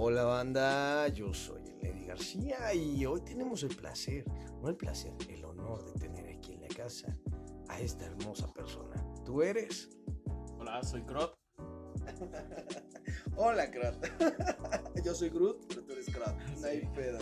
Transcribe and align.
Hola 0.00 0.22
banda, 0.22 1.08
yo 1.08 1.34
soy 1.34 1.60
Lady 1.82 2.06
García 2.06 2.72
y 2.72 3.04
hoy 3.04 3.20
tenemos 3.22 3.64
el 3.64 3.74
placer, 3.74 4.24
no 4.62 4.68
el 4.68 4.76
placer, 4.76 5.12
el 5.28 5.44
honor 5.44 5.84
de 5.86 5.92
tener 5.98 6.36
aquí 6.36 6.52
en 6.52 6.60
la 6.60 6.68
casa 6.68 7.18
a 7.66 7.80
esta 7.80 8.06
hermosa 8.06 8.46
persona. 8.52 9.04
¿Tú 9.24 9.42
eres? 9.42 9.88
Hola, 10.56 10.84
soy 10.84 11.02
Crot. 11.02 11.36
Hola 13.36 13.68
Crot. 13.72 13.96
yo 15.04 15.12
soy 15.16 15.30
Groot, 15.30 15.66
pero 15.66 15.82
tú 15.82 15.94
eres 15.94 16.06
Crot. 16.06 16.38
No 16.60 16.66
hay 16.68 16.86
pedo. 16.94 17.18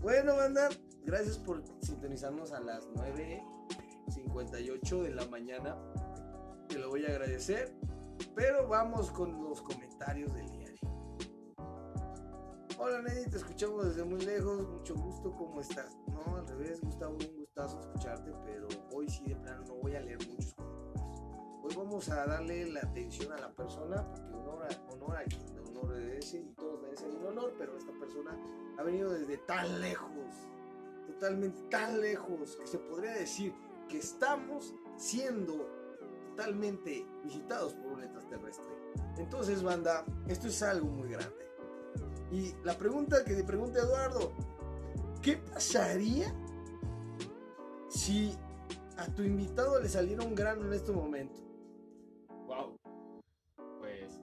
Bueno 0.00 0.36
banda, 0.36 0.68
gracias 1.04 1.36
por 1.36 1.64
sintonizarnos 1.80 2.52
a 2.52 2.60
las 2.60 2.86
9.58 2.90 5.02
de 5.02 5.10
la 5.10 5.26
mañana. 5.26 5.76
Te 6.68 6.78
lo 6.78 6.90
voy 6.90 7.06
a 7.06 7.08
agradecer. 7.08 7.74
Pero 8.36 8.68
vamos 8.68 9.10
con 9.10 9.42
los 9.42 9.62
comentarios 9.62 10.32
del. 10.32 10.57
Hola 12.80 13.02
Nelly, 13.02 13.28
te 13.28 13.38
escuchamos 13.38 13.86
desde 13.86 14.04
muy 14.04 14.20
lejos, 14.20 14.68
mucho 14.68 14.94
gusto, 14.94 15.34
¿cómo 15.36 15.60
estás? 15.60 15.96
No, 16.06 16.36
al 16.36 16.46
revés, 16.46 16.80
Gustavo, 16.80 17.14
un 17.14 17.38
gustazo 17.40 17.80
escucharte, 17.80 18.32
pero 18.44 18.68
hoy 18.92 19.08
sí 19.08 19.24
de 19.24 19.34
plano 19.34 19.64
no 19.66 19.74
voy 19.74 19.96
a 19.96 20.00
leer 20.00 20.18
muchos 20.28 20.54
comentarios. 20.54 21.20
Hoy 21.64 21.74
vamos 21.76 22.08
a 22.08 22.24
darle 22.24 22.70
la 22.70 22.78
atención 22.82 23.32
a 23.32 23.38
la 23.38 23.50
persona, 23.50 24.06
porque 24.08 24.32
honor 24.32 24.62
a, 24.62 24.92
honor 24.92 25.16
a 25.16 25.24
quien 25.24 25.44
de 25.46 25.60
honor 25.60 25.92
y 26.00 26.54
todos 26.54 26.80
merecen 26.80 27.16
un 27.16 27.26
honor, 27.26 27.52
pero 27.58 27.76
esta 27.76 27.90
persona 27.98 28.38
ha 28.78 28.82
venido 28.84 29.10
desde 29.10 29.38
tan 29.38 29.80
lejos, 29.80 30.46
totalmente 31.08 31.60
tan 31.70 32.00
lejos, 32.00 32.54
que 32.60 32.66
se 32.68 32.78
podría 32.78 33.10
decir 33.10 33.52
que 33.88 33.98
estamos 33.98 34.72
siendo 34.96 35.68
totalmente 36.30 37.04
visitados 37.24 37.74
por 37.74 37.94
un 37.94 38.04
extraterrestre. 38.04 38.72
Entonces, 39.16 39.64
banda, 39.64 40.04
esto 40.28 40.46
es 40.46 40.62
algo 40.62 40.86
muy 40.86 41.08
grande. 41.08 41.47
Y 42.30 42.54
la 42.64 42.76
pregunta 42.76 43.24
que 43.24 43.34
te 43.34 43.44
pregunta 43.44 43.80
Eduardo, 43.80 44.32
¿qué 45.22 45.36
pasaría 45.38 46.34
si 47.88 48.34
a 48.96 49.06
tu 49.14 49.22
invitado 49.22 49.80
le 49.80 49.88
saliera 49.88 50.22
un 50.24 50.34
grano 50.34 50.66
en 50.66 50.72
este 50.74 50.92
momento? 50.92 51.40
Wow. 52.46 52.76
Pues 53.78 54.20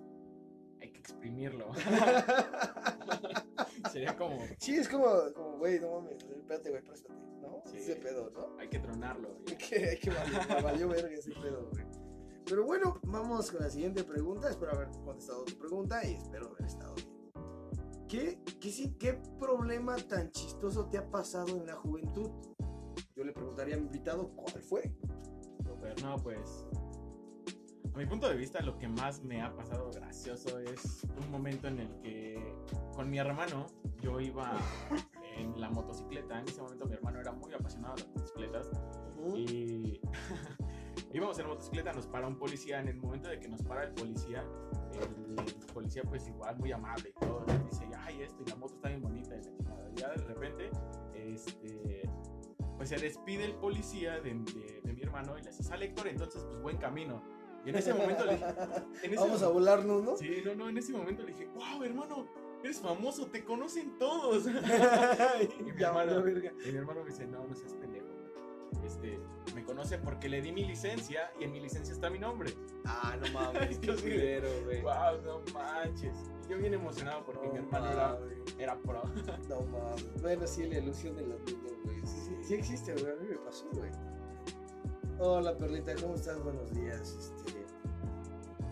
hay 0.82 0.92
que 0.92 1.00
exprimirlo. 1.00 1.72
Sería 3.92 4.16
como 4.18 4.38
Sí, 4.60 4.76
es 4.76 4.88
como, 4.90 5.06
como, 5.34 5.58
güey, 5.58 5.80
no 5.80 6.02
mames, 6.02 6.24
espérate, 6.24 6.70
güey, 6.70 6.84
préstate, 6.84 7.14
¿no? 7.42 7.62
Sí. 7.66 7.78
Ese 7.78 7.96
pedo, 7.96 8.30
¿no? 8.32 8.58
hay 8.60 8.68
que 8.68 8.80
tronarlo. 8.80 9.38
Hay 9.48 9.56
que, 9.58 9.90
hay 9.90 9.98
que 10.00 10.12
valer- 10.12 10.64
valió 10.64 10.90
verga 10.90 11.16
ese 11.16 11.32
pedo, 11.32 11.70
güey. 11.72 11.86
Pero 12.46 12.66
bueno, 12.66 13.00
vamos 13.04 13.52
con 13.52 13.62
la 13.62 13.70
siguiente 13.70 14.04
pregunta. 14.04 14.50
Espero 14.50 14.74
haber 14.74 14.90
contestado 15.04 15.44
tu 15.46 15.58
pregunta 15.58 16.06
y 16.06 16.14
espero 16.14 16.48
haber 16.50 16.66
estado 16.66 16.94
bien. 16.96 17.15
¿Qué, 18.08 18.40
qué, 18.60 18.72
sí, 18.72 18.96
¿Qué 19.00 19.20
problema 19.40 19.96
tan 19.96 20.32
chistoso 20.32 20.88
te 20.90 20.98
ha 20.98 21.10
pasado 21.10 21.58
en 21.58 21.66
la 21.66 21.76
juventud? 21.76 22.30
Yo 23.16 23.24
le 23.24 23.32
preguntaría 23.32 23.76
a 23.76 23.78
mi 23.78 23.86
invitado 23.86 24.30
cuál 24.36 24.62
fue. 24.62 24.96
No, 26.02 26.18
pues. 26.18 26.66
A 27.94 27.98
mi 27.98 28.06
punto 28.06 28.28
de 28.28 28.36
vista, 28.36 28.62
lo 28.62 28.78
que 28.78 28.88
más 28.88 29.24
me 29.24 29.42
ha 29.42 29.56
pasado 29.56 29.90
gracioso 29.92 30.60
es 30.60 31.08
un 31.22 31.32
momento 31.32 31.68
en 31.68 31.80
el 31.80 32.02
que 32.02 32.56
con 32.94 33.10
mi 33.10 33.18
hermano 33.18 33.68
yo 34.02 34.20
iba 34.20 34.58
en 35.38 35.60
la 35.60 35.70
motocicleta. 35.70 36.40
En 36.40 36.48
ese 36.48 36.62
momento 36.62 36.86
mi 36.86 36.94
hermano 36.94 37.22
era 37.22 37.32
muy 37.32 37.54
apasionado 37.54 37.96
de 37.96 38.02
las 38.02 38.10
motocicletas. 38.10 38.70
Y 39.36 40.02
íbamos 41.14 41.40
en 41.40 41.44
la 41.46 41.50
motocicleta, 41.50 41.94
nos 41.94 42.08
para 42.08 42.28
un 42.28 42.38
policía. 42.38 42.82
En 42.82 42.90
el 42.90 42.98
momento 42.98 43.30
de 43.30 43.40
que 43.40 43.48
nos 43.48 43.64
para 43.64 43.86
el 43.86 43.94
policía, 43.94 44.46
el 45.00 45.66
policía, 45.74 46.04
pues 46.04 46.28
igual 46.28 46.58
muy 46.58 46.72
amable 46.72 47.10
y 47.16 47.20
todo, 47.20 47.44
nos 47.48 47.70
dice, 47.70 47.88
ay, 48.00 48.22
esto, 48.22 48.42
y 48.46 48.50
la 48.50 48.56
moto 48.56 48.76
está 48.76 48.90
bien 48.90 49.02
bonita. 49.02 49.36
Y 49.36 49.38
la 49.38 49.44
chingada. 49.44 49.90
Y 49.92 49.96
ya 50.00 50.10
de 50.10 50.24
repente, 50.24 50.70
este, 51.14 52.10
pues 52.78 52.90
se 52.90 52.98
despide 52.98 53.46
el 53.46 53.56
policía 53.56 54.20
de, 54.22 54.34
de- 54.34 54.82
de 54.84 54.94
mi 54.94 55.02
hermano 55.02 55.38
y 55.38 55.42
le 55.42 55.50
dice, 55.50 55.64
sale 55.64 55.86
Héctor, 55.86 56.08
entonces, 56.08 56.44
pues 56.48 56.62
buen 56.62 56.78
camino. 56.78 57.22
Y 57.66 57.70
en 57.70 57.76
ese 57.78 57.94
momento 57.96 58.26
le 58.26 58.34
dije, 58.34 58.46
ese 59.04 59.16
Vamos 59.16 59.42
a 59.44 59.48
volarnos, 59.50 60.04
¿no? 60.04 60.18
Sí, 60.18 60.42
no, 60.46 60.56
no, 60.56 60.70
en 60.70 60.78
ese 60.78 60.92
momento 60.94 61.24
le 61.24 61.32
dije, 61.34 61.48
wow, 61.56 61.84
hermano, 61.84 62.28
eres 62.64 62.80
famoso, 62.80 63.28
te 63.28 63.44
conocen 63.44 63.98
todos. 63.98 64.46
y 65.60 65.64
mi 65.64 65.72
hermano-. 65.82 66.28
Y 66.28 66.72
mi 66.72 66.78
hermano 66.78 67.04
me 67.04 67.10
dice, 67.10 67.26
no, 67.28 67.46
no 67.48 67.56
seas 67.56 67.74
pendejo. 67.74 68.06
Este, 68.86 69.20
me 69.56 69.64
conoce 69.64 69.98
porque 69.98 70.30
le 70.30 70.42
di 70.42 70.52
mi 70.52 70.64
licencia 70.64 71.32
y 71.40 71.44
en 71.46 71.52
mi 71.52 71.60
licencia 71.60 71.94
está 71.94 72.10
mi 72.10 72.20
nombre. 72.20 72.54
Ah, 72.86 73.16
no 73.20 73.32
mames, 73.32 73.80
qué 73.80 73.96
culero, 73.96 74.48
güey. 74.66 74.82
Wow, 74.82 75.22
no 75.24 75.42
manches. 75.54 76.16
Y 76.46 76.52
yo 76.52 76.58
bien 76.58 76.74
emocionado 76.74 77.26
porque 77.26 77.48
No 77.48 77.54
mi 77.54 77.60
hermano 77.60 77.92
era, 77.92 78.20
era 78.60 78.78
pro. 78.78 79.02
No 79.50 79.62
mames. 79.62 80.22
Bueno, 80.22 80.46
sí, 80.46 80.68
la 80.68 80.80
ilusión 80.80 81.16
de 81.16 81.26
los 81.26 81.42
niños, 81.42 81.74
güey. 81.84 82.00
Sí, 82.06 82.18
sí, 82.26 82.38
sí 82.44 82.54
existe, 82.54 82.94
güey. 82.94 83.12
A 83.12 83.16
mí 83.16 83.28
me 83.30 83.38
pasó, 83.38 83.66
güey. 83.74 83.90
Hola, 85.20 85.58
Perlita, 85.58 85.96
¿cómo 85.96 86.16
estás? 86.16 86.44
Buenos 86.44 86.72
días. 86.74 87.34
Este... 87.38 87.66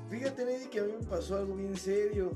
Fíjate, 0.09 0.45
Neddy, 0.45 0.67
que 0.67 0.79
a 0.79 0.83
mí 0.83 0.91
me 0.99 1.07
pasó 1.07 1.37
algo 1.37 1.55
bien 1.55 1.75
serio. 1.75 2.31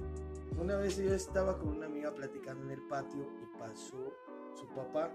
Una 0.59 0.77
vez 0.77 0.97
yo 0.97 1.13
estaba 1.13 1.59
con 1.59 1.69
una 1.69 1.85
amiga 1.85 2.11
platicando 2.11 2.63
en 2.63 2.71
el 2.71 2.81
patio 2.87 3.23
y 3.23 3.59
pasó 3.59 4.15
su 4.55 4.65
papá, 4.69 5.11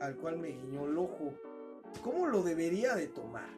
al 0.00 0.16
cual 0.16 0.38
me 0.38 0.48
guiñó 0.48 0.86
el 0.86 0.98
ojo. 0.98 1.34
¿Cómo 2.02 2.26
lo 2.26 2.42
debería 2.42 2.94
de 2.94 3.08
tomar? 3.08 3.48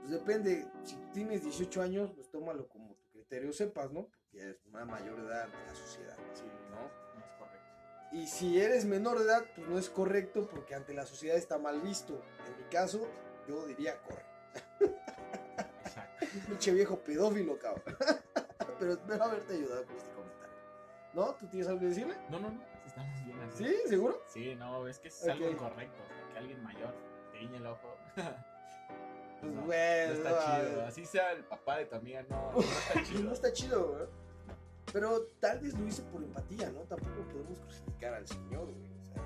Pues 0.00 0.10
depende, 0.10 0.66
si 0.84 0.96
tienes 1.12 1.42
18 1.42 1.80
años, 1.82 2.10
pues 2.14 2.30
tómalo 2.30 2.68
como 2.68 2.94
tu 2.94 3.08
criterio 3.10 3.52
sepas, 3.52 3.90
¿no? 3.90 4.02
Porque 4.06 4.38
ya 4.38 4.42
eres 4.44 4.66
una 4.66 4.84
mayor 4.84 5.18
edad 5.20 5.48
de 5.48 5.66
la 5.66 5.74
sociedad, 5.74 6.16
Sí, 6.34 6.44
¿no? 6.70 6.76
no 6.76 7.24
es 7.24 7.32
correcto. 7.38 7.66
Y 8.12 8.26
si 8.26 8.60
eres 8.60 8.84
menor 8.84 9.18
de 9.18 9.24
edad, 9.24 9.44
pues 9.56 9.66
no 9.66 9.78
es 9.78 9.88
correcto 9.88 10.46
porque 10.50 10.74
ante 10.74 10.92
la 10.92 11.06
sociedad 11.06 11.36
está 11.38 11.56
mal 11.58 11.80
visto. 11.80 12.20
En 12.46 12.62
mi 12.62 12.70
caso, 12.70 13.08
yo 13.48 13.66
diría 13.66 13.98
corre. 14.02 14.24
Exacto. 15.84 16.26
Pinche 16.48 16.72
viejo 16.74 16.98
pedófilo, 16.98 17.58
cabrón. 17.58 17.96
Pero 18.78 18.92
espero 18.92 19.24
haberte 19.24 19.54
ayudado 19.54 19.86
con 19.86 19.96
este 19.96 20.10
comentario. 20.10 20.54
¿No? 21.14 21.34
¿Tú 21.36 21.46
tienes 21.46 21.68
algo 21.68 21.80
que 21.80 21.86
decirle? 21.86 22.14
No, 22.28 22.38
no, 22.40 22.50
no, 22.50 22.60
estamos 22.94 23.24
bien 23.24 23.40
así. 23.40 23.64
¿Sí? 23.64 23.76
¿Seguro? 23.88 24.22
Sí, 24.28 24.54
no, 24.54 24.86
es 24.86 24.98
que 24.98 25.08
es 25.08 25.28
algo 25.28 25.50
incorrecto. 25.50 26.02
Que 26.32 26.38
alguien 26.38 26.62
mayor 26.62 26.94
te 27.32 27.38
guiñe 27.38 27.56
el 27.56 27.66
ojo. 27.66 27.96
Pues 29.40 29.52
no, 29.52 29.64
güey. 29.66 30.06
no 30.08 30.12
está 30.14 30.30
no, 30.30 30.38
chido. 30.70 30.86
Así 30.86 31.04
sea 31.04 31.32
el 31.32 31.44
papá 31.44 31.76
de 31.76 31.84
tu 31.84 31.96
amiga, 31.96 32.24
no, 32.30 32.52
no 32.52 32.60
está 32.60 32.94
No 33.00 33.04
chido. 33.04 33.32
está 33.34 33.52
chido, 33.52 33.88
güey. 33.92 34.06
Pero 34.90 35.22
tal 35.38 35.60
vez 35.60 35.78
lo 35.78 35.86
hice 35.86 36.02
por 36.04 36.22
empatía, 36.22 36.70
¿no? 36.70 36.80
Tampoco 36.82 37.28
podemos 37.30 37.58
crucificar 37.60 38.14
al 38.14 38.26
Señor, 38.26 38.64
güey. 38.72 38.90
O 39.00 39.04
sea, 39.04 39.22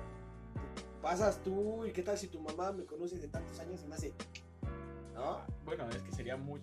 pasas 1.01 1.41
tú 1.41 1.85
y 1.85 1.93
qué 1.93 2.03
tal 2.03 2.17
si 2.17 2.27
tu 2.27 2.41
mamá 2.41 2.73
me 2.73 2.85
conoce 2.85 3.17
de 3.17 3.29
tantos 3.29 3.57
años 3.59 3.81
y 3.81 3.87
me 3.87 3.95
hace... 3.95 4.13
¿No? 5.19 5.41
Bueno, 5.65 5.87
es 5.89 6.01
que 6.01 6.11
sería 6.13 6.37
muy, 6.37 6.61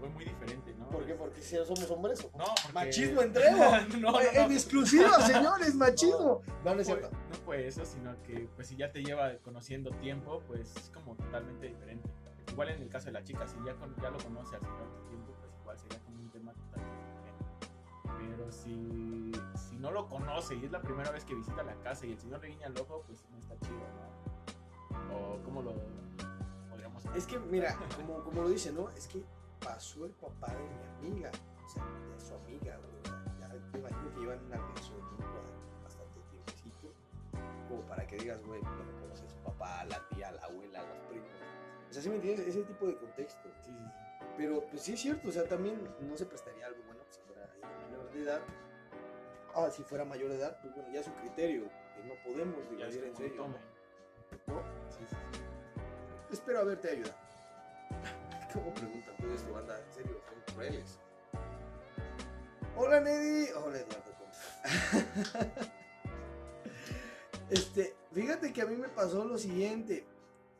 muy, 0.00 0.08
muy 0.10 0.24
diferente, 0.26 0.74
¿no? 0.78 0.88
¿Por 0.90 1.06
qué? 1.06 1.14
Porque 1.14 1.40
si 1.40 1.56
somos 1.56 1.90
hombres 1.90 2.22
o 2.22 2.36
No, 2.36 2.44
porque... 2.62 2.72
Machismo 2.74 3.22
en 3.22 3.32
Trevo. 3.32 3.58
no, 3.98 4.12
no, 4.12 4.20
En 4.20 4.48
no. 4.48 4.54
exclusiva, 4.54 5.20
señores, 5.22 5.74
machismo. 5.74 6.42
No, 6.64 6.74
no, 6.74 6.80
es 6.82 6.86
fue, 6.88 6.98
cierto. 6.98 7.10
no 7.30 7.34
fue 7.46 7.66
eso, 7.66 7.84
sino 7.86 8.14
que 8.22 8.46
pues 8.54 8.68
si 8.68 8.76
ya 8.76 8.92
te 8.92 9.02
lleva 9.02 9.34
conociendo 9.38 9.90
tiempo, 9.92 10.42
pues 10.46 10.76
es 10.76 10.90
como 10.90 11.14
totalmente 11.16 11.68
diferente. 11.68 12.08
Igual 12.52 12.68
en 12.68 12.82
el 12.82 12.88
caso 12.90 13.06
de 13.06 13.12
la 13.12 13.24
chica, 13.24 13.46
si 13.46 13.56
ya, 13.64 13.74
ya 14.02 14.10
lo 14.10 14.18
conoce 14.18 14.54
al 14.56 14.60
de 14.62 14.68
tiempo, 15.08 15.32
pues 15.40 15.52
igual 15.62 15.78
sería 15.78 15.98
como 16.00 16.20
un 16.20 16.30
tema 16.30 16.52
totalmente 16.52 17.06
diferente. 17.08 18.36
Pero 18.36 18.52
si, 18.52 19.32
si 19.68 19.76
no 19.78 19.90
lo 19.90 20.06
conoce 20.08 20.54
y 20.56 20.64
es 20.66 20.70
la 20.70 20.82
primera 20.82 21.10
vez 21.10 21.24
que 21.24 21.34
visita 21.34 21.62
la 21.62 21.74
casa 21.76 22.04
y 22.06 22.12
el 22.12 22.18
señor 22.18 22.40
le 22.42 22.48
guiña 22.48 22.66
el 22.66 22.78
ojo, 22.78 23.02
pues 23.06 23.24
no 23.30 23.38
está 23.38 23.58
chido, 23.60 23.78
¿no? 25.08 25.16
O 25.16 25.42
cómo 25.42 25.62
lo. 25.62 25.72
Es 27.14 27.26
que, 27.26 27.38
mira, 27.38 27.76
como, 27.96 28.24
como 28.24 28.42
lo 28.42 28.48
dice, 28.48 28.72
¿no? 28.72 28.88
Es 28.90 29.06
que 29.06 29.22
pasó 29.62 30.04
el 30.04 30.12
papá 30.12 30.52
de 30.52 31.08
mi 31.08 31.10
amiga. 31.10 31.30
O 31.64 31.68
sea, 31.68 31.84
de 31.84 32.20
su 32.20 32.34
amiga, 32.34 32.76
güey. 32.76 33.16
Ya 33.40 33.48
me 33.48 33.78
imagino 33.78 34.14
que 34.14 34.20
llevan 34.20 34.44
una 34.46 34.56
relación 34.56 35.00
bastante 35.82 36.20
tiempecito. 36.30 36.92
Como 37.68 37.82
para 37.82 38.06
que 38.06 38.16
digas, 38.16 38.42
güey, 38.44 38.60
no 38.62 38.84
me 38.84 39.00
conoce 39.00 39.28
su 39.28 39.36
papá, 39.38 39.84
la 39.84 40.06
tía, 40.08 40.32
la 40.32 40.42
abuela, 40.42 40.82
los 40.82 40.98
primos. 41.08 41.30
O 41.88 41.92
sea, 41.92 42.02
¿sí 42.02 42.08
me 42.08 42.16
entiendes? 42.16 42.48
Ese 42.48 42.62
tipo 42.62 42.86
de 42.86 42.96
contexto. 42.96 43.48
Sí, 43.62 43.70
sí, 43.70 43.78
sí. 43.78 44.26
Pero, 44.36 44.64
pues 44.68 44.82
sí 44.82 44.94
es 44.94 45.00
cierto, 45.00 45.28
o 45.28 45.32
sea, 45.32 45.44
también 45.44 45.80
no 46.00 46.16
se 46.16 46.26
prestaría 46.26 46.66
algo 46.66 46.82
bueno 46.86 47.02
si 47.08 47.20
fuera 47.20 47.48
menor 47.88 48.12
de 48.12 48.22
edad. 48.22 48.40
Ah, 49.54 49.70
si 49.70 49.84
fuera 49.84 50.04
mayor 50.04 50.30
de 50.30 50.36
edad, 50.36 50.58
pues 50.60 50.74
bueno, 50.74 50.90
ya 50.92 51.00
es 51.00 51.06
su 51.06 51.12
criterio. 51.14 51.68
Que 51.94 52.02
no 52.02 52.14
podemos 52.24 52.68
dividir 52.68 53.04
en 53.04 53.16
serio. 53.16 53.36
tome. 53.36 53.58
¿no? 54.48 54.62
Sí, 54.90 55.04
sí, 55.08 55.16
sí. 55.32 55.43
Espero 56.34 56.58
haberte 56.58 56.90
ayudado. 56.90 57.14
¿Cómo 58.52 58.74
preguntan 58.74 59.16
todo 59.18 59.32
esto, 59.32 59.52
banda? 59.52 59.80
En 59.80 59.94
serio, 59.94 60.20
son 60.26 60.54
crueles. 60.56 60.98
Hola, 62.76 62.98
Neddy. 62.98 63.52
Hola, 63.52 63.78
Eduardo. 63.78 64.12
este, 67.50 67.94
fíjate 68.10 68.52
que 68.52 68.62
a 68.62 68.66
mí 68.66 68.74
me 68.74 68.88
pasó 68.88 69.24
lo 69.24 69.38
siguiente. 69.38 70.04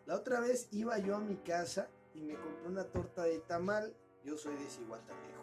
La 0.07 0.15
otra 0.15 0.39
vez 0.39 0.69
iba 0.71 0.97
yo 0.99 1.17
a 1.17 1.21
mi 1.21 1.39
casa 1.39 1.89
y 2.15 2.21
me 2.21 2.37
compré 2.37 2.69
una 2.69 2.85
torta 2.85 3.25
de 3.25 3.41
tamal. 3.41 3.93
Yo 4.23 4.39
soy 4.39 4.55
de 4.55 4.71
Cihuatanejo. 4.71 5.43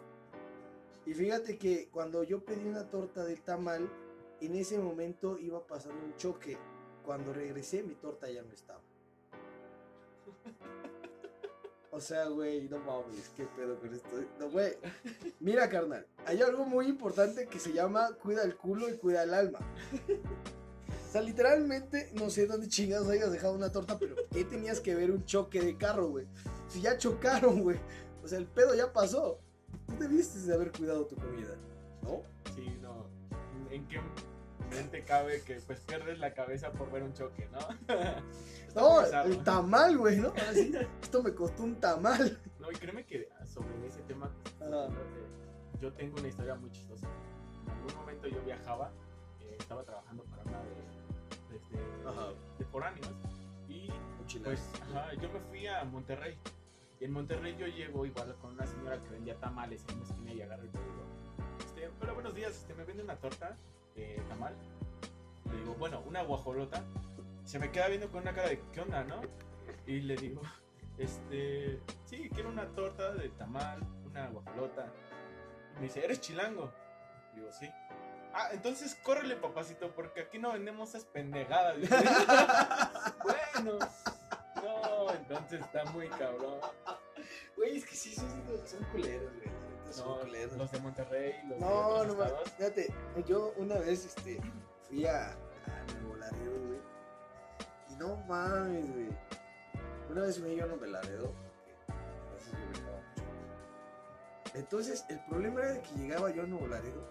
Y 1.04 1.12
fíjate 1.12 1.58
que 1.58 1.90
cuando 1.90 2.22
yo 2.22 2.42
pedí 2.42 2.66
una 2.66 2.88
torta 2.88 3.22
del 3.22 3.42
tamal, 3.42 3.86
en 4.40 4.54
ese 4.54 4.78
momento 4.78 5.38
iba 5.38 5.66
pasando 5.66 6.02
un 6.02 6.16
choque. 6.16 6.56
Cuando 7.04 7.34
regresé, 7.34 7.82
mi 7.82 7.96
torta 7.96 8.30
ya 8.30 8.40
no 8.40 8.52
estaba. 8.54 8.80
O 11.90 12.00
sea, 12.00 12.26
güey, 12.28 12.68
no 12.70 12.78
mames, 12.78 13.28
qué 13.36 13.44
pedo 13.54 13.78
con 13.78 13.92
esto. 13.92 14.08
No, 14.40 14.50
güey. 14.50 14.72
Mira, 15.40 15.68
carnal, 15.68 16.06
hay 16.24 16.40
algo 16.40 16.64
muy 16.64 16.86
importante 16.86 17.46
que 17.46 17.58
se 17.58 17.72
llama 17.74 18.14
cuida 18.22 18.42
el 18.44 18.56
culo 18.56 18.88
y 18.88 18.96
cuida 18.96 19.24
el 19.24 19.34
alma. 19.34 19.58
O 21.08 21.12
sea, 21.12 21.20
literalmente, 21.20 22.10
no 22.14 22.30
sé 22.30 22.46
dónde 22.46 22.68
chingados 22.68 23.10
hayas 23.10 23.30
dejado 23.30 23.54
una 23.54 23.70
torta, 23.70 23.98
pero 23.98 24.16
¿qué 24.30 24.46
tenías 24.46 24.80
que 24.80 24.94
ver 24.94 25.10
un 25.10 25.26
choque 25.26 25.60
de 25.60 25.76
carro, 25.76 26.08
güey? 26.08 26.26
Si 26.68 26.80
ya 26.80 26.96
chocaron, 26.96 27.60
güey. 27.62 27.78
O 28.24 28.28
sea, 28.28 28.38
el 28.38 28.46
pedo 28.46 28.74
ya 28.74 28.90
pasó. 28.90 29.38
Tú 29.86 29.98
debiste 29.98 30.38
de 30.38 30.54
haber 30.54 30.72
cuidado 30.72 31.06
tu 31.06 31.16
comida, 31.16 31.54
¿no? 32.02 32.22
Sí, 32.54 32.78
no. 32.80 33.06
¿En 33.70 33.86
qué 33.88 34.00
mente 34.72 35.04
cabe 35.04 35.42
que 35.42 35.56
pues 35.66 35.80
pierdes 35.80 36.18
la 36.18 36.34
cabeza 36.34 36.72
por 36.72 36.90
ver 36.90 37.02
un 37.02 37.12
choque, 37.12 37.48
no? 37.52 37.60
No, 38.74 39.02
el 39.02 39.44
tamal, 39.44 39.98
güey, 39.98 40.16
¿no? 40.16 40.28
Ahora 40.28 40.54
sí, 40.54 40.72
esto 41.02 41.22
me 41.22 41.34
costó 41.34 41.62
un 41.62 41.78
tamal. 41.78 42.40
No, 42.58 42.72
y 42.72 42.74
créeme 42.74 43.04
que 43.04 43.28
sobre 43.44 43.86
ese 43.86 44.00
tema, 44.02 44.30
eh, 44.62 44.88
yo 45.78 45.92
tengo 45.92 46.18
una 46.18 46.28
historia 46.28 46.54
muy 46.54 46.70
chistosa. 46.70 47.06
En 47.66 47.70
algún 47.70 47.94
momento 47.94 48.28
yo 48.28 48.42
viajaba, 48.42 48.90
eh, 49.40 49.56
estaba 49.58 49.84
trabajando 49.84 50.24
para 50.24 50.42
una 50.44 50.62
de, 50.62 50.70
de, 51.50 52.08
Ajá. 52.08 52.28
de 52.58 52.64
foráneos 52.64 53.12
y 53.68 53.90
pues 54.42 54.70
ajá, 54.90 55.12
yo 55.14 55.28
me 55.30 55.40
fui 55.40 55.66
a 55.66 55.84
Monterrey. 55.84 56.38
Y 57.00 57.04
en 57.04 57.12
Monterrey 57.12 57.56
yo 57.58 57.66
llego 57.66 58.06
igual 58.06 58.34
con 58.40 58.52
una 58.52 58.66
señora 58.66 59.02
que 59.02 59.10
vendía 59.10 59.36
tamales 59.38 59.84
en 59.88 59.96
una 59.96 60.04
esquina 60.04 60.32
y 60.32 60.42
agarro 60.42 60.64
y 60.64 60.66
le 60.66 60.72
digo, 60.72 61.02
este, 61.58 61.90
hola, 62.00 62.12
buenos 62.12 62.34
días, 62.34 62.52
este, 62.52 62.74
¿me 62.74 62.84
vende 62.84 63.02
una 63.02 63.16
torta 63.16 63.56
de 63.94 64.22
tamal? 64.28 64.54
Le 65.50 65.58
digo, 65.58 65.74
bueno, 65.74 66.02
una 66.06 66.22
guajolota. 66.22 66.84
Se 67.44 67.58
me 67.58 67.70
queda 67.70 67.88
viendo 67.88 68.10
con 68.10 68.22
una 68.22 68.34
cara 68.34 68.48
de, 68.48 68.62
¿qué 68.72 68.80
onda, 68.80 69.04
no? 69.04 69.20
Y 69.86 70.00
le 70.00 70.16
digo, 70.16 70.42
este, 70.98 71.80
sí, 72.04 72.30
quiero 72.32 72.48
una 72.48 72.66
torta 72.68 73.12
de 73.14 73.28
tamal, 73.30 73.80
una 74.06 74.28
guajolota. 74.28 74.92
Y 75.72 75.80
me 75.80 75.82
dice, 75.82 76.04
¿eres 76.04 76.20
chilango? 76.20 76.72
Digo, 77.34 77.50
sí. 77.52 77.68
Ah, 78.34 78.48
entonces 78.52 78.94
córrele, 78.94 79.36
papacito, 79.36 79.94
porque 79.94 80.22
aquí 80.22 80.38
no 80.38 80.52
vendemos 80.52 80.90
esas 80.90 81.04
pendejadas. 81.04 81.76
Bueno, 83.22 83.78
no, 84.56 85.14
entonces 85.14 85.60
está 85.60 85.84
muy 85.92 86.08
cabrón. 86.08 86.58
Güey, 87.56 87.76
es 87.76 87.86
que 87.86 87.94
sí, 87.94 88.14
son, 88.14 88.28
son 88.66 88.82
culeros, 88.90 89.32
güey. 89.36 89.61
No, 89.98 90.18
los 90.56 90.70
de 90.72 90.78
Monterrey, 90.80 91.34
los 91.48 91.58
de 91.58 91.64
No, 91.64 91.86
otros 91.88 92.06
no, 92.06 92.14
mames. 92.14 92.32
estados. 92.32 92.50
Fíjate, 92.56 92.94
yo 93.26 93.52
una 93.56 93.74
vez 93.78 94.04
este, 94.06 94.40
fui 94.88 95.06
a, 95.06 95.30
a 95.30 95.34
Nuevo 96.00 96.16
Laredo, 96.16 96.66
güey. 96.66 96.80
Y 97.90 97.94
no 97.96 98.16
mames, 98.28 98.90
güey. 98.92 99.08
Una 100.10 100.22
vez 100.22 100.38
me 100.40 100.52
iba 100.52 100.64
a 100.64 100.68
Nuevo 100.68 100.84
Laredo. 100.86 101.32
Entonces, 104.54 105.04
el 105.08 105.18
problema 105.26 105.60
era 105.60 105.72
de 105.74 105.80
que 105.82 105.94
llegaba 105.96 106.30
yo 106.30 106.42
a 106.42 106.46
Nuevo 106.46 106.66
Laredo 106.66 107.02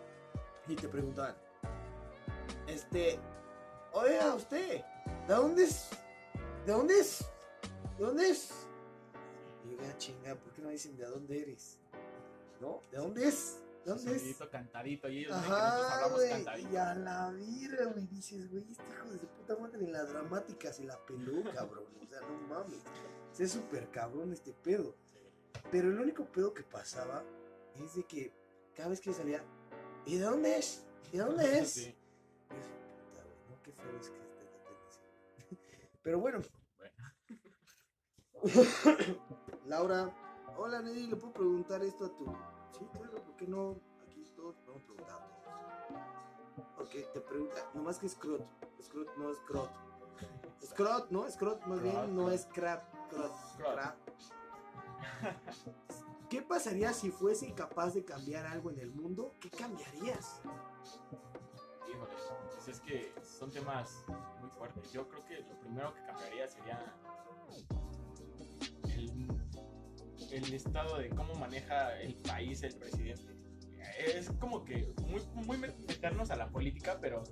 y 0.67 0.75
te 0.75 0.87
preguntaban, 0.87 1.35
este, 2.67 3.19
oiga, 3.93 4.35
usted, 4.35 4.83
¿de 5.27 5.33
dónde 5.33 5.63
es? 5.63 5.89
¿De 6.65 6.71
dónde 6.71 6.99
es? 6.99 7.25
¿De 7.97 8.05
dónde 8.05 8.29
es? 8.29 8.51
Y 9.65 9.71
yo, 9.71 9.77
"Ah, 9.89 9.97
chinga, 9.97 10.35
¿por 10.35 10.51
qué 10.53 10.61
no 10.61 10.69
dicen 10.69 10.95
de 10.97 11.05
dónde 11.05 11.41
eres? 11.41 11.79
¿No? 12.61 12.81
¿De 12.91 12.97
dónde 12.97 13.27
es? 13.27 13.59
¿De 13.83 13.91
dónde 13.91 14.15
es? 14.15 14.37
Cantadito 14.51 15.09
y 15.09 15.19
ellos 15.19 15.31
ven 15.33 15.41
que 15.43 15.49
nosotros 15.49 15.71
Ajá, 15.81 15.95
hablamos 15.95 16.17
güey. 16.17 16.29
cantadito. 16.29 16.69
Y 16.71 16.75
a 16.77 16.93
la 16.95 17.31
virga, 17.31 17.85
güey. 17.85 18.07
Dices, 18.07 18.51
güey, 18.51 18.63
este 18.71 18.83
hijo 18.93 19.09
de 19.09 19.19
su 19.19 19.27
puta 19.27 19.55
madre 19.57 19.83
en 19.83 19.91
la 19.91 20.03
dramática 20.03 20.71
se 20.71 20.83
la 20.85 21.03
peló, 21.05 21.43
cabrón. 21.51 21.85
O 21.99 22.05
sea, 22.07 22.21
no 22.21 22.37
mames. 22.47 22.83
Es 23.39 23.51
súper 23.51 23.89
cabrón 23.89 24.31
este 24.31 24.53
pedo. 24.53 24.95
Pero 25.71 25.89
el 25.89 25.99
único 25.99 26.25
pedo 26.25 26.53
que 26.53 26.61
pasaba 26.61 27.23
es 27.75 27.95
de 27.95 28.03
que 28.05 28.31
cada 28.75 28.89
vez 28.89 29.01
que 29.01 29.11
salía, 29.13 29.43
¿y 30.05 30.17
de 30.17 30.25
dónde 30.25 30.57
es? 30.59 30.85
¿Y 31.11 31.17
de 31.17 31.23
dónde 31.23 31.43
es? 31.59 31.71
Sí. 31.71 31.81
Y 31.81 32.53
yo, 32.53 32.69
puta, 33.09 33.23
güey, 33.23 33.37
no, 33.49 33.61
qué 33.63 33.71
feo 33.71 33.99
es 33.99 34.09
que 34.09 34.19
tele 34.19 34.51
así. 34.87 35.57
Pero 36.03 36.19
bueno. 36.19 36.39
Laura, 39.65 40.13
hola 40.57 40.81
Neddy, 40.81 41.07
¿le 41.07 41.15
puedo 41.15 41.33
preguntar 41.33 41.83
esto 41.83 42.05
a 42.05 42.09
tu? 42.17 42.25
Sí, 42.71 42.85
claro, 42.93 43.23
¿por 43.23 43.35
qué 43.35 43.47
no? 43.47 43.75
Aquí 44.05 44.23
todos 44.35 44.55
podemos 44.57 44.83
preguntar 44.83 45.21
a 45.21 45.25
todos. 45.43 46.87
Ok, 46.87 47.13
te 47.13 47.21
pregunta, 47.21 47.69
nomás 47.73 47.99
que 47.99 48.07
es 48.07 48.15
crot. 48.15 48.45
Scrot 48.81 49.17
no 49.17 49.31
es 49.31 49.37
crot. 49.39 49.69
Scrot, 50.63 51.09
¿no? 51.09 51.29
Scrot, 51.29 51.65
más 51.65 51.81
bien, 51.81 52.15
no 52.15 52.29
es 52.31 52.45
crap. 52.45 52.83
Crap. 53.09 53.95
¿Qué 56.29 56.41
pasaría 56.41 56.93
si 56.93 57.11
fuese 57.11 57.53
capaz 57.53 57.93
de 57.93 58.05
cambiar 58.05 58.45
algo 58.45 58.71
en 58.71 58.79
el 58.79 58.91
mundo? 58.91 59.35
¿Qué 59.39 59.49
cambiarías? 59.49 60.41
Híjole, 61.89 62.13
pues 62.53 62.67
es 62.69 62.79
que 62.79 63.13
son 63.21 63.51
temas 63.51 64.05
muy 64.39 64.49
fuertes. 64.49 64.91
Yo 64.91 65.07
creo 65.09 65.25
que 65.25 65.39
lo 65.41 65.59
primero 65.59 65.93
que 65.93 66.05
cambiaría 66.05 66.47
sería 66.47 66.95
el, 68.85 69.40
el 70.31 70.53
estado 70.53 70.97
de 70.97 71.09
cómo 71.09 71.33
maneja 71.35 71.99
el 72.01 72.15
país 72.15 72.63
el 72.63 72.75
presidente. 72.75 73.35
Es 74.05 74.29
como 74.39 74.63
que 74.63 74.93
muy, 75.07 75.21
muy 75.45 75.57
meternos 75.57 76.31
a 76.31 76.35
la 76.35 76.49
política, 76.49 76.97
pero 76.99 77.23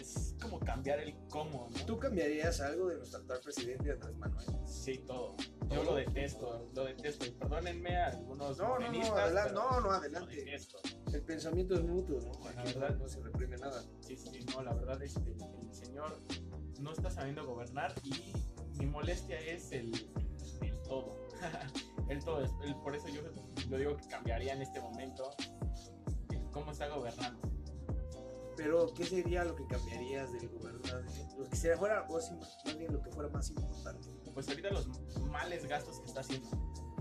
es 0.00 0.34
como 0.40 0.58
cambiar 0.60 1.00
el 1.00 1.14
cómo, 1.28 1.68
¿no? 1.70 1.86
¿Tú 1.86 1.98
cambiarías 1.98 2.60
algo 2.60 2.88
de 2.88 2.96
nuestro 2.96 3.20
actual 3.20 3.40
presidente 3.42 3.90
Andrés 3.90 4.16
Manuel? 4.16 4.46
Sí, 4.66 4.98
todo. 5.06 5.36
Yo 5.70 5.82
lo 5.82 5.94
detesto, 5.96 6.70
lo 6.74 6.84
detesto. 6.84 7.26
Y 7.26 7.30
perdónenme 7.30 7.96
a 7.96 8.06
algunos 8.08 8.56
No, 8.58 8.78
no, 8.78 8.92
no, 8.92 9.16
adelante, 9.16 9.52
no, 9.54 9.80
no, 9.80 9.90
adelante. 9.90 10.56
El 11.12 11.22
pensamiento 11.22 11.74
es 11.74 11.82
mutuo, 11.82 12.20
¿no? 12.20 12.50
La 12.54 12.62
Aquí 12.62 12.74
verdad. 12.74 12.96
no, 12.96 13.08
se 13.08 13.20
reprime 13.20 13.56
nada. 13.56 13.82
Sí, 14.00 14.16
sí, 14.16 14.28
sí, 14.32 14.46
no, 14.54 14.62
la 14.62 14.74
verdad 14.74 15.02
es 15.02 15.14
que 15.14 15.32
el 15.32 15.74
señor 15.74 16.20
no 16.80 16.92
está 16.92 17.10
sabiendo 17.10 17.44
gobernar 17.46 17.94
y 18.04 18.32
mi 18.78 18.86
molestia 18.86 19.38
es 19.40 19.72
el, 19.72 19.92
el 20.60 20.78
todo. 20.82 21.23
el 22.08 22.24
todo, 22.24 22.44
por 22.82 22.94
eso 22.94 23.08
yo, 23.08 23.22
yo 23.68 23.76
digo 23.76 23.96
que 23.96 24.06
cambiaría 24.08 24.52
en 24.52 24.62
este 24.62 24.80
momento 24.80 25.30
cómo 26.52 26.70
está 26.72 26.88
gobernando. 26.88 27.40
Pero, 28.56 28.94
¿qué 28.94 29.04
sería 29.04 29.42
lo 29.44 29.56
que 29.56 29.66
cambiarías 29.66 30.32
del 30.32 30.48
gobernador? 30.48 31.04
Lo 31.36 31.48
que 31.48 31.56
sería 31.56 31.76
fuera, 31.76 32.06
o 32.08 32.20
sí, 32.20 32.34
más 32.64 32.78
bien 32.78 32.92
lo 32.92 33.02
que 33.02 33.10
fuera 33.10 33.28
más 33.30 33.50
importante. 33.50 34.08
Pues 34.32 34.48
ahorita 34.48 34.70
los 34.70 34.88
males 35.22 35.66
gastos 35.66 35.98
que 36.00 36.06
está 36.06 36.20
haciendo, 36.20 36.48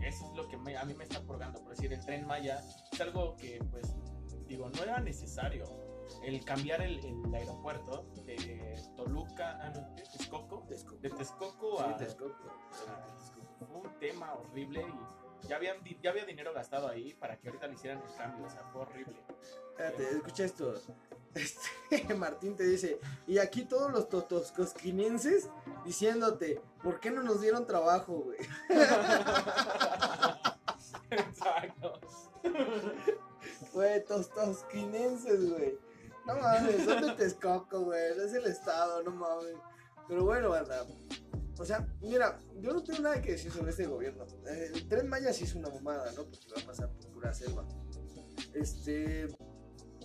eso 0.02 0.26
es 0.32 0.36
lo 0.36 0.48
que 0.48 0.58
me- 0.58 0.76
a 0.78 0.84
mí 0.84 0.96
me 0.96 1.04
está 1.04 1.22
purgando. 1.22 1.60
Por 1.62 1.70
decir, 1.76 1.94
el 1.94 2.04
tren 2.04 2.26
Maya 2.26 2.60
es 2.92 3.00
algo 3.02 3.36
que, 3.38 3.60
pues, 3.70 3.96
digo, 4.48 4.70
no 4.70 4.82
era 4.84 5.00
necesario. 5.00 5.66
El 6.24 6.44
cambiar 6.44 6.82
el, 6.82 7.00
el 7.06 7.34
aeropuerto 7.36 8.08
de 8.26 8.76
Toluca, 8.96 9.60
ah, 9.62 9.70
no, 9.70 9.96
¿qué? 9.96 10.04
Texcoco, 10.04 10.64
Texcoco. 10.68 11.02
de 11.02 11.10
Texcoco 11.12 11.78
Sí, 11.78 11.84
a, 11.88 11.98
Texcoco. 11.98 12.50
Fue 13.66 13.82
un 13.82 14.00
tema 14.00 14.34
horrible 14.34 14.82
y 14.82 15.48
ya, 15.48 15.58
habían, 15.58 15.78
ya 16.02 16.12
había 16.12 16.26
dinero 16.26 16.54
gastado 16.54 16.88
ahí 16.88 17.14
para 17.16 17.38
que 17.38 17.50
ahorita 17.50 17.68
le 17.68 17.74
hicieran 17.74 18.02
el 18.02 18.16
cambio, 18.16 18.46
o 18.46 18.50
sea, 18.50 18.62
fue 18.72 18.82
horrible. 18.82 19.20
Espérate, 19.72 20.10
escucha 20.10 20.46
esto. 20.46 20.74
Este, 21.34 21.68
Martín 22.16 22.56
te 22.56 22.64
dice, 22.64 23.00
y 23.26 23.40
aquí 23.40 23.66
todos 23.66 23.92
los 23.92 24.08
totoscosquinenses 24.08 25.50
diciéndote, 25.84 26.62
¿por 26.84 27.00
qué 27.00 27.10
no 27.10 27.24
nos 27.24 27.42
dieron 27.42 27.66
trabajo, 27.66 28.14
güey? 28.14 28.38
Exacto. 31.10 32.00
Güey, 33.74 34.06
tostosquinenses, 34.06 35.50
güey. 35.50 35.76
No 36.26 36.36
mames, 36.36 36.86
son 36.86 37.02
de 37.02 37.12
Texcoco, 37.14 37.82
güey. 37.82 38.12
Es 38.12 38.34
el 38.34 38.46
estado, 38.46 39.04
no 39.04 39.12
mames. 39.12 39.56
Pero 40.08 40.26
bueno, 40.26 40.50
banda. 40.50 40.86
O 41.58 41.66
sea, 41.66 41.88
mira, 42.02 42.40
yo 42.60 42.74
no 42.74 42.84
tengo 42.84 43.02
nada 43.02 43.22
que 43.22 43.34
decir 43.34 43.52
sobre 43.52 43.72
este 43.72 43.86
gobierno. 43.86 44.26
El 44.48 44.88
tren 44.88 45.08
Maya 45.08 45.32
sí 45.32 45.44
es 45.44 45.56
una 45.56 45.70
mamada, 45.70 46.12
¿no? 46.14 46.24
Porque 46.24 46.48
va 46.56 46.62
a 46.62 46.66
pasar 46.66 46.90
por 46.92 47.12
pura 47.12 47.34
selva. 47.34 47.68
Este. 48.54 49.28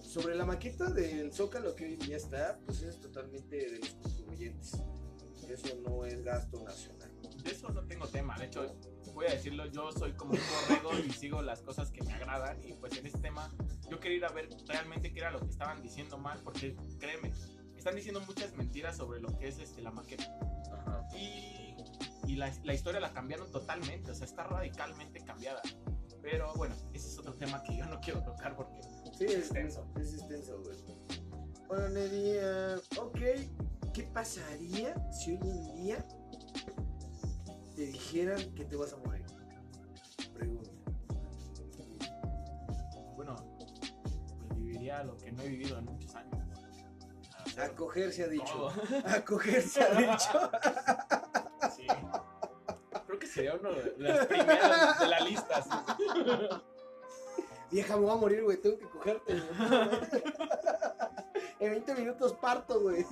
Sobre 0.03 0.35
la 0.35 0.47
maqueta 0.47 0.87
del 0.87 1.33
Zócalo 1.33 1.75
que 1.75 1.85
hoy 1.85 1.97
día 1.97 2.17
está, 2.17 2.59
pues 2.65 2.81
es 2.81 2.99
totalmente 2.99 3.57
de 3.57 3.79
los 3.79 3.91
contribuyentes. 3.91 4.73
Eso 5.49 5.77
no 5.87 6.07
es 6.07 6.23
gasto 6.25 6.63
nacional. 6.65 7.11
De 7.43 7.51
eso 7.51 7.69
no 7.69 7.85
tengo 7.87 8.07
tema, 8.09 8.37
de 8.39 8.47
hecho, 8.47 8.75
voy 9.19 9.27
a 9.27 9.31
decirlo, 9.31 9.67
yo 9.67 9.91
soy 9.93 10.13
como 10.13 10.33
un 10.33 10.41
borrego 10.69 10.99
y 11.05 11.11
sigo 11.11 11.43
las 11.43 11.61
cosas 11.61 11.91
que 11.91 12.03
me 12.05 12.13
agradan 12.13 12.63
y 12.65 12.75
pues 12.75 12.97
en 12.97 13.07
este 13.07 13.19
tema 13.19 13.53
yo 13.91 13.99
quería 13.99 14.19
ir 14.19 14.25
a 14.25 14.33
ver 14.33 14.49
realmente 14.67 15.13
qué 15.13 15.21
era 15.21 15.31
lo 15.31 15.41
que 15.41 15.49
estaban 15.49 15.83
diciendo 15.83 16.19
mal, 16.19 16.41
porque 16.45 16.77
créeme, 16.99 17.33
están 17.79 17.95
diciendo 17.97 18.21
muchas 18.21 18.55
mentiras 18.57 18.97
sobre 18.97 19.21
lo 19.21 19.37
que 19.39 19.49
es 19.49 19.59
este, 19.59 19.83
la 19.83 19.91
maqueta. 19.91 20.25
Ajá. 20.73 21.09
y, 21.17 21.77
y 22.27 22.37
la, 22.37 22.53
la 22.65 22.75
historia 22.75 23.01
la 23.01 23.13
cambiaron 23.13 23.51
totalmente, 23.51 24.11
o 24.11 24.15
sea, 24.15 24.27
está 24.27 24.45
radicalmente 24.45 25.25
cambiada. 25.25 25.63
Pero 26.21 26.53
bueno, 26.55 26.75
ese 26.93 27.09
es 27.09 27.19
otro 27.19 27.35
tema 27.35 27.63
que 27.63 27.77
yo 27.77 27.87
no 27.87 28.01
quiero 28.01 28.23
tocar 28.23 28.57
porque 28.57 28.81
Sí, 29.19 29.25
es 29.25 29.35
extenso. 29.35 29.85
Es 30.01 30.15
extenso, 30.15 30.63
güey. 30.63 30.79
Bueno, 31.67 31.87
eh, 31.97 32.77
ok. 33.01 33.19
¿Qué 33.93 34.05
pasaría 34.05 34.95
si 35.11 35.33
hoy 35.33 35.41
en 35.43 35.75
día 35.75 36.07
te 37.75 37.83
dijeran 37.87 38.55
que 38.55 38.65
te 38.65 38.77
vas 38.77 38.93
a 38.93 38.97
morir? 38.99 39.27
Pregunta. 40.33 40.71
Bueno, 43.17 43.35
pues 43.59 44.61
viviría 44.61 45.03
lo 45.03 45.19
que 45.19 45.33
no 45.33 45.43
he 45.43 45.49
vivido 45.49 45.79
en 45.79 45.87
muchos 45.87 46.15
años. 46.15 46.28
Hacer 47.59 47.71
Acogerse 47.73 48.25
ha 48.25 48.29
dicho. 48.29 48.53
todo. 48.55 48.73
Acogerse 49.07 49.83
ha 49.83 49.91
dicho. 49.95 50.51
Sí. 51.77 51.87
Creo 53.07 53.19
que 53.19 53.27
sería 53.27 53.55
uno 53.55 53.73
de 53.73 53.95
las 53.99 54.27
primeras 54.27 55.01
de 55.01 55.07
la 55.09 55.21
lista. 55.21 55.63
sí. 55.63 55.71
Vieja, 57.71 57.97
me 57.97 58.03
voy 58.03 58.13
a 58.13 58.17
morir, 58.17 58.43
güey. 58.45 58.57
Tengo 58.57 58.79
que 58.79 58.89
cogerte. 58.89 59.35
güey. 59.35 60.23
en 61.61 61.71
20 61.71 61.95
minutos 61.97 62.33
parto, 62.35 62.81
güey. 62.81 63.05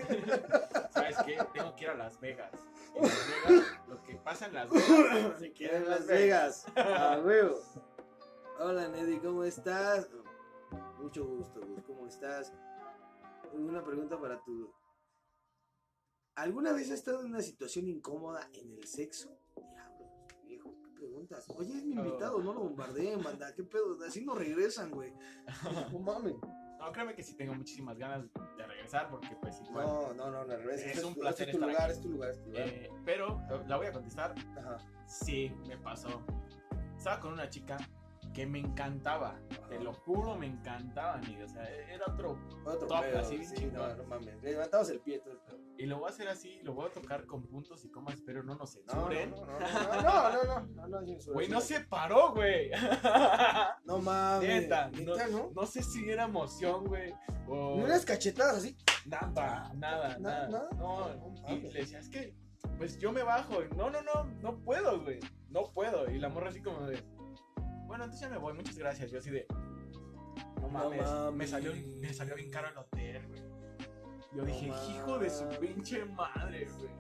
¿Sabes 0.91 1.17
qué? 1.27 1.39
Tengo 1.53 1.77
que 1.77 1.85
ir 1.85 1.91
a 1.91 1.95
Las 1.95 2.19
Vegas. 2.21 2.53
Y 2.95 3.01
Las 3.03 3.29
Vegas, 3.51 3.81
lo 3.89 4.03
que 4.03 4.15
pasa 4.17 4.47
en 4.47 4.55
Las 4.55 4.71
Vegas, 4.71 5.39
se 5.39 5.53
queda 5.53 5.77
en 5.77 5.91
Las 5.91 6.07
Vegas. 6.07 6.67
A 6.77 7.21
huevo. 7.23 7.61
Hola, 8.59 8.89
Neddy, 8.89 9.19
¿cómo 9.19 9.45
estás? 9.45 10.09
Mucho 10.99 11.25
gusto, 11.27 11.61
güey. 11.61 11.83
¿Cómo 11.83 12.07
estás? 12.07 12.53
Una 13.57 13.83
pregunta 13.85 14.21
para 14.21 14.43
tu. 14.43 14.73
¿Alguna 16.37 16.73
vez 16.73 16.89
has 16.91 16.99
estado 16.99 17.21
en 17.21 17.27
una 17.27 17.41
situación 17.43 17.89
incómoda 17.89 18.49
en 18.53 18.73
el 18.73 18.87
sexo? 18.87 19.39
Diablo, 19.57 20.07
viejo, 20.45 20.75
¿qué 20.83 20.91
preguntas? 20.91 21.47
Oye, 21.57 21.79
es 21.79 21.85
mi 21.85 21.97
Oh. 21.97 22.05
invitado, 22.05 22.43
no 22.43 22.53
lo 22.53 22.61
bombardeen, 22.61 23.23
banda. 23.23 23.55
¿Qué 23.55 23.65
pedo? 23.65 23.97
Así 24.07 24.25
no 24.25 24.35
regresan, 24.35 24.91
güey. 24.91 25.13
No 25.93 25.99
mames. 26.01 26.35
No, 26.79 26.93
créeme 26.93 27.15
que 27.15 27.23
sí 27.23 27.35
tengo 27.35 27.55
muchísimas 27.55 27.97
ganas 27.97 28.27
de 28.59 28.67
regresar 28.67 29.09
porque 29.11 29.35
pues 29.41 29.59
igual. 29.63 29.87
No, 29.87 30.13
no, 30.13 30.31
no, 30.31 30.45
no 30.45 30.57
regreses. 30.57 30.87
Es 30.89 30.97
Este 30.97 31.07
un 31.07 31.15
tu- 31.15 31.21
placer 31.21 31.49
este 31.49 31.53
es 31.53 31.59
tu 31.59 31.65
estar 31.65 31.71
lugar, 31.71 31.91
aquí. 31.91 31.93
es 31.93 32.01
tu 32.03 32.09
lugar, 32.11 32.31
es 32.31 32.43
tu 32.43 32.47
lugar. 32.51 32.69
Eh, 32.69 32.91
pero 33.05 33.41
la 33.67 33.77
voy 33.79 33.87
a 33.87 33.93
contestar. 33.93 34.35
Ajá. 34.59 34.77
Sí, 35.07 35.51
me 35.67 35.79
pasó. 35.79 36.23
Estaba 36.99 37.19
con 37.21 37.33
una 37.33 37.49
chica 37.49 37.79
que 38.37 38.47
me 38.47 38.59
encantaba. 38.59 39.41
Te 39.71 39.81
lo 39.81 39.95
juro, 39.95 40.37
me 40.37 40.47
encantaba, 40.47 41.15
amigo. 41.15 41.43
O 41.47 41.49
sea, 41.49 41.65
era 41.89 42.05
otro, 42.07 42.39
otro 42.67 42.87
top, 42.87 43.05
así 43.19 43.43
sí, 43.43 43.71
no, 43.73 43.97
no, 43.97 44.05
mames. 44.05 44.43
Levantabas 44.43 44.91
el 44.91 45.01
pie 45.01 45.21
todo 45.21 45.33
el 45.33 45.39
pedo. 45.39 45.59
Y 45.79 45.87
lo 45.87 46.01
voy 46.01 46.09
a 46.09 46.11
hacer 46.11 46.29
así, 46.29 46.61
lo 46.63 46.75
voy 46.75 46.87
a 46.87 46.93
tocar 46.93 47.25
con 47.25 47.47
puntos 47.47 47.83
y 47.87 47.91
comas, 47.91 48.21
pero 48.27 48.43
no 48.43 48.55
nos 48.55 48.75
censuren. 48.75 49.31
No, 49.31 49.47
no, 49.47 49.59
no, 49.59 50.45
no, 50.45 50.67
no, 50.67 50.87
no, 50.87 51.01
no, 51.01 51.33
Güey, 51.33 51.49
no 51.49 51.63
se 51.63 51.81
paró, 51.81 52.35
güey. 52.35 52.71
No 53.87 54.01
mames. 54.01 54.49
Neta, 54.49 54.91
Neta 54.91 55.29
no, 55.29 55.51
no, 55.55 55.65
sé 55.67 55.83
si 55.83 56.11
era 56.11 56.25
emoción, 56.25 56.85
güey. 56.85 57.15
O... 57.49 57.79
¿No 57.79 57.85
unas 57.85 58.05
cachetadas 58.05 58.59
así? 58.59 58.77
Nada, 59.07 59.73
nada, 59.75 60.19
nada. 60.19 60.49
nada. 60.49 60.69
No, 60.77 61.09
y 61.49 61.61
le 61.61 61.81
decía, 61.81 62.01
es 62.01 62.11
que, 62.11 62.35
pues 62.77 62.99
yo 62.99 63.13
me 63.13 63.23
bajo. 63.23 63.65
No, 63.77 63.89
no, 63.89 64.03
no, 64.03 64.25
no 64.43 64.59
puedo, 64.59 65.01
güey. 65.03 65.21
No 65.49 65.73
puedo. 65.73 66.11
Y 66.11 66.19
la 66.19 66.29
morra 66.29 66.51
así 66.51 66.61
como 66.61 66.87
de 66.87 67.03
bueno, 67.97 68.13
entonces 68.13 68.29
ya 68.29 68.35
me 68.35 68.39
voy, 68.39 68.53
muchas 68.53 68.77
gracias. 68.77 69.11
Yo 69.11 69.19
así 69.19 69.31
de, 69.31 69.47
no 70.61 70.69
mames, 70.69 71.09
Me, 71.33 71.47
salió, 71.47 71.73
me 71.99 72.13
salió 72.13 72.35
bien 72.35 72.51
caro 72.51 72.69
el 72.69 72.77
hotel, 72.77 73.27
güey. 73.27 73.41
Yo 74.33 74.43
No 74.43 74.45
dije, 74.45 74.67
hijo 74.67 75.19
de 75.19 75.31
su 75.31 75.49
pinche 75.59 76.05
madre, 76.05 76.69
güey. 76.77 76.91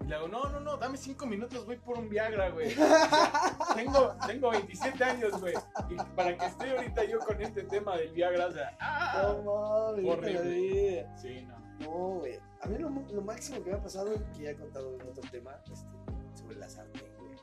Y 0.00 0.06
le 0.06 0.14
digo, 0.14 0.28
no, 0.28 0.48
no, 0.50 0.60
no, 0.60 0.76
dame 0.76 0.96
cinco 0.96 1.26
minutos, 1.26 1.66
voy 1.66 1.76
por 1.76 1.98
un 1.98 2.08
Viagra, 2.08 2.50
güey. 2.50 2.72
tengo, 3.74 4.14
tengo 4.24 4.50
27 4.50 5.02
años, 5.02 5.40
güey. 5.40 5.54
Y 5.90 5.96
para 6.14 6.38
que 6.38 6.46
esté 6.46 6.70
ahorita 6.70 7.04
yo 7.04 7.18
con 7.18 7.40
este 7.42 7.64
tema 7.64 7.96
del 7.96 8.12
Viagra, 8.12 8.46
o 8.46 8.52
sea, 8.52 8.76
¡ah! 8.78 9.34
No 9.44 9.92
mames. 9.92 10.08
Horrible. 10.08 11.08
Sí, 11.16 11.48
no. 11.48 11.58
No, 11.80 12.18
güey. 12.20 12.38
A 12.62 12.66
mí 12.68 12.78
lo, 12.78 12.90
lo 12.90 13.22
máximo 13.22 13.60
que 13.64 13.70
me 13.70 13.76
ha 13.76 13.82
pasado, 13.82 14.14
que 14.32 14.42
ya 14.42 14.50
he 14.50 14.56
contado 14.56 14.94
en 14.94 15.08
otro 15.08 15.28
tema, 15.32 15.58
este, 15.64 15.88
sobre 16.34 16.56
la 16.56 16.68
sartén, 16.68 17.12
güey. 17.18 17.34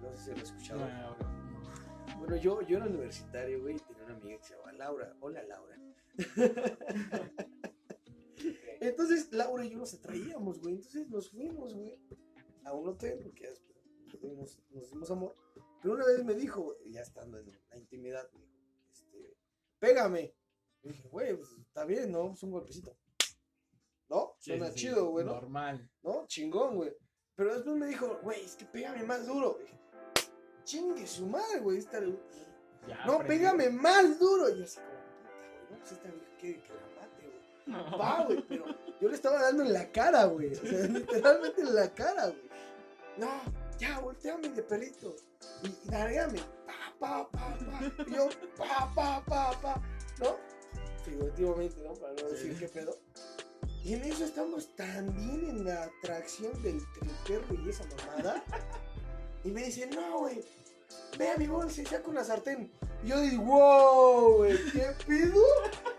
No 0.00 0.16
sé 0.16 0.24
si 0.24 0.30
lo 0.30 0.36
he 0.38 0.42
escuchado. 0.42 0.80
No, 0.80 1.16
no. 1.18 1.43
Bueno, 2.24 2.40
yo, 2.40 2.62
yo 2.62 2.78
era 2.78 2.86
universitario, 2.86 3.60
güey, 3.60 3.76
y 3.76 3.80
tenía 3.80 4.04
una 4.04 4.14
amiga 4.14 4.38
que 4.38 4.44
se 4.44 4.54
llamaba 4.54 4.72
Laura. 4.72 5.14
Hola, 5.20 5.42
Laura. 5.42 5.78
Entonces, 8.80 9.30
Laura 9.30 9.62
y 9.66 9.70
yo 9.70 9.76
nos 9.76 9.92
atraíamos, 9.92 10.58
güey. 10.58 10.76
Entonces 10.76 11.06
nos 11.10 11.30
fuimos, 11.30 11.74
güey, 11.74 12.00
a 12.64 12.72
un 12.72 12.88
hotel, 12.88 13.20
porque 13.22 13.50
después 14.10 14.32
nos 14.32 14.58
nos 14.70 14.90
dimos 14.90 15.10
amor. 15.10 15.36
Pero 15.82 15.96
una 15.96 16.06
vez 16.06 16.24
me 16.24 16.32
dijo, 16.32 16.74
ya 16.86 17.02
estando 17.02 17.38
en 17.38 17.52
la 17.68 17.76
intimidad, 17.76 18.26
me 18.32 18.40
dijo, 18.40 18.54
este, 18.90 19.36
pégame. 19.78 20.34
Y 20.82 20.88
dije, 20.88 21.06
güey, 21.08 21.36
pues 21.36 21.50
está 21.58 21.84
bien, 21.84 22.10
¿no? 22.10 22.28
Pues 22.28 22.42
un 22.42 22.52
golpecito. 22.52 22.96
¿No? 24.08 24.34
Sí, 24.38 24.52
Suena 24.52 24.70
sí, 24.70 24.76
chido, 24.76 25.10
güey, 25.10 25.26
¿no? 25.26 25.34
Normal. 25.34 25.90
¿no? 26.02 26.26
Chingón, 26.26 26.76
güey. 26.76 26.96
Pero 27.34 27.52
después 27.52 27.76
me 27.76 27.86
dijo, 27.86 28.18
güey, 28.22 28.42
es 28.42 28.56
que 28.56 28.64
pégame 28.64 29.02
más 29.02 29.26
duro. 29.26 29.58
Dije, 29.60 29.78
chingue 30.64 31.06
su 31.06 31.26
madre, 31.26 31.60
güey. 31.60 31.78
esta- 31.78 32.00
Ya 32.00 33.04
No, 33.06 33.14
aprendí. 33.14 33.28
pégame 33.38 33.70
más 33.70 34.18
duro. 34.18 34.48
Y 34.50 34.58
yo 34.58 34.64
así 34.64 34.76
como, 34.78 34.90
puta, 34.90 35.30
güey, 35.48 35.70
no, 35.70 35.78
pues 35.78 35.92
esta 35.92 36.08
vieja 36.10 36.36
quiere 36.40 36.62
que 36.62 36.68
la 36.74 37.00
mate, 37.00 37.22
güey. 37.22 37.90
No. 37.90 37.98
Va, 37.98 38.24
güey, 38.26 38.44
pero 38.48 38.64
yo 39.00 39.08
le 39.08 39.14
estaba 39.14 39.40
dando 39.42 39.62
en 39.64 39.72
la 39.72 39.90
cara, 39.92 40.24
güey. 40.24 40.52
O 40.52 40.56
sea, 40.56 40.86
literalmente 40.88 41.60
en 41.62 41.74
la 41.74 41.94
cara, 41.94 42.26
güey. 42.26 42.50
No, 43.16 43.28
ya, 43.78 43.98
volteame 44.00 44.48
de 44.50 44.62
perrito. 44.62 45.14
Y, 45.62 45.68
y 45.68 45.90
largame. 45.90 46.40
Pa, 46.98 47.28
pa, 47.28 47.30
pa, 47.30 47.58
pa. 47.58 48.04
Y 48.06 48.14
yo, 48.14 48.28
pa, 48.58 48.92
pa, 48.94 49.24
pa, 49.24 49.60
pa. 49.60 49.82
¿No? 50.18 50.36
Figurativamente, 51.04 51.82
¿no? 51.82 51.92
Para 51.94 52.12
no 52.14 52.18
Sí. 52.30 52.48
decir 52.48 52.58
qué 52.58 52.68
pedo. 52.68 52.96
Y 53.82 53.94
en 53.94 54.02
eso 54.04 54.24
estamos 54.24 54.74
también 54.76 55.46
en 55.48 55.64
la 55.64 55.84
atracción 55.84 56.50
del 56.62 56.80
triperro 56.94 57.54
y 57.64 57.68
esa 57.68 57.84
mamada. 57.96 58.42
Y 59.44 59.50
me 59.50 59.64
dice, 59.64 59.86
no, 59.86 60.20
güey. 60.20 60.42
Ve 61.18 61.30
a 61.30 61.36
mi 61.36 61.46
bolsa 61.46 61.82
y 61.82 61.86
saca 61.86 62.08
una 62.08 62.24
sartén. 62.24 62.70
Y 63.04 63.08
yo 63.08 63.20
digo, 63.20 63.42
wow, 63.44 64.36
güey, 64.38 64.58
¿qué 64.72 64.86
pedo? 65.06 65.42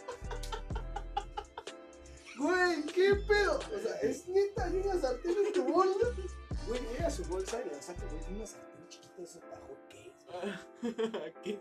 Güey, 2.38 2.84
¿qué 2.88 3.16
pedo? 3.28 3.58
O 3.60 3.80
sea, 3.80 3.96
es 4.02 4.28
neta, 4.28 4.66
hay 4.66 4.76
una 4.84 5.00
sartén 5.00 5.36
en 5.46 5.54
tu 5.54 5.64
bolsa. 5.64 6.08
Güey, 6.68 6.82
llega 6.92 7.08
a 7.08 7.10
su 7.10 7.24
bolsa 7.26 7.62
y 7.66 7.70
la 7.74 7.82
saca, 7.82 8.04
güey, 8.08 8.36
una 8.36 8.46
sartén 8.46 8.88
chiquita 8.90 9.14
de 9.18 9.24
esos 9.24 9.42
bajo 9.44 9.78
que 9.88 10.12
es. 10.12 11.34
qué, 11.44 11.60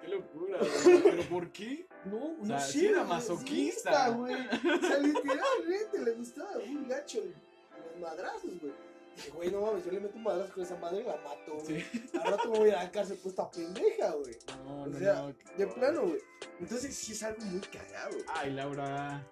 qué 0.00 0.08
locura, 0.08 0.58
güey. 0.84 1.02
¿Pero 1.02 1.22
por 1.28 1.52
qué? 1.52 1.86
No, 2.06 2.16
O 2.16 2.36
no 2.40 2.46
sea, 2.46 2.60
sé. 2.60 2.72
sí 2.72 2.86
era 2.86 2.98
güey, 3.00 3.08
masoquista. 3.10 4.08
güey. 4.08 4.34
O 4.34 4.80
sea, 4.86 4.98
literalmente 5.00 5.98
le 6.02 6.10
gustaba 6.12 6.56
un 6.66 6.88
gacho 6.88 7.20
los 7.22 8.00
madrazos, 8.00 8.58
güey. 8.58 8.72
Dije, 9.16 9.30
güey, 9.30 9.50
no 9.50 9.60
mames, 9.62 9.84
yo 9.84 9.90
le 9.92 10.00
meto 10.00 10.16
un 10.16 10.22
madrazo 10.22 10.54
con 10.54 10.62
esa 10.62 10.76
madre 10.76 11.00
y 11.00 11.04
la 11.04 11.16
mato, 11.16 11.54
güey. 11.64 11.80
Sí. 11.82 12.10
Al 12.22 12.30
rato 12.30 12.50
me 12.50 12.58
voy 12.58 12.70
a 12.70 12.84
la 12.84 12.90
cárcel 12.90 13.18
por 13.18 13.30
esta 13.30 13.50
pendeja, 13.50 14.10
güey. 14.12 14.36
No, 14.64 14.82
O 14.82 14.86
no, 14.86 14.98
sea, 14.98 15.14
no. 15.22 15.34
De 15.58 15.66
plano, 15.66 16.02
güey. 16.02 16.20
Entonces 16.60 16.94
sí 16.94 17.12
es 17.12 17.22
algo 17.22 17.42
muy 17.44 17.60
cagado. 17.60 18.16
Ay, 18.34 18.52
Laura. 18.52 19.26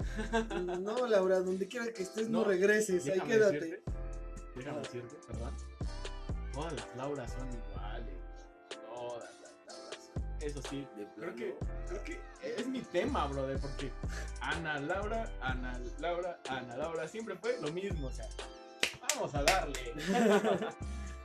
No, 0.81 1.07
Laura, 1.07 1.39
donde 1.41 1.69
quiera 1.69 1.87
que 1.93 2.03
estés, 2.03 2.29
no, 2.29 2.41
No, 2.41 2.45
regreses, 2.45 3.07
ahí 3.09 3.21
quédate. 3.21 3.61
decirte, 3.61 3.83
déjame 4.57 4.79
Ah. 4.79 4.81
decirte, 4.83 5.17
perdón. 5.27 5.57
Todas 6.53 6.73
las 6.73 6.97
Lauras 6.97 7.33
son 7.33 7.49
iguales. 7.53 8.15
Todas 8.85 9.31
las 9.41 9.67
Lauras. 9.67 10.11
son- 10.13 10.43
Eso 10.43 10.61
sí, 10.69 10.87
De 10.97 11.05
creo 11.05 11.15
plano. 11.17 11.37
que, 11.37 11.57
creo 11.89 12.05
que 12.05 12.21
es 12.43 12.67
mi 12.67 12.81
tema, 12.81 13.27
brother, 13.29 13.59
porque 13.61 13.91
Ana 14.41 14.81
Laura, 14.81 15.31
Ana 15.41 15.81
Laura, 15.99 16.41
Ana 16.49 16.77
Laura, 16.77 17.07
siempre 17.09 17.37
fue 17.37 17.61
lo 17.61 17.71
mismo, 17.73 18.09
o 18.09 18.11
sea, 18.11 18.29
vamos 19.19 19.35
a 19.35 19.43
darle. 19.43 19.95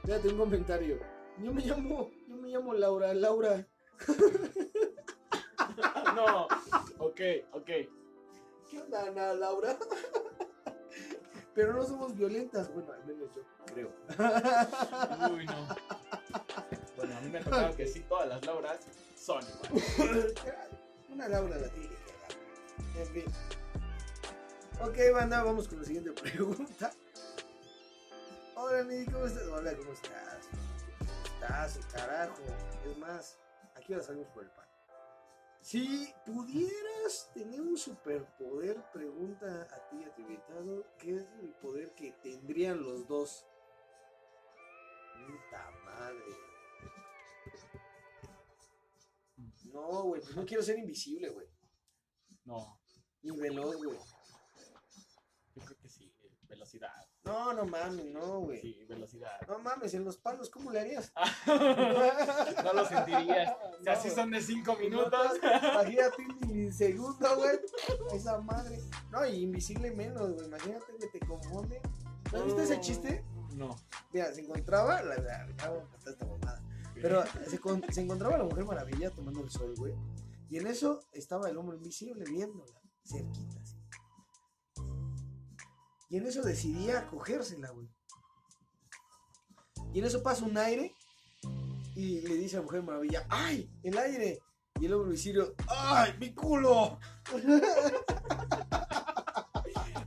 Un 0.32 0.38
comentario. 0.38 1.00
Yo 1.38 1.54
me 1.54 1.62
llamo, 1.62 2.10
yo 2.28 2.36
me 2.36 2.50
llamo 2.50 2.74
Laura, 2.74 3.14
Laura. 3.14 3.66
no, 6.16 6.48
ok, 7.00 7.22
ok. 7.54 7.70
¿Qué 8.70 8.80
onda, 8.80 9.04
Ana, 9.04 9.34
Laura? 9.34 9.78
Pero 11.54 11.74
no 11.74 11.84
somos 11.84 12.16
violentas, 12.16 12.74
bueno, 12.74 12.92
al 12.92 13.06
menos 13.06 13.30
yo 13.36 13.44
creo. 13.66 13.92
Uy, 15.32 15.46
no. 15.46 15.68
Bueno, 16.98 17.18
a 17.18 17.22
mí 17.22 17.30
me 17.30 17.38
ha 17.38 17.44
tocado 17.44 17.76
que 17.76 17.88
sí, 17.88 18.00
todas 18.02 18.28
las 18.28 18.46
Lauras 18.46 18.80
son 19.16 19.44
iguales. 19.44 20.34
Una 21.10 21.28
Laura 21.28 21.58
la 21.58 21.70
tiene. 21.70 21.96
En 22.98 23.08
fin. 23.08 23.26
Ok, 24.82 24.98
banda, 25.14 25.44
vamos 25.44 25.68
con 25.68 25.80
la 25.80 25.86
siguiente 25.86 26.12
pregunta. 26.12 26.92
Hola, 28.56 28.84
Nicky, 28.84 29.12
¿cómo 29.12 29.26
estás? 29.26 29.48
Hola, 29.48 29.76
¿cómo 29.78 29.92
estás? 29.94 30.48
¿Cómo 30.50 31.34
estás? 31.34 31.86
Carajo. 31.92 32.44
Es 32.86 32.98
más, 32.98 33.40
aquí 33.76 33.94
ahora 33.94 34.06
salimos 34.06 34.28
por 34.30 34.44
el 34.44 34.52
pan. 34.52 34.68
Si 35.62 36.14
pudieras 36.26 37.32
tener 37.34 37.62
un 37.62 37.78
superpoder, 37.78 38.84
pregunta 38.92 39.68
a 39.72 39.90
ti, 39.90 40.04
a 40.04 40.14
tu 40.14 40.22
invitado, 40.22 40.86
¿qué 41.00 41.16
es 41.16 41.28
el 41.42 41.54
poder 41.62 41.94
que 41.96 42.12
tendrían 42.22 42.84
los 42.84 43.08
dos? 43.08 43.46
Puta 45.26 45.72
madre. 45.86 46.20
No, 49.66 50.04
güey. 50.04 50.22
Pues 50.22 50.36
no 50.36 50.46
quiero 50.46 50.62
ser 50.62 50.78
invisible, 50.78 51.30
güey. 51.30 51.48
No, 52.46 52.80
Ni 53.22 53.32
veloz, 53.32 53.78
güey. 53.78 53.98
yo 55.56 55.64
creo 55.66 55.78
que 55.80 55.88
sí. 55.88 56.14
Velocidad. 56.54 56.92
No, 57.26 57.54
no 57.54 57.66
mames, 57.66 58.06
no, 58.06 58.40
güey. 58.42 58.60
Sí, 58.62 58.86
velocidad. 58.88 59.32
No 59.48 59.60
mames, 59.60 59.94
en 59.94 60.04
los 60.04 60.18
palos, 60.18 60.50
¿cómo 60.50 60.72
le 60.72 60.80
harías? 60.82 61.12
no 61.48 62.74
lo 62.74 62.86
sentirías. 62.86 63.56
Si 63.82 63.90
así 63.90 64.08
No. 64.10 64.16
son 64.16 64.32
de 64.32 64.42
5 64.42 64.76
minutos. 64.78 65.32
Imagínate 65.42 66.16
un 66.22 66.48
milisegundo, 66.48 67.36
güey. 67.38 67.60
Esa 68.14 68.40
madre. 68.42 68.80
No, 69.12 69.26
y 69.26 69.44
invisible 69.44 69.92
menos, 69.92 70.34
güey. 70.34 70.48
Imagínate 70.48 70.86
que 71.00 71.08
te 71.20 71.26
confunde. 71.26 71.82
¿No 72.32 72.44
viste 72.44 72.64
ese 72.64 72.80
chiste? 72.82 73.24
No. 73.56 73.76
Mira, 74.12 74.34
se 74.34 74.42
encontraba 74.42 75.02
la. 75.02 75.16
la, 75.16 75.48
ya 75.58 75.70
voy 75.70 75.80
a 75.80 75.84
contar 75.86 76.14
esta 76.14 76.26
mamada. 76.26 76.62
Pero 76.96 77.24
se, 77.48 77.60
con- 77.60 77.84
se 77.92 78.02
encontraba 78.02 78.38
la 78.38 78.44
mujer 78.44 78.66
maravilla 78.66 79.10
tomando 79.12 79.42
el 79.42 79.50
sol, 79.50 79.74
güey. 79.78 79.94
Y 80.50 80.58
en 80.58 80.68
eso 80.68 81.00
estaba 81.14 81.50
el 81.50 81.58
hombre 81.58 81.78
invisible 81.78 82.26
viéndola, 82.26 82.80
cerquita. 83.04 83.62
Y 86.14 86.18
en 86.18 86.28
eso 86.28 86.44
decidía 86.44 87.08
cogérsela, 87.08 87.72
güey. 87.72 87.90
Y 89.96 89.98
en 89.98 90.06
eso 90.06 90.22
pasa 90.22 90.46
un 90.46 90.56
aire 90.60 90.94
y 91.96 92.22
le 92.22 92.36
dice 92.36 92.56
a 92.56 92.60
la 92.60 92.66
mujer 92.66 92.84
maravilla, 92.84 93.26
¡ay! 93.30 93.68
¡El 93.82 93.98
aire! 93.98 94.40
Y 94.80 94.86
el 94.86 94.94
hombre 94.94 95.08
invisible, 95.08 95.56
¡ay! 95.68 96.14
¡Mi 96.20 96.32
culo! 96.36 97.00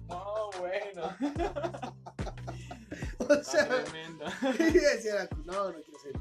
No, 0.09 0.51
bueno. 0.61 1.17
O 3.29 3.43
sea, 3.43 3.67
tremendo. 3.67 4.27
no, 5.45 5.73
no 5.73 5.83
quiero 5.83 6.01
ser. 6.01 6.13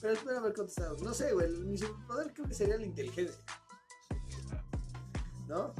Pero 0.00 0.12
espero 0.12 0.38
haber 0.38 0.52
contestado. 0.54 0.96
No 0.98 1.12
sé, 1.12 1.32
güey. 1.32 1.50
Mi 1.50 1.76
superpoder 1.76 2.32
creo 2.32 2.46
que 2.46 2.54
sería 2.54 2.76
la 2.76 2.86
inteligencia. 2.86 3.42
¿No? 5.48 5.74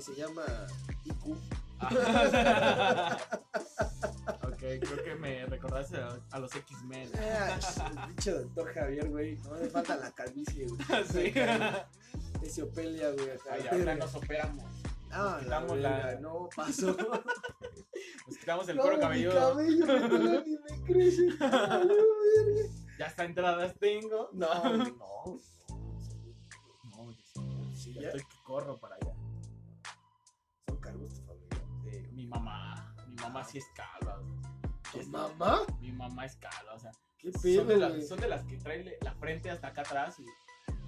Se 0.00 0.14
llama 0.16 0.42
IQ. 1.04 1.36
ok, 4.42 4.58
creo 4.58 5.04
que 5.04 5.14
me 5.16 5.46
recordaste 5.46 5.96
a, 5.98 6.18
a 6.30 6.38
los 6.38 6.54
X-Men. 6.54 7.10
Ah, 7.18 7.58
dicho 8.08 8.40
doctor 8.42 8.72
Javier, 8.74 9.08
güey. 9.10 9.36
No 9.38 9.50
me 9.52 9.68
falta 9.68 9.96
la 9.96 10.10
calvicie, 10.12 10.66
güey. 10.66 10.80
Sí. 11.12 11.32
Ese 12.42 12.62
Opelia, 12.62 13.10
güey. 13.12 13.30
Ay, 13.50 13.66
ahora 13.70 13.94
nos 13.94 14.14
operamos. 14.14 14.64
Ah, 15.10 15.36
la 15.38 15.44
quitamos 15.44 15.72
verga, 15.74 16.12
la- 16.14 16.20
No, 16.20 16.48
pasó. 16.54 16.96
Nos 18.26 18.36
quitamos 18.38 18.68
el 18.68 18.76
No, 18.76 18.82
cuero 18.82 18.96
mi 18.96 19.02
cabelludo. 19.02 19.54
cabello 19.54 19.86
me 19.86 20.44
ni 20.44 20.58
me 20.58 20.84
crece. 20.84 21.28
Ay, 21.40 21.88
verga. 21.88 22.62
Ya 22.98 23.06
hasta 23.06 23.24
entradas 23.24 23.74
tengo. 23.78 24.28
No, 24.32 24.52
no. 24.64 24.76
no. 24.78 25.40
No, 26.84 27.12
yo 27.12 27.22
sí. 27.34 27.40
Sí, 27.74 27.94
Ya 27.94 28.00
ya. 28.02 28.08
estoy 28.08 28.22
que 28.22 28.36
corro 28.44 28.78
para 28.78 28.96
allá. 28.96 29.06
Son 29.06 29.11
mamá. 32.32 32.94
Mi 33.08 33.14
mamá 33.16 33.44
sí 33.44 33.58
es 33.58 33.64
calva. 33.74 34.18
o 34.18 34.24
sea, 34.24 34.92
¿Tu 34.92 35.00
es- 35.00 35.08
mamá? 35.08 35.60
Mi 35.80 35.92
mamá 35.92 36.24
es 36.26 36.36
calva, 36.36 36.74
o 36.74 36.78
sea. 36.78 36.90
¿Qué 37.18 37.30
Son 37.32 37.42
de, 37.68 37.76
güey? 37.76 37.78
las, 37.78 38.08
son 38.08 38.20
de 38.20 38.28
las 38.28 38.44
que 38.44 38.56
traen 38.58 38.84
le- 38.84 38.98
la 39.00 39.14
frente 39.14 39.48
hasta 39.50 39.68
acá 39.68 39.82
atrás 39.82 40.18
y 40.18 40.24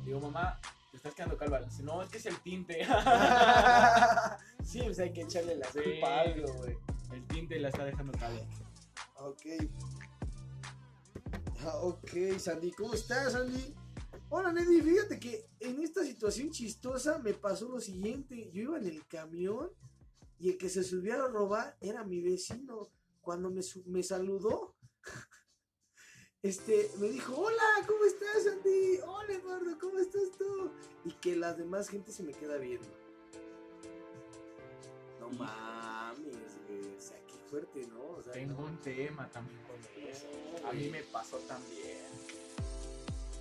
digo, 0.04 0.20
mamá, 0.20 0.58
te 0.90 0.96
estás 0.96 1.14
quedando 1.14 1.36
calva. 1.36 1.60
Dice, 1.60 1.82
no, 1.84 2.02
es 2.02 2.08
que 2.08 2.18
es 2.18 2.26
el 2.26 2.38
tinte. 2.40 2.84
sí, 4.64 4.80
pues 4.82 4.98
hay 4.98 5.12
que 5.12 5.22
echarle 5.22 5.56
la 5.56 5.68
culpa 5.68 6.08
a 6.08 6.20
algo, 6.22 6.52
güey. 6.54 6.76
el 7.12 7.24
tinte 7.28 7.58
la 7.60 7.68
está 7.68 7.84
dejando 7.84 8.12
calva. 8.18 8.40
Ok. 9.16 9.42
Ah, 11.66 11.76
ok, 11.82 12.10
Sandy. 12.38 12.72
¿Cómo 12.72 12.94
estás, 12.94 13.32
Sandy? 13.32 13.74
Hola, 14.28 14.52
Neddy. 14.52 14.82
Fíjate 14.82 15.18
que 15.20 15.46
en 15.60 15.82
esta 15.82 16.02
situación 16.02 16.50
chistosa 16.50 17.18
me 17.18 17.32
pasó 17.32 17.68
lo 17.68 17.80
siguiente. 17.80 18.50
Yo 18.52 18.62
iba 18.62 18.78
en 18.78 18.86
el 18.86 19.06
camión 19.06 19.70
y 20.44 20.50
el 20.50 20.58
que 20.58 20.68
se 20.68 20.84
subió 20.84 21.24
a 21.24 21.28
robar 21.28 21.74
era 21.80 22.04
mi 22.04 22.20
vecino. 22.20 22.90
Cuando 23.22 23.50
me, 23.50 23.62
me 23.86 24.02
saludó, 24.02 24.74
este, 26.42 26.90
me 26.98 27.08
dijo, 27.08 27.34
hola, 27.34 27.62
¿cómo 27.86 28.04
estás, 28.04 28.44
Sandy? 28.44 28.98
Hola, 29.06 29.32
Eduardo, 29.32 29.78
¿cómo 29.80 29.98
estás 29.98 30.30
tú? 30.36 30.70
Y 31.06 31.12
que 31.14 31.34
la 31.34 31.54
demás 31.54 31.88
gente 31.88 32.12
se 32.12 32.22
me 32.22 32.34
queda 32.34 32.58
viendo. 32.58 32.86
No 35.18 35.30
mames, 35.30 36.58
güey. 36.68 36.94
O 36.94 37.00
sea, 37.00 37.18
qué 37.26 37.38
fuerte, 37.48 37.86
¿no? 37.86 38.02
O 38.10 38.22
sea, 38.22 38.34
Tengo 38.34 38.60
no. 38.60 38.66
un 38.66 38.76
tema 38.82 39.26
también 39.30 39.58
con 39.62 39.76
eso. 40.06 40.26
A 40.68 40.74
mí 40.74 40.90
me 40.90 41.04
pasó 41.04 41.38
también. 41.48 42.04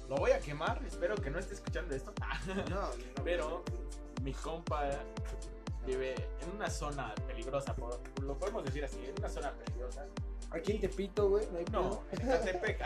Lo 0.07 0.15
voy 0.15 0.31
a 0.31 0.39
quemar, 0.39 0.81
espero 0.87 1.15
que 1.15 1.29
no 1.29 1.37
esté 1.39 1.55
escuchando 1.55 1.93
esto. 1.93 2.13
No, 2.47 2.55
no, 2.69 2.89
Pero- 3.25 3.61
Mi 4.23 4.31
compa 4.31 5.03
vive 5.85 6.15
en 6.41 6.51
una 6.55 6.69
zona 6.69 7.13
peligrosa, 7.27 7.73
por- 7.75 7.99
lo 8.21 8.37
podemos 8.37 8.63
decir 8.63 8.85
así, 8.85 8.97
en 9.05 9.13
una 9.17 9.29
zona 9.29 9.51
peligrosa. 9.51 10.05
Aquí 10.51 10.73
en 10.73 10.81
Tepito, 10.81 11.29
güey, 11.29 11.47
no 11.51 11.57
hay 11.57 11.65
No, 11.71 12.01
en 12.11 12.21
Ecatepec. 12.21 12.79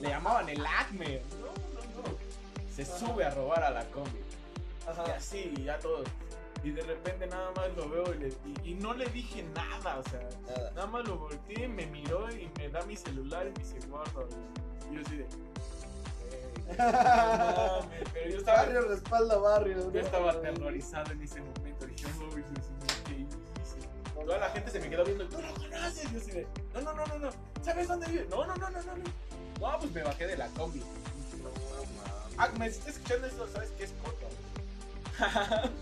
Le 0.00 0.08
llamaban 0.08 0.48
el 0.48 0.64
acme. 0.66 1.20
No, 1.40 1.46
no, 1.46 2.08
no. 2.08 2.14
Se 2.74 2.84
sube 2.84 3.24
a 3.24 3.30
robar 3.30 3.62
a 3.64 3.70
la 3.70 3.84
combi. 3.86 4.20
Y 5.06 5.10
así, 5.10 5.54
y 5.56 5.64
ya 5.64 5.78
todos. 5.78 6.06
Y 6.64 6.70
de 6.70 6.82
repente 6.82 7.26
nada 7.26 7.50
más 7.56 7.74
lo 7.76 7.88
veo 7.88 8.14
y, 8.14 8.18
le- 8.18 8.28
y- 8.64 8.70
y 8.70 8.74
no 8.74 8.94
le 8.94 9.06
dije 9.06 9.42
nada, 9.54 9.98
o 9.98 10.02
sea, 10.08 10.20
Nada. 10.46 10.70
nada 10.72 10.86
más 10.86 11.06
lo 11.08 11.18
volteé, 11.18 11.66
me 11.68 11.86
miró 11.86 12.30
y 12.30 12.48
me 12.58 12.68
da 12.68 12.82
mi 12.84 12.96
celular 12.96 13.46
y 13.46 13.50
me 13.50 13.58
dice, 13.64 13.78
guarda. 13.88 14.22
Y 14.90 14.94
yo 14.94 15.00
así 15.04 15.16
de. 15.16 15.26
"Ey, 16.78 16.92
no 16.92 17.80
mames", 17.82 18.08
pero 18.12 18.30
yo 18.30 18.38
estaba, 18.38 18.62
Barrio 18.62 18.82
respalda 18.88 19.36
barrio. 19.38 19.76
¿no? 19.78 19.92
yo 19.92 20.00
estaba 20.00 20.30
aterrorizado 20.32 21.12
en 21.12 21.22
ese 21.22 21.40
momento. 21.40 21.86
Dije, 21.86 22.06
"Uy, 22.18 22.42
Dios 22.42 22.46
mío, 22.50 23.02
¿qué 23.06 23.12
hice?". 23.12 24.24
Toda 24.24 24.38
la 24.38 24.50
gente 24.50 24.70
se 24.70 24.78
me 24.80 24.88
quedó 24.90 25.04
viendo, 25.04 25.26
¿tú 25.28 25.40
lo 25.42 25.52
conoces? 25.54 26.10
Yo 26.12 26.18
así 26.18 26.30
de, 26.30 26.46
no, 26.74 26.80
no, 26.82 26.94
no, 26.94 27.06
no, 27.06 27.18
no, 27.18 27.30
¿sabes 27.64 27.88
dónde 27.88 28.06
vive? 28.06 28.26
No, 28.30 28.46
no, 28.46 28.54
no, 28.56 28.70
no, 28.70 28.82
no, 28.82 28.96
no. 28.96 29.04
No, 29.72 29.78
pues 29.78 29.92
me 29.92 30.02
bajé 30.02 30.26
de 30.26 30.36
la 30.36 30.46
combi. 30.48 30.82
Ah, 32.38 32.48
me 32.58 32.66
está 32.66 32.90
escuchando 32.90 33.26
esto, 33.26 33.46
¿sabes 33.52 33.70
qué 33.76 33.84
es 33.84 33.92
Coto? 34.02 34.28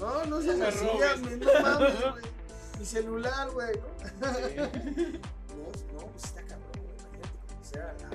No, 0.00 0.24
no 0.26 0.40
No 0.40 0.56
me 0.56 0.66
así, 0.66 0.84
me- 1.22 1.36
no 1.36 1.60
mames, 1.62 2.00
güey. 2.00 2.24
Mi 2.78 2.84
celular, 2.86 3.50
güey. 3.50 3.72
¿no? 4.20 4.34
Sí. 4.34 4.56
No, 5.50 6.00
no, 6.00 6.06
pues 6.06 6.24
está 6.24 6.40
cabrón, 6.42 6.70
güey. 6.74 6.96
Imagínate 7.74 8.09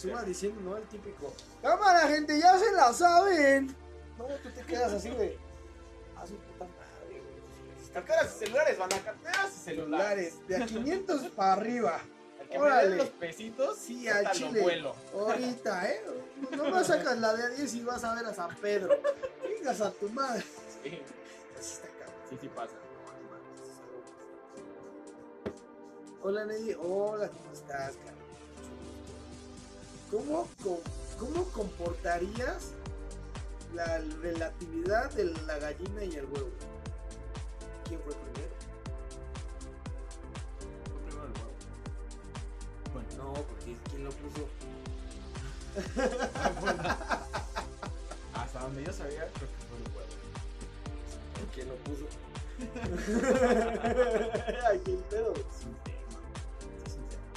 que 0.00 0.08
suba 0.08 0.22
diciendo, 0.22 0.60
¿no? 0.62 0.76
El 0.76 0.84
típico, 0.84 1.32
cámara, 1.60 2.06
gente, 2.08 2.38
ya 2.38 2.56
se 2.58 2.70
la 2.72 2.92
saben. 2.92 3.74
No, 4.16 4.24
tú 4.42 4.50
te 4.50 4.62
quedas 4.62 4.92
así, 4.92 5.10
güey. 5.10 5.36
A 6.16 6.26
su 6.26 6.34
puta 6.36 6.64
madre, 6.64 7.20
güey. 7.20 7.92
Carteras 7.92 8.36
y 8.36 8.38
celulares, 8.44 8.78
van 8.78 8.92
a 8.92 8.98
carteras 9.00 9.50
y 9.56 9.58
celulares. 9.58 10.34
Celulares, 10.34 10.48
de 10.48 10.56
a 10.56 10.66
500 10.66 11.22
para 11.30 11.52
arriba. 11.54 12.00
El 12.40 12.48
que 12.48 12.58
me 12.58 12.64
Órale. 12.64 12.88
den 12.90 12.98
los 12.98 13.08
pesitos, 13.08 13.78
Sí, 13.78 14.08
al 14.08 14.30
chile. 14.30 14.60
vuelo. 14.60 14.94
Ahorita, 15.12 15.90
¿eh? 15.90 16.04
No 16.56 16.70
me 16.70 16.84
sacas 16.84 17.18
la 17.18 17.34
de 17.34 17.42
a 17.44 17.48
10 17.48 17.74
y 17.74 17.82
vas 17.82 18.04
a 18.04 18.14
ver 18.14 18.26
a 18.26 18.34
San 18.34 18.54
Pedro. 18.56 18.94
Vengas 19.42 19.80
a 19.80 19.90
tu 19.90 20.08
madre. 20.10 20.44
Sí, 20.82 21.02
sí, 21.60 22.38
sí 22.40 22.48
pasa. 22.48 22.74
Hola, 26.22 26.44
Nelly. 26.44 26.76
Hola, 26.80 27.28
¿cómo 27.30 27.52
estás, 27.52 27.96
cabrón? 27.96 28.27
¿Cómo, 30.10 30.46
cómo 31.18 31.44
comportarías 31.52 32.72
la 33.74 33.98
relatividad 34.22 35.10
de 35.12 35.24
la 35.46 35.58
gallina 35.58 36.02
y 36.04 36.14
el 36.16 36.24
huevo? 36.24 36.48
¿Quién 37.86 38.00
fue 38.00 38.14
primero? 38.14 38.54
Fue 40.88 40.98
primero 41.04 41.26
el 41.26 41.32
huevo. 41.32 41.52
Bueno, 42.94 43.08
No, 43.18 43.32
porque 43.34 43.76
¿quién 43.90 44.04
lo 44.04 44.10
puso? 44.12 44.48
hasta 48.34 48.60
donde 48.60 48.84
yo 48.84 48.92
sabía, 48.92 49.28
creo 49.34 49.48
que 49.50 49.56
fue 49.68 49.76
el 49.76 49.82
huevo. 49.94 50.08
¿Quién 51.54 51.68
lo 51.68 51.74
puso? 51.84 52.06
Ay, 54.70 54.78
qué 54.86 54.92
pedo. 55.10 55.32
Es 55.34 55.64
un 55.66 55.74
tema. 55.84 56.18
Es 56.86 56.94
un 56.94 57.06
tema. 57.08 57.28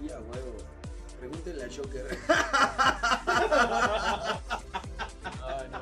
Sí, 0.00 0.10
a 0.10 0.18
huevo. 0.18 0.56
Pregúntenle 1.18 1.64
a 1.64 1.68
Shocker. 1.68 2.18
Ay, 5.42 5.68
no. 5.70 5.80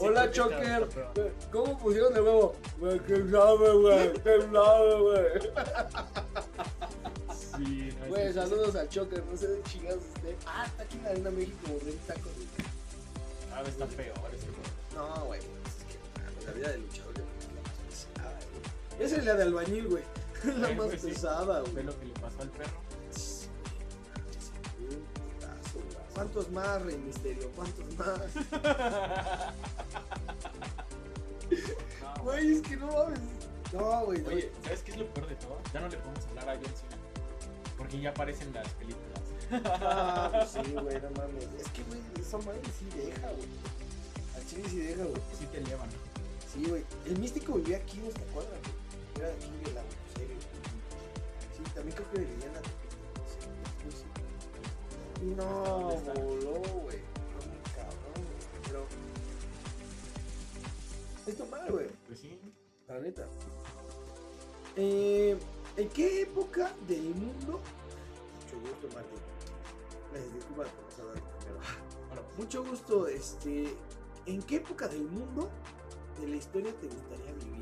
Hola, 0.00 0.30
peor. 0.30 0.88
¿Cómo 1.50 1.78
pusieron 1.78 2.14
de 2.14 2.20
nuevo? 2.20 2.54
Güey, 2.78 2.98
¿Quién 3.00 3.30
sabe, 3.30 3.72
güey? 3.72 4.12
¿Quién 4.22 4.52
sabe, 4.52 5.00
güey? 5.00 5.24
Sí, 7.56 7.92
no, 8.00 8.06
Güey, 8.06 8.32
saludos 8.32 8.76
al 8.76 8.88
Choker. 8.88 9.24
No 9.24 9.36
sé 9.36 9.48
de 9.48 9.62
chingados 9.64 10.04
usted. 10.14 10.36
Ah, 10.46 10.66
está 10.66 10.82
aquí 10.84 10.96
en 10.98 11.02
la 11.02 11.10
Arena 11.10 11.30
México, 11.30 11.66
güey. 11.82 11.94
Está 11.94 12.14
con... 12.14 12.32
Ah, 13.52 13.62
está 13.66 13.86
peor 13.86 14.14
ese 14.34 14.46
huevo. 14.46 14.62
No, 14.94 15.24
güey. 15.26 15.40
Es 15.40 15.46
que 15.46 15.98
ah, 16.20 16.30
la 16.46 16.52
vida 16.52 16.68
del 16.70 16.82
luchador 16.82 17.14
ya 17.14 17.22
no 17.22 17.28
es 17.38 17.46
la 17.48 17.60
más 17.62 17.72
pesada, 17.88 19.24
la 19.24 19.34
de 19.34 19.42
albañil, 19.42 19.88
güey. 19.88 20.04
La 20.44 20.68
más 20.68 20.86
pues 20.86 21.02
pesada, 21.02 21.60
Ve 21.62 21.70
güey. 21.72 21.84
lo 21.84 21.98
que 21.98 22.06
le 22.06 22.12
pasó 22.14 22.42
al 22.42 22.50
perro. 22.50 22.87
¿Cuántos 26.18 26.50
más, 26.50 26.82
Rey 26.82 26.98
Misterio? 26.98 27.48
¿Cuántos 27.54 27.94
más? 27.94 28.18
No, 32.02 32.22
Güey, 32.24 32.54
es 32.54 32.62
que 32.62 32.76
no 32.76 32.88
mames. 32.88 33.20
No, 33.72 34.04
güey. 34.04 34.22
no. 34.22 34.28
Oye, 34.30 34.50
¿sabes 34.64 34.82
qué 34.82 34.90
es 34.90 34.96
lo 34.96 35.06
peor 35.14 35.28
de 35.28 35.36
todo? 35.36 35.60
Ya 35.72 35.78
no 35.78 35.88
le 35.88 35.96
podemos 35.96 36.26
hablar 36.26 36.48
a 36.48 36.54
John 36.56 36.74
Cena. 36.74 36.96
Porque 37.76 38.00
ya 38.00 38.10
aparecen 38.10 38.52
las 38.52 38.68
películas. 38.70 39.20
Ah, 39.80 40.28
pues 40.32 40.50
sí, 40.50 40.72
güey, 40.72 41.00
no 41.00 41.10
mames. 41.10 41.44
Es 41.56 41.68
que, 41.68 41.84
güey, 41.84 42.00
esa 42.20 42.38
madre 42.38 42.62
sí 42.76 42.88
deja, 42.96 43.28
güey. 43.28 43.48
Al 44.34 44.44
chile 44.48 44.64
sí 44.68 44.76
deja, 44.78 45.04
güey. 45.04 45.22
Sí 45.38 45.46
te 45.52 45.58
elevan. 45.58 45.88
Sí, 46.52 46.64
güey. 46.68 46.84
El 47.06 47.16
místico 47.20 47.52
vivía 47.54 47.76
aquí 47.76 48.00
en 48.00 48.06
esta 48.06 48.22
cuadra, 48.34 48.50
güey. 48.50 48.74
Era 49.18 49.28
de 49.28 49.34
aquí 49.34 49.52
de 49.64 49.72
la 49.72 49.82
serie. 50.16 50.36
Sí, 51.56 51.62
también 51.76 51.96
creo 51.96 52.10
que 52.10 52.16
sí. 52.18 52.26
Y 52.26 52.77
no, 55.22 55.96
voló, 56.14 56.60
güey. 56.82 56.98
Cabrón, 57.74 58.14
güey. 58.14 58.62
Pero. 58.64 58.86
Es 61.26 61.38
normal, 61.38 61.70
güey. 61.70 61.86
Pues 62.06 62.20
sí. 62.20 62.38
La 62.86 62.98
neta. 63.00 63.26
Eh, 64.76 65.36
¿En 65.76 65.88
qué 65.90 66.22
época 66.22 66.72
del 66.86 67.14
mundo? 67.14 67.60
Mucho 68.44 68.60
gusto, 68.60 68.88
Martín. 68.94 69.18
Les 70.12 70.34
disculpa 70.34 70.64
por 70.64 70.84
no 70.84 70.90
saludar 70.90 71.22
primero. 71.38 71.60
Bueno, 72.08 72.22
Mucho 72.36 72.64
gusto, 72.64 73.06
este. 73.08 73.76
¿En 74.26 74.42
qué 74.42 74.56
época 74.56 74.88
del 74.88 75.04
mundo 75.04 75.48
de 76.20 76.28
la 76.28 76.36
historia 76.36 76.72
te 76.80 76.86
gustaría 76.86 77.32
vivir? 77.44 77.57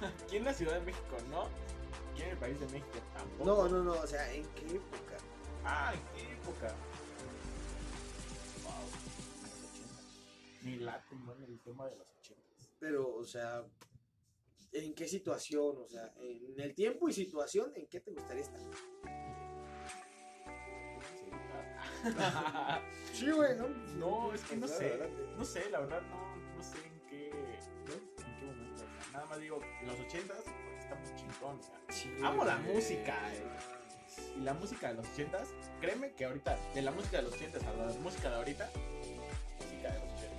Aquí 0.24 0.36
en 0.36 0.44
la 0.44 0.54
Ciudad 0.54 0.74
de 0.74 0.80
México, 0.80 1.16
¿no? 1.30 1.44
Aquí 2.12 2.22
en 2.22 2.30
el 2.30 2.38
país 2.38 2.60
de 2.60 2.66
México 2.66 2.98
tampoco. 3.14 3.44
No, 3.44 3.68
no, 3.68 3.84
no, 3.84 3.92
o 4.00 4.06
sea, 4.06 4.32
¿en 4.32 4.44
qué 4.54 4.76
época? 4.76 5.16
Ah, 5.64 5.94
¿en 5.94 6.00
qué 6.14 6.32
época? 6.32 6.74
Wow. 8.64 8.86
Los 9.42 9.70
80. 9.70 10.02
Ni 10.62 10.76
late, 10.76 11.14
bueno, 11.24 11.46
el 11.46 11.60
tema 11.60 11.88
de 11.88 11.96
los 11.96 12.06
80. 12.20 12.42
Pero, 12.78 13.14
o 13.16 13.24
sea, 13.24 13.64
¿en 14.72 14.94
qué 14.94 15.08
situación? 15.08 15.76
O 15.78 15.88
sea, 15.88 16.12
en 16.18 16.60
el 16.60 16.74
tiempo 16.74 17.08
y 17.08 17.12
situación, 17.12 17.72
¿en 17.74 17.86
qué 17.86 18.00
te 18.00 18.12
gustaría 18.12 18.42
estar? 18.42 18.60
Sí, 23.12 23.30
güey, 23.30 23.56
¿no? 23.56 23.68
No, 23.96 24.34
es 24.34 24.42
que 24.42 24.56
no 24.56 24.68
sé. 24.68 25.10
No 25.36 25.44
sé, 25.44 25.70
la 25.70 25.80
verdad, 25.80 26.02
no, 26.02 26.45
digo, 29.38 29.60
en 29.80 29.86
los 29.86 29.98
80 30.00 30.34
pues, 30.34 30.46
está 30.78 30.94
muy 30.94 31.14
chingón. 31.16 31.60
Sí, 31.88 32.14
Amo 32.22 32.44
la 32.44 32.56
música, 32.56 33.14
eh. 33.32 33.42
y 34.36 34.40
la 34.40 34.54
música 34.54 34.88
de 34.88 34.94
los 34.94 35.06
80 35.08 35.38
créeme 35.80 36.12
que 36.12 36.24
ahorita, 36.24 36.58
de 36.74 36.82
la 36.82 36.90
música 36.90 37.18
de 37.18 37.22
los 37.24 37.32
80 37.34 37.58
a 37.58 37.72
la 37.72 37.92
música 38.00 38.30
de 38.30 38.36
ahorita, 38.36 38.70
música 39.58 39.92
de 39.92 39.98
los 39.98 40.12
80. 40.12 40.36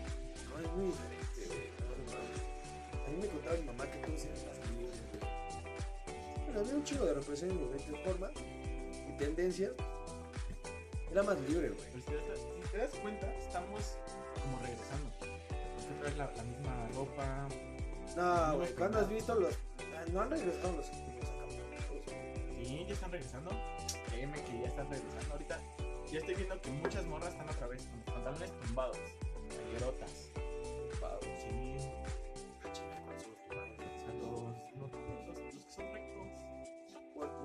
No, 0.50 0.60
es 0.60 0.76
muy 0.76 0.86
diferente, 0.88 1.48
güey. 1.48 1.70
No. 2.06 3.06
A 3.06 3.10
mí 3.10 3.18
me 3.22 3.28
contaba 3.28 3.56
mi 3.58 3.64
mamá 3.64 3.92
que 3.92 3.98
todos 4.00 4.26
eran 4.26 4.78
libres, 4.78 5.02
güey. 5.12 6.46
Bueno, 6.46 6.60
había 6.60 6.76
un 6.76 6.84
chico 6.84 7.06
de 7.06 7.14
represión 7.14 7.52
en 7.52 7.60
diferentes 7.60 8.04
formas 8.06 8.32
y 9.08 9.18
tendencias. 9.18 9.72
Era 11.12 11.24
más 11.24 11.40
libre, 11.42 11.70
güey. 11.70 11.88
Pero 11.92 12.04
si 12.04 12.10
te, 12.10 12.16
das, 12.16 12.40
si 12.40 12.72
te 12.72 12.78
das 12.78 12.92
cuenta, 13.02 13.34
estamos 13.36 13.98
como 14.42 14.60
regresando. 14.60 15.10
Porque 15.20 15.94
traes 16.02 16.18
la, 16.18 16.32
la 16.36 16.44
misma 16.44 16.90
ropa. 16.96 17.48
No, 18.18 18.58
güey, 18.58 18.74
¿cuándo 18.74 18.98
has 18.98 19.10
visto 19.10 19.36
los.? 19.36 19.54
ah, 19.96 20.04
No 20.12 20.22
han 20.22 20.32
regresado 20.32 20.76
los. 20.76 20.88
Sí, 20.88 22.84
ya 22.88 22.94
están 22.94 23.12
regresando. 23.12 23.52
Créeme 24.10 24.44
que 24.44 24.60
ya 24.60 24.68
están 24.68 24.90
regresando. 24.90 25.34
Ahorita 25.34 25.60
ya 26.12 26.18
estoy 26.20 26.34
viendo 26.34 26.60
que 26.60 26.72
muchas 26.72 27.06
morras 27.06 27.30
están 27.30 27.48
otra 27.48 27.68
vez 27.68 27.84
con 27.86 27.98
los 27.98 28.06
pantalones 28.06 28.52
tumbados, 28.60 28.98
playerotas. 29.50 30.30
Wow. 31.00 31.20
Sí, 31.22 31.78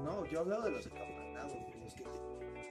No, 0.02 0.24
yo 0.26 0.38
he 0.38 0.40
hablado 0.40 0.62
de 0.62 0.70
los 0.70 0.87
acampanados, 0.87 1.52
los 1.85 1.94
que 1.94 2.04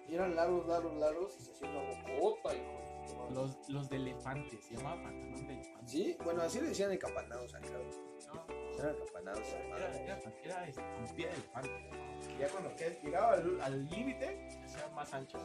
eran 0.10 0.36
largos, 0.36 0.68
largos, 0.68 0.98
largos 0.98 1.38
y 1.40 1.44
se 1.44 1.52
hacían 1.52 1.72
una 1.76 2.02
bocota, 2.18 2.54
hijo. 2.56 2.91
Los, 3.34 3.70
los 3.70 3.90
de 3.90 3.96
elefante, 3.98 4.60
se 4.62 4.76
llamaba 4.76 5.02
pantalón 5.04 5.48
de 5.48 5.54
elefante. 5.54 5.92
Sí, 5.92 6.18
bueno, 6.24 6.42
así 6.42 6.60
le 6.62 6.68
decían 6.70 6.92
acampanados 6.92 7.54
acá. 7.54 7.68
No, 7.70 8.46
Eran 8.80 8.96
era, 8.96 9.06
hermano. 9.06 9.32
era, 9.76 9.98
era, 10.00 10.20
era, 10.44 10.68
este, 10.68 10.82
con 10.82 11.16
pie 11.16 11.28
de 11.28 11.34
elefante. 11.34 11.90
Y 12.36 12.38
ya 12.40 12.48
cuando 12.50 12.76
que- 12.76 13.00
llegaba 13.04 13.34
al 13.34 13.62
al 13.62 13.90
límite, 13.90 14.48
se 14.68 14.78
más 14.94 15.14
ancho. 15.14 15.38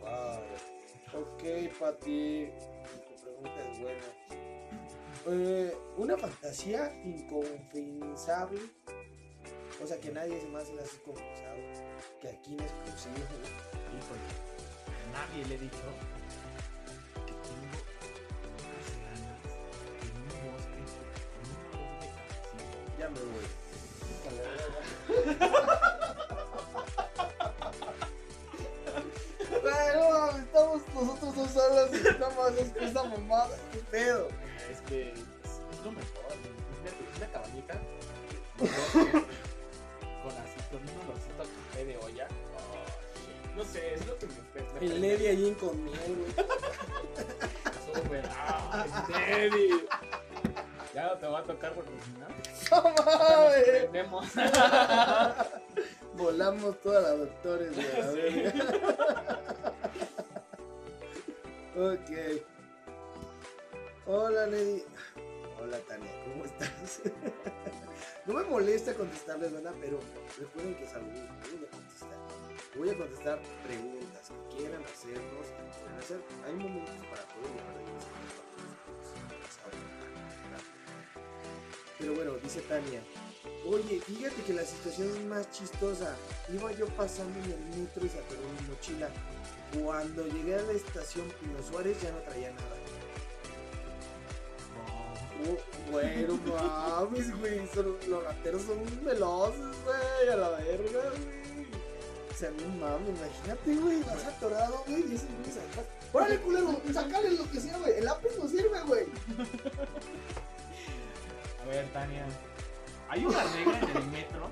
Wow. 0.00 1.22
Ok, 1.22 1.42
Pati, 1.78 2.50
tu 3.08 3.22
pregunta 3.22 3.70
es 3.70 3.80
buena. 3.80 4.04
Eh, 5.26 5.76
una 5.96 6.16
fantasía 6.18 6.92
inconfesable. 7.04 8.60
O 9.82 9.86
sea, 9.86 9.98
que 9.98 10.10
nadie 10.12 10.40
se 10.40 10.48
más 10.48 10.68
le 10.70 10.82
hace 10.82 11.00
confesado. 11.02 11.56
Que 12.20 12.28
aquí 12.28 12.54
en 12.54 12.60
exclusivo. 12.60 13.14
Híjole, 13.94 14.26
a 14.86 15.12
nadie 15.12 15.44
le 15.46 15.54
he 15.54 15.58
dicho 15.58 15.76
voy. 23.08 23.46
Pero 29.62 30.30
estamos 30.36 30.82
nosotros 30.94 31.34
dos 31.36 31.50
solos 31.50 31.90
y 31.92 32.02
nada 32.18 32.34
más 32.36 32.52
es 32.58 32.70
que 32.72 32.84
esa 32.84 33.02
mamada. 33.04 33.56
¿Qué 33.72 33.78
pedo? 33.90 34.28
Es 34.70 34.80
que 34.82 35.12
es, 35.12 35.18
es 35.18 35.84
lo 35.84 35.92
mejor. 35.92 36.32
Fíjate, 36.82 37.02
una 37.16 37.26
cabañita 37.32 37.74
con 38.58 40.32
así, 40.32 40.58
con 40.70 40.80
un 40.82 40.88
olorcito 41.04 41.42
a 41.42 41.44
café 41.44 41.84
de 41.84 41.96
olla. 41.98 42.26
Oh, 42.56 43.56
no 43.56 43.64
sé, 43.64 43.94
es 43.94 44.06
lo 44.06 44.18
que 44.18 44.26
me 44.26 44.34
me 44.80 44.86
El 44.86 45.00
Lady 45.00 45.26
allí 45.28 45.54
con 45.54 45.84
miel, 45.84 46.16
güey. 46.16 46.34
¡Ah, 48.28 48.84
Teddy! 49.06 49.68
Te 51.24 51.30
va 51.30 51.38
a 51.38 51.42
tocar 51.42 51.72
porque 51.72 51.90
si 52.04 52.10
no, 52.20 52.28
¡No 52.82 52.90
nos 52.90 53.06
mames! 53.06 53.64
prendemos. 53.64 54.26
Volamos 56.18 56.78
todas 56.82 57.02
las 57.02 57.18
doctores, 57.18 57.74
güey. 57.74 57.86
ver. 58.14 58.54
ok. 61.78 62.10
Hola, 64.06 64.46
Lady. 64.48 64.84
Hola, 65.62 65.78
Tania, 65.88 66.10
¿cómo 66.24 66.44
estás? 66.44 67.00
no 68.26 68.34
me 68.34 68.44
molesta 68.44 68.92
contestarles, 68.92 69.50
¿verdad? 69.50 69.72
Pero 69.80 70.00
recuerden 70.38 70.74
que 70.74 70.84
no 70.84 70.90
voy 71.00 71.64
a 71.64 71.70
contestar. 71.70 72.18
Voy 72.76 72.90
a 72.90 72.98
contestar 72.98 73.40
preguntas 73.66 74.28
que 74.28 74.56
quieran 74.58 74.84
hacernos, 74.84 75.46
que 75.46 75.70
quieran 75.72 75.98
hacer. 75.98 76.20
Hay 76.44 76.52
momentos 76.52 77.06
para 77.06 77.22
todo, 77.22 77.48
para 77.64 77.80
Pero 82.04 82.16
bueno, 82.16 82.32
dice 82.42 82.60
Tania. 82.60 83.00
Oye, 83.66 83.98
fíjate 83.98 84.42
que 84.42 84.52
la 84.52 84.62
situación 84.62 85.08
es 85.08 85.24
más 85.24 85.50
chistosa. 85.52 86.14
Iba 86.52 86.70
yo 86.72 86.86
pasando 86.88 87.38
en 87.38 87.52
el 87.52 87.80
metro 87.80 88.04
y 88.04 88.10
se 88.10 88.18
mi 88.18 88.68
mochila. 88.68 89.08
Cuando 89.72 90.26
llegué 90.26 90.56
a 90.56 90.62
la 90.62 90.72
estación 90.72 91.26
Pino 91.40 91.62
Suárez 91.66 91.96
ya 92.02 92.12
no 92.12 92.18
traía 92.18 92.50
nada. 92.50 92.76
Oh, 95.46 95.90
güey, 95.90 96.26
no 96.26 96.36
mames, 96.36 97.38
güey. 97.38 97.62
Los 98.06 98.24
rateros 98.24 98.62
son 98.64 98.80
muy 98.80 98.96
veloces, 99.02 99.64
güey. 99.84 100.28
A 100.30 100.36
la 100.36 100.50
verga, 100.50 101.10
güey. 101.10 101.66
O 102.30 102.36
sea, 102.36 102.50
no 102.50 102.68
mames, 102.68 103.16
imagínate, 103.16 103.76
güey. 103.76 104.02
Vas 104.02 104.24
atorado, 104.26 104.84
güey. 104.86 105.10
Y 105.10 105.14
ese 105.14 105.26
güey 105.26 105.58
atrás. 105.70 105.86
Órale, 106.12 106.38
culero, 106.40 106.82
sacale 106.92 107.30
lo 107.30 107.50
que 107.50 107.60
sea, 107.62 107.78
güey. 107.78 107.96
El 107.96 108.04
lápiz 108.04 108.28
no 108.38 108.46
sirve, 108.46 108.82
güey. 108.82 109.06
A 111.64 111.68
ver, 111.68 111.86
Tania. 111.92 112.26
Hay 113.08 113.24
una 113.24 113.42
regla 113.42 113.78
en 113.78 113.96
el 113.96 114.06
metro. 114.08 114.50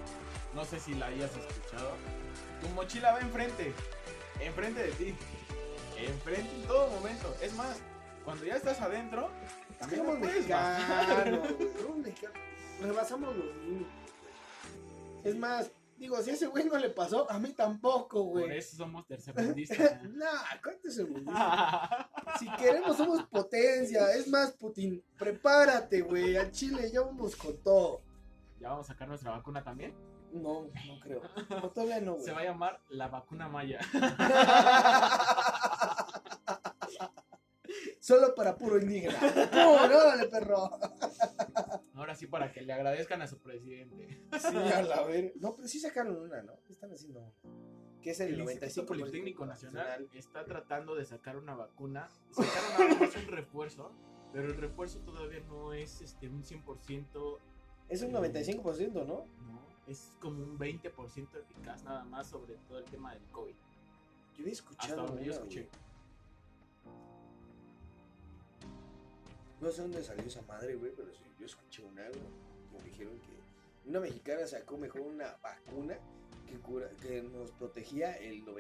No 0.55 0.65
sé 0.65 0.81
si 0.81 0.95
la 0.95 1.07
hayas 1.07 1.31
escuchado. 1.37 1.93
Tu 2.61 2.69
mochila 2.71 3.13
va 3.13 3.21
enfrente. 3.21 3.73
Enfrente 4.41 4.83
de 4.83 4.93
ti. 4.93 5.15
Enfrente 5.99 6.55
en 6.55 6.67
todo 6.67 6.89
momento. 6.89 7.35
Es 7.43 7.53
más, 7.55 7.81
cuando 8.25 8.45
ya 8.45 8.57
estás 8.57 8.81
adentro, 8.81 9.31
también 9.79 10.03
Somos 10.05 10.21
mexicanos, 10.21 11.49
somos 11.81 11.97
mexicanos. 11.99 12.39
Rebasamos 12.81 13.37
los 13.37 13.57
límites. 13.57 13.93
Es 15.25 15.37
más, 15.37 15.71
Digo, 16.03 16.21
si 16.21 16.31
a 16.31 16.33
ese 16.33 16.49
güey 16.49 16.65
no 16.65 16.77
le 16.79 16.91
pasó, 16.91 17.31
a 17.31 17.39
mí 17.39 17.53
tampoco, 17.53 18.25
güey. 18.25 18.47
Por 18.47 18.55
eso 18.55 18.77
somos 18.77 19.07
tercermundistas. 19.07 20.03
nah, 20.11 20.43
¿cuánto 20.61 20.89
es 20.89 20.99
el 20.99 21.25
Si 22.41 22.51
queremos, 22.57 22.97
somos 22.97 23.23
potencia. 23.29 24.13
Es 24.13 24.27
más, 24.27 24.51
Putin, 24.51 25.01
prepárate, 25.17 26.01
güey. 26.01 26.37
A 26.37 26.51
Chile 26.51 26.91
ya 26.93 27.03
vamos 27.03 27.37
con 27.37 27.57
todo. 27.63 28.03
¿Ya 28.59 28.71
vamos 28.71 28.91
a 28.91 28.95
sacar 28.95 29.07
nuestra 29.07 29.31
vacuna 29.31 29.63
también? 29.63 29.95
No, 30.33 30.67
no 30.89 30.99
creo. 31.01 31.23
No, 31.51 31.71
todavía 31.71 32.01
no, 32.01 32.15
güey. 32.15 32.25
Se 32.25 32.33
va 32.33 32.41
a 32.41 32.45
llamar 32.47 32.81
la 32.89 33.07
vacuna 33.07 33.49
maya. 33.49 33.79
Solo 38.01 38.35
para 38.35 38.57
puro 38.57 38.81
indígena. 38.81 39.17
¡No, 39.53 39.75
órale, 39.75 40.27
perro! 40.27 40.69
Ahora 42.03 42.17
sí, 42.17 42.27
para 42.27 42.51
que 42.51 42.63
le 42.63 42.73
agradezcan 42.73 43.23
a 43.23 43.29
su 43.29 43.39
presidente. 43.39 44.09
Sí, 44.41 44.57
a 44.57 44.83
la 44.83 45.03
ver. 45.07 45.35
No, 45.37 45.55
pero 45.55 45.69
sí 45.69 45.79
sacaron 45.79 46.17
una, 46.17 46.43
¿no? 46.43 46.55
¿Qué 46.67 46.73
están 46.73 46.91
haciendo 46.91 47.21
una? 47.21 47.33
Que 48.03 48.11
es 48.11 48.19
el, 48.19 48.31
El 48.31 48.39
95 48.41 48.65
Instituto 48.65 48.87
Politécnico 48.89 49.47
Nacional 49.47 50.09
está 50.13 50.45
tratando 50.45 50.97
de 50.97 51.05
sacar 51.05 51.37
una 51.37 51.55
vacuna. 51.55 52.11
Sacaron 52.33 52.91
nada 52.91 53.07
más 53.07 53.15
un 53.15 53.29
refuerzo, 53.29 53.93
pero 54.33 54.49
el 54.49 54.57
refuerzo 54.57 54.99
todavía 54.99 55.39
no 55.47 55.73
es 55.75 56.01
este, 56.01 56.29
un 56.29 56.43
100%, 56.43 57.39
Es 57.89 58.03
un 58.03 58.11
95%, 58.11 58.93
¿no? 58.95 59.05
no, 59.05 59.27
es 59.87 60.17
como 60.19 60.43
un 60.43 60.59
20% 60.59 61.39
eficaz 61.39 61.85
nada 61.85 62.03
más 62.03 62.27
sobre 62.27 62.57
todo 62.67 62.81
el 62.81 62.85
tema 62.87 63.15
del 63.15 63.23
COVID. 63.31 63.55
Yo 63.55 64.39
Hasta 64.39 64.51
escuchado 64.51 65.07
donde 65.07 65.25
yo 65.25 65.35
escuché. 65.35 65.69
güey. 65.71 65.92
No 69.63 69.71
sé 69.71 69.83
dónde 69.83 70.03
salió 70.03 70.25
esa 70.25 70.43
madre, 70.43 70.75
güey, 70.75 70.91
pero 70.91 71.09
sí, 71.15 71.23
yo 71.39 71.47
escuché 71.47 71.85
una, 71.85 72.03
güey, 72.03 72.21
que 72.73 72.79
me 72.79 72.91
dijeron 72.91 73.17
que 73.21 73.89
una 73.89 74.01
mexicana 74.01 74.45
sacó 74.45 74.77
mejor 74.77 75.03
una 75.03 75.37
vacuna 75.41 75.95
que, 76.49 76.59
cura, 76.59 76.89
que 77.01 77.23
nos 77.23 77.53
protegía 77.53 78.17
el 78.17 78.45
95%. 78.45 78.57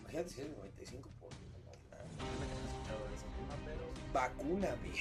Imagínate 0.00 0.28
si 0.28 0.42
el 0.42 0.54
95%. 0.56 0.58
No, 0.58 1.72
nada. 1.90 2.04
No 2.18 2.26
he 2.44 2.68
escuchado 2.68 3.08
de 3.08 3.14
ese 3.14 3.24
tema, 3.34 3.56
pero 3.64 3.88
Vacúname. 4.12 4.92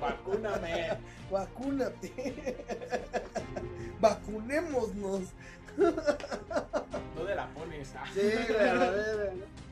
Vacúname. 0.00 0.98
Vacúnate. 1.30 2.56
Vacunémonos. 4.00 5.28
¿Dónde 7.14 7.34
la 7.36 7.54
pones? 7.54 7.94
Ah. 7.96 8.04
Sí, 8.12 8.20
güey, 8.48 8.68
a 8.68 8.90
ver, 8.90 9.34
¿no? 9.36 9.71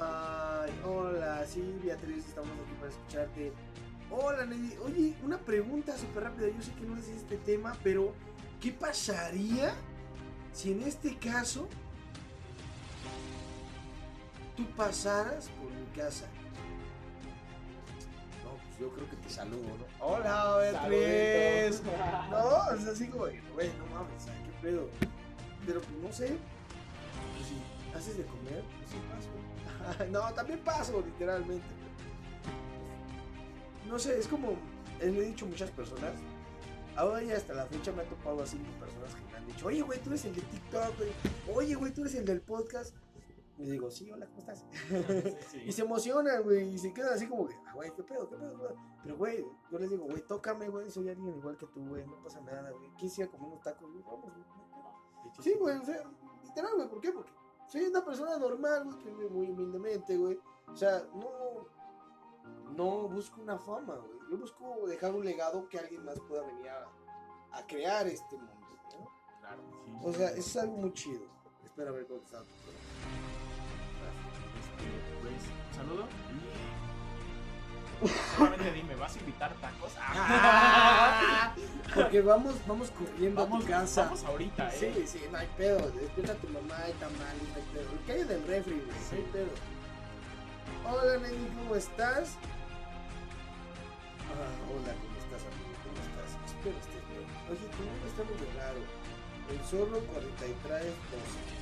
Ay, 0.00 0.70
hola, 0.84 1.44
sí, 1.44 1.76
Beatriz, 1.82 2.24
estamos 2.28 2.50
aquí 2.52 2.72
para 2.78 2.88
escucharte. 2.92 3.52
Hola, 4.12 4.46
Nelly. 4.46 4.76
Oye, 4.84 5.16
una 5.24 5.38
pregunta 5.38 5.98
súper 5.98 6.22
rápida. 6.22 6.46
Yo 6.48 6.62
sé 6.62 6.72
que 6.74 6.86
no 6.86 6.96
es 6.96 7.08
este 7.08 7.36
tema, 7.38 7.76
pero 7.82 8.14
¿qué 8.60 8.70
pasaría 8.70 9.74
si 10.52 10.70
en 10.70 10.84
este 10.84 11.16
caso 11.16 11.68
tú 14.56 14.64
pasaras 14.76 15.48
por 15.60 15.68
mi 15.72 15.86
casa? 15.96 16.26
No, 18.44 18.50
pues 18.52 18.78
yo 18.78 18.90
creo 18.90 19.10
que 19.10 19.16
te 19.16 19.30
saludo, 19.30 19.66
¿no? 19.78 20.06
Hola, 20.06 20.58
Beatriz. 20.58 21.82
No, 22.30 22.72
es 22.72 22.86
así 22.86 23.08
como, 23.08 23.24
güey, 23.24 23.72
no 23.78 23.86
mames, 23.96 24.22
¿sabes 24.22 24.40
¿qué 24.44 24.52
pedo? 24.62 24.88
Pero 25.66 25.80
pues 25.80 25.98
no 26.00 26.12
sé, 26.12 26.38
pues, 27.36 27.48
si 27.48 27.96
haces 27.96 28.16
de 28.16 28.24
comer, 28.26 28.62
pues 28.78 28.90
sí 28.90 28.96
paso. 29.10 29.28
no, 30.10 30.32
también 30.34 30.60
paso, 30.60 31.02
literalmente. 31.04 31.66
No 33.88 33.98
sé, 33.98 34.18
es 34.18 34.28
como, 34.28 34.52
eh, 35.00 35.10
le 35.10 35.18
he 35.18 35.26
dicho 35.26 35.46
a 35.46 35.48
muchas 35.48 35.70
personas, 35.70 36.12
ahora 36.96 37.22
ya 37.22 37.36
hasta 37.36 37.54
la 37.54 37.66
fecha 37.66 37.92
me 37.92 38.02
ha 38.02 38.04
topado 38.04 38.42
a 38.42 38.46
cinco 38.46 38.70
personas 38.78 39.14
que 39.14 39.22
me 39.22 39.36
han 39.36 39.46
dicho, 39.46 39.66
oye, 39.66 39.82
güey, 39.82 40.00
tú 40.00 40.10
eres 40.10 40.24
el 40.26 40.34
de 40.34 40.42
TikTok, 40.42 40.96
güey. 40.96 41.10
Oye, 41.54 41.74
güey, 41.74 41.92
tú 41.94 42.02
eres 42.02 42.14
el 42.16 42.24
del 42.24 42.40
podcast. 42.42 42.94
Y 43.56 43.64
le 43.64 43.72
digo, 43.72 43.90
sí, 43.90 44.10
hola, 44.10 44.26
¿cómo 44.26 44.38
estás? 44.40 44.64
Sí, 45.50 45.62
Y 45.66 45.72
se 45.72 45.82
emocionan, 45.82 46.42
güey, 46.42 46.74
y 46.74 46.78
se 46.78 46.92
quedan 46.92 47.14
así 47.14 47.26
como 47.26 47.48
que, 47.48 47.54
ah, 47.66 47.72
güey, 47.74 47.90
¿qué 47.94 48.02
pedo, 48.02 48.28
qué 48.28 48.36
pedo, 48.36 48.56
güey? 48.58 48.74
Pero, 49.02 49.16
güey, 49.16 49.44
yo 49.70 49.78
les 49.78 49.90
digo, 49.90 50.04
güey, 50.04 50.22
tócame, 50.26 50.68
güey, 50.68 50.90
soy 50.90 51.08
alguien 51.08 51.36
igual 51.36 51.56
que 51.56 51.66
tú, 51.66 51.84
güey, 51.88 52.06
no 52.06 52.22
pasa 52.22 52.40
nada, 52.40 52.70
güey. 52.70 52.94
Quisiera 52.96 53.30
comer 53.30 53.48
unos 53.48 53.62
tacos, 53.62 53.90
güey, 53.90 54.04
vamos, 54.04 54.32
güey. 54.32 54.44
Sí, 55.40 55.54
güey, 55.58 55.76
o 55.76 55.84
sea, 55.84 56.04
literal, 56.44 56.72
güey, 56.76 56.88
¿por 56.88 57.00
qué? 57.00 57.10
Porque 57.12 57.32
soy 57.68 57.82
una 57.82 58.04
persona 58.04 58.38
normal, 58.38 58.84
güey, 58.84 58.98
que 58.98 59.10
vive 59.10 59.28
muy 59.28 59.50
humildemente, 59.50 60.16
güey. 60.16 60.38
O 60.66 60.76
sea, 60.76 61.06
no, 61.14 61.68
no 62.74 63.08
busco 63.08 63.40
una 63.40 63.58
fama, 63.58 63.94
güey. 63.96 64.18
Yo 64.30 64.38
busco 64.38 64.86
dejar 64.86 65.14
un 65.14 65.24
legado 65.24 65.68
que 65.68 65.78
alguien 65.78 66.04
más 66.04 66.18
pueda 66.20 66.42
venir 66.42 66.68
a, 66.68 66.88
a 67.52 67.66
crear 67.66 68.06
este 68.06 68.36
mundo, 68.36 68.66
¿no? 68.98 69.08
Claro, 69.40 69.62
sí. 69.84 69.92
O 70.02 70.12
sea, 70.12 70.28
eso 70.30 70.40
es 70.40 70.56
algo 70.56 70.76
muy 70.76 70.92
chido. 70.92 71.38
A 71.78 71.90
ver 71.92 72.08
cómo 72.08 72.20
está. 72.20 72.40
Este, 72.40 72.66
pues, 75.22 75.76
saludo 75.76 76.08
solamente 78.36 78.72
dime, 78.72 78.94
¿vas 78.94 79.16
a 79.16 79.18
invitar 79.20 79.52
tacos? 79.54 79.92
Ah, 80.00 81.54
Porque 81.94 82.20
vamos, 82.20 82.54
vamos 82.66 82.90
corriendo 82.90 83.40
vamos, 83.42 83.62
a 83.62 83.66
tu 83.66 83.72
casa. 83.72 84.04
vamos 84.04 84.24
ahorita, 84.24 84.70
Sí, 84.70 84.86
¿eh? 84.86 85.04
sí, 85.06 85.20
no 85.30 85.38
hay 85.38 85.48
pedo. 85.56 85.90
Despierta 85.90 86.32
a 86.32 86.36
tu 86.36 86.48
mamá, 86.48 86.76
hay 86.84 86.92
tamales, 86.94 87.42
no 87.48 87.54
hay 87.56 87.62
pedo. 87.72 87.92
Lo 87.92 88.06
que 88.06 88.12
hay 88.12 88.24
del 88.24 88.46
refri, 88.46 88.72
güey, 88.74 88.86
no 88.86 89.16
hay 89.16 89.22
pedo. 89.32 89.50
Hola, 90.86 91.16
Nelly, 91.18 91.48
¿cómo 91.58 91.74
estás? 91.74 92.36
Ah, 94.28 94.52
hola, 94.70 94.92
¿cómo 94.94 95.16
estás, 95.18 95.42
amigo? 95.48 95.74
¿Cómo 95.82 95.98
estás? 96.04 96.30
Espero 96.46 96.76
estés 96.78 97.02
bien. 97.08 97.26
Oye, 97.50 97.66
tu 97.72 97.80
nombre 97.82 98.08
está 98.08 98.22
muy 98.24 98.38
raro. 98.56 98.80
El 99.48 99.60
zorro 99.64 99.98
43 100.12 100.84
12. 100.84 101.58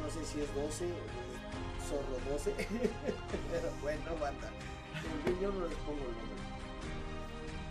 No 0.00 0.06
sé 0.10 0.24
si 0.24 0.40
es 0.40 0.54
12 0.54 0.84
o 0.86 0.88
es 0.88 1.88
zorro 1.88 2.16
12. 2.30 2.54
Pero 3.50 3.68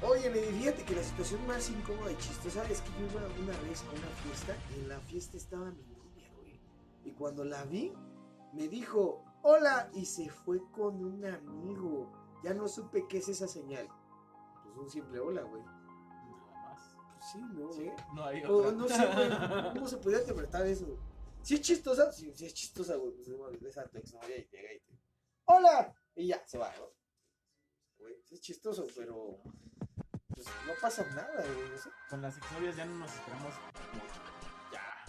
Oye, 0.03 0.31
Nelly, 0.31 0.51
fíjate 0.59 0.83
que 0.83 0.95
la 0.95 1.03
situación 1.03 1.45
más 1.45 1.69
incómoda 1.69 2.11
y 2.11 2.17
chistosa 2.17 2.67
es 2.69 2.81
que 2.81 2.89
yo 2.99 3.05
iba 3.05 3.21
una 3.39 3.57
vez 3.69 3.83
a 3.83 3.89
una 3.91 4.07
fiesta 4.23 4.57
y 4.75 4.79
en 4.79 4.89
la 4.89 4.99
fiesta 4.99 5.37
estaba 5.37 5.69
mi 5.69 5.83
novia, 5.83 6.27
güey. 6.37 6.59
Y 7.03 7.11
cuando 7.11 7.45
la 7.45 7.63
vi, 7.65 7.93
me 8.53 8.67
dijo, 8.67 9.23
hola, 9.43 9.91
y 9.93 10.05
se 10.05 10.29
fue 10.29 10.59
con 10.71 11.03
un 11.03 11.23
amigo. 11.23 12.11
Ya 12.43 12.55
no 12.55 12.67
supe 12.67 13.07
qué 13.07 13.19
es 13.19 13.29
esa 13.29 13.47
señal. 13.47 13.87
Pues 14.63 14.75
un 14.75 14.89
simple 14.89 15.19
hola, 15.19 15.43
güey. 15.43 15.61
Nada 15.61 16.69
más. 16.69 16.95
Pues 17.13 17.25
sí, 17.31 17.41
¿no? 17.53 17.71
Sí, 17.71 17.91
no 18.15 18.25
hay 18.25 18.43
O 18.45 18.57
otra. 18.57 18.71
no 18.71 18.87
sé, 18.87 19.05
güey, 19.05 19.73
¿cómo 19.73 19.87
se 19.87 19.97
podría 19.97 20.21
interpretar 20.21 20.65
eso? 20.65 20.97
Si 21.43 21.55
es 21.55 21.61
chistosa, 21.61 22.11
sí, 22.11 22.31
sí 22.33 22.47
es 22.47 22.53
chistosa, 22.55 22.95
güey. 22.95 23.11
Pues 23.13 23.37
bueno, 23.37 23.55
ves 23.61 23.77
a 23.77 23.87
tu 23.87 23.99
exnovia 23.99 24.35
y 24.35 24.47
llega 24.51 24.73
y 24.73 24.79
te... 24.79 24.99
¡Hola! 25.45 25.93
Y 26.15 26.27
ya, 26.27 26.43
se 26.47 26.57
va, 26.57 26.73
¿no? 26.79 26.85
Güey, 27.99 28.15
es 28.31 28.41
chistoso, 28.41 28.87
pero... 28.95 29.37
Pues 30.43 30.55
no 30.67 30.73
pasa 30.81 31.05
nada, 31.15 31.43
güey. 31.43 31.71
Con 32.09 32.21
las 32.21 32.37
exnovias 32.37 32.75
ya 32.75 32.85
no 32.85 32.95
nos 32.95 33.11
esperamos 33.13 33.53
mucho. 33.93 34.21
Ya. 34.71 35.03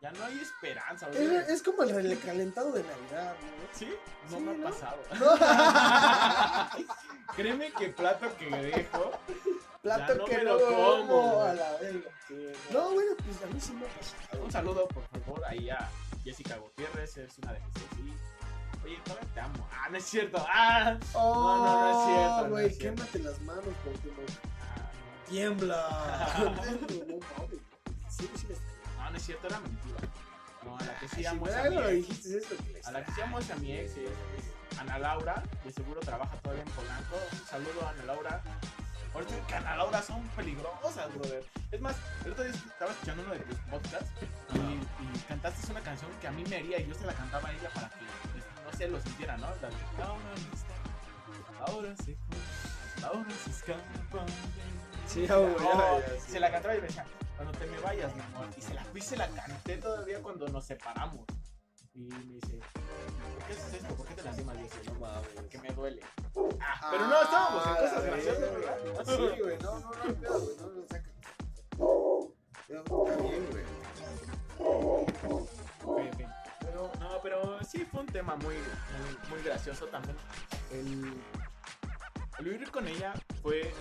Ya 0.00 0.10
no 0.12 0.24
hay 0.24 0.38
esperanza, 0.40 1.08
Es, 1.10 1.16
güey. 1.30 1.44
es 1.48 1.62
como 1.62 1.82
el 1.84 2.10
recalentado 2.10 2.72
de 2.72 2.82
Navidad, 2.82 3.34
¿no? 3.40 3.78
¿Sí? 3.78 3.88
No 4.30 4.36
Sí, 4.38 4.42
me 4.44 4.52
ha 4.66 4.70
pasado. 4.70 4.98
No. 5.18 6.84
Créeme 7.36 7.72
que 7.72 7.88
plato 7.88 8.36
que 8.36 8.50
dejo. 8.50 9.12
Plato 9.82 10.12
Ya 10.12 10.14
no 10.18 10.24
que 10.26 10.36
me 10.38 10.44
no 10.44 10.54
lo 10.54 10.66
como, 10.66 10.76
como, 11.06 11.32
güey. 11.34 11.48
a 11.48 11.54
la 11.54 11.72
verga. 11.78 12.10
Sí, 12.28 12.52
No, 12.70 12.90
bueno, 12.90 13.12
pues 13.24 13.42
a 13.42 13.46
mí 13.54 13.60
sí 13.60 13.72
me 13.72 13.86
ha 13.86 13.88
pasado. 13.88 14.44
Un 14.44 14.52
saludo, 14.52 14.88
por 14.88 15.02
favor, 15.08 15.44
ahí 15.46 15.70
a 15.70 15.88
Jessica 16.24 16.56
Gutiérrez, 16.56 17.16
es 17.18 17.38
una 17.38 17.52
de 17.52 17.60
mis 17.60 17.72
sí. 17.74 18.14
Oye, 18.84 18.98
todavía 19.04 19.28
te 19.32 19.40
amo. 19.40 19.68
Ah, 19.72 19.88
no 19.90 19.96
es 19.96 20.04
cierto. 20.04 20.44
Ah, 20.46 20.98
Oh, 21.14 21.34
No, 21.34 21.64
no, 21.64 21.80
no 21.80 21.90
es 21.90 22.06
cierto, 22.06 22.42
no 22.44 22.50
güey, 22.50 22.78
quémate 22.78 23.18
las 23.20 23.40
manos 23.40 23.64
porque 23.82 24.08
no. 24.08 24.53
Tiembla. 25.28 26.28
no. 26.38 26.54
Sí, 28.10 28.30
sí, 28.36 28.46
no, 28.98 29.10
no 29.10 29.16
es 29.16 29.22
cierto, 29.24 29.46
era 29.46 29.60
mentira. 29.60 29.98
No, 30.64 30.76
a 30.78 30.84
la 30.84 30.98
que 30.98 31.08
sí 31.08 31.26
amo 31.26 31.46
es 31.46 31.54
a 31.54 31.64
mi 31.64 31.76
ex. 31.78 32.18
que 32.20 32.80
A 32.84 32.90
la 32.92 33.04
que 33.04 33.12
sí 33.12 33.20
amo 33.20 33.38
es 33.38 33.50
a 33.50 33.56
mi 33.56 33.72
ex, 33.72 33.96
es, 33.96 34.78
Ana 34.78 34.98
Laura, 34.98 35.42
de 35.64 35.72
seguro 35.72 36.00
trabaja 36.00 36.36
todavía 36.38 36.62
en 36.64 36.70
Polanco. 36.70 37.16
Un 37.32 37.46
saludo 37.46 37.86
a 37.86 37.90
Ana 37.90 38.04
Laura. 38.04 38.42
Ahorita 39.14 39.46
que 39.46 39.54
Ana 39.54 39.76
Laura 39.76 40.02
son 40.02 40.22
peligrosas, 40.30 41.14
brother. 41.14 41.44
Es 41.70 41.80
más, 41.80 41.96
el 42.24 42.32
otro 42.32 42.44
día 42.44 42.52
estaba 42.52 42.90
escuchando 42.90 43.22
uno 43.22 43.32
de 43.34 43.40
tus 43.40 43.58
podcasts 43.70 44.10
y, 44.54 44.58
y 44.58 45.18
cantaste 45.28 45.70
una 45.70 45.80
canción 45.80 46.10
que 46.20 46.26
a 46.28 46.32
mí 46.32 46.44
me 46.48 46.56
haría 46.56 46.80
y 46.80 46.88
yo 46.88 46.94
se 46.94 47.06
la 47.06 47.12
cantaba 47.14 47.48
a 47.48 47.52
ella 47.52 47.70
para 47.74 47.88
que, 47.90 47.96
no 48.70 48.76
sé, 48.76 48.88
lo 48.88 49.00
sintiera, 49.00 49.36
¿no? 49.36 49.46
La 49.62 49.68
de, 49.68 49.74
"Ahora 50.02 50.18
ahora 51.66 51.96
se 51.96 52.16
fue, 52.16 53.04
ahora 53.04 53.30
se 53.44 53.50
escapa. 53.50 54.26
Sí, 55.06 55.26
güey, 55.26 55.38
Oh, 55.38 56.00
sí. 56.24 56.32
Se 56.32 56.40
la 56.40 56.50
cantaba 56.50 56.74
y 56.74 56.80
me 56.80 56.86
decía, 56.86 57.04
cuando 57.36 57.56
te 57.58 57.66
me 57.66 57.78
vayas, 57.80 58.14
mi 58.14 58.22
amor. 58.22 58.46
Y 58.56 58.60
se 58.60 58.74
la 58.74 58.84
fui 58.84 59.00
se 59.00 59.16
la 59.16 59.28
canté 59.28 59.76
todavía 59.76 60.20
cuando 60.22 60.48
nos 60.48 60.64
separamos. 60.64 61.24
Y 61.94 62.00
me 62.08 62.18
dice, 62.34 62.58
¿por 62.58 63.44
qué 63.46 63.52
haces 63.52 63.74
esto? 63.74 63.94
¿Por 63.94 64.06
qué 64.06 64.14
te 64.14 64.22
lastimas? 64.22 64.56
Y 64.58 64.62
decía, 64.62 64.92
No 64.92 64.98
mames. 65.00 65.28
que 65.50 65.58
me 65.58 65.68
duele. 65.70 66.02
Ah, 66.60 66.88
pero 66.90 67.06
no, 67.06 67.22
estábamos 67.22 67.66
en 67.66 67.72
Ah, 67.72 67.76
cosas 67.78 68.04
graciosas. 68.04 68.40
¿verdad? 68.40 69.04
Sí, 69.04 69.40
güey, 69.42 69.58
no, 69.58 69.78
no, 69.78 69.90
no, 69.90 70.14
pedo, 70.14 70.40
güey, 70.40 70.56
no 70.56 70.68
lo 70.68 70.86
saca. 70.88 71.10
Está 72.68 73.22
bien, 73.22 73.46
güey. 73.50 73.64
Pero, 76.60 76.90
no, 76.98 77.20
pero 77.22 77.58
sí 77.64 77.84
fue 77.84 78.00
un 78.00 78.06
tema 78.06 78.34
muy, 78.36 78.54
muy, 78.56 79.28
muy 79.30 79.42
gracioso 79.44 79.86
también. 79.86 80.16
El, 80.72 81.14
el 82.38 82.44
vivir 82.44 82.70
con 82.70 82.88
ella 82.88 83.12
fue 83.42 83.72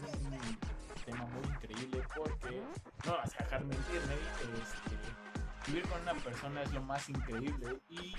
un, 0.00 0.32
un 0.34 1.04
tema 1.04 1.26
muy 1.26 1.46
increíble 1.54 2.02
porque, 2.16 2.62
no 3.04 3.12
vas 3.12 3.34
a 3.38 3.44
dejar 3.44 3.64
mentirme, 3.64 4.14
este, 4.62 5.70
vivir 5.70 5.88
con 5.88 6.00
una 6.02 6.14
persona 6.14 6.62
es 6.62 6.72
lo 6.72 6.82
más 6.82 7.08
increíble 7.08 7.80
y 7.88 8.14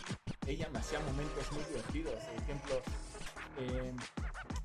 ella 0.47 0.69
me 0.71 0.79
hacía 0.79 0.99
momentos 0.99 1.51
muy 1.51 1.63
divertidos. 1.63 2.13
Por 2.23 2.43
ejemplo, 2.43 2.81
eh, 3.59 3.93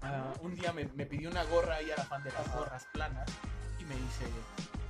ah, 0.02 0.32
un 0.40 0.54
día 0.54 0.72
me, 0.72 0.84
me 0.94 1.06
pidió 1.06 1.30
una 1.30 1.44
gorra, 1.44 1.80
ella 1.80 1.94
era 1.94 2.04
fan 2.04 2.22
de 2.22 2.32
las 2.32 2.54
gorras 2.54 2.86
planas, 2.92 3.28
y 3.78 3.84
me 3.84 3.94
dice, 3.94 4.26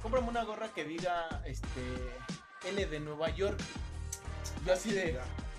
cómprame 0.02 0.28
una 0.28 0.44
gorra 0.44 0.68
que 0.72 0.84
diga, 0.84 1.42
este, 1.44 1.82
L 2.64 2.86
de 2.86 3.00
Nueva 3.00 3.30
York. 3.30 3.58
Yo 4.66 4.72
así 4.72 4.92
de, 4.92 5.18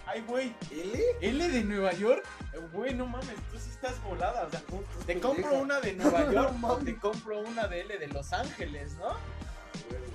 ay, 0.10 0.22
güey, 0.28 0.56
¿L? 0.72 1.04
L 1.22 1.50
de 1.50 1.63
Nueva 1.63 1.93
York, 1.93 2.26
güey, 2.74 2.93
no 2.93 3.06
mames, 3.06 3.36
tú 3.52 3.60
sí 3.60 3.69
estás 3.69 4.02
volada. 4.04 4.45
O 4.45 4.50
sea, 4.50 4.62
te 5.06 5.19
compro 5.19 5.54
una 5.54 5.80
de 5.80 5.93
Nueva 5.98 6.32
York 6.32 6.54
No 6.60 6.78
te 6.78 6.98
compro 6.98 7.39
una 7.39 7.67
de 7.67 7.82
L 7.82 7.98
de 7.98 8.08
Los 8.08 8.34
Ángeles, 8.34 8.93
¿no? 8.95 9.15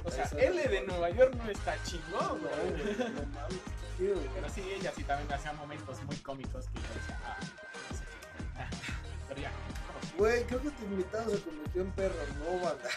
O 0.04 0.10
sea, 0.10 0.28
L 0.36 0.68
de. 0.68 0.82
Nueva 0.82 1.10
York 1.10 1.34
no 1.36 1.50
está 1.50 1.76
chingón, 1.84 2.40
güey. 2.40 2.96
no 2.96 3.26
mames. 3.32 3.60
Pero 3.96 4.48
sí, 4.52 4.62
ella 4.72 4.92
sí 4.94 5.04
también 5.04 5.32
hacía 5.32 5.52
momentos 5.52 6.02
muy 6.04 6.16
cómicos 6.16 6.66
que 6.66 6.80
yo 6.80 6.88
decía, 6.94 7.18
ah, 7.24 7.36
no 7.40 7.96
sé 7.96 8.04
qué. 8.04 8.18
Pero 9.28 9.40
ya. 9.40 9.52
Güey, 10.18 10.44
creo 10.44 10.60
que 10.60 10.70
tu 10.70 10.84
invitado 10.84 11.30
se 11.30 11.42
convirtió 11.42 11.82
en 11.82 11.90
perro, 11.92 12.14
no, 12.38 12.64
banda. 12.64 12.88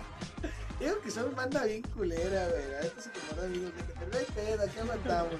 Digo 0.81 0.99
que 0.99 1.11
son 1.11 1.35
banda 1.35 1.63
bien 1.65 1.83
culera, 1.83 2.49
güey. 2.49 2.73
A 2.73 2.79
veces 2.79 3.11
como 3.29 3.41
amigos, 3.43 3.71
güey, 3.71 3.85
pero 3.99 4.11
no 4.11 4.17
hay 4.17 4.25
pedo, 4.25 4.63
aquí 4.63 4.79
aguantamos. 4.79 5.39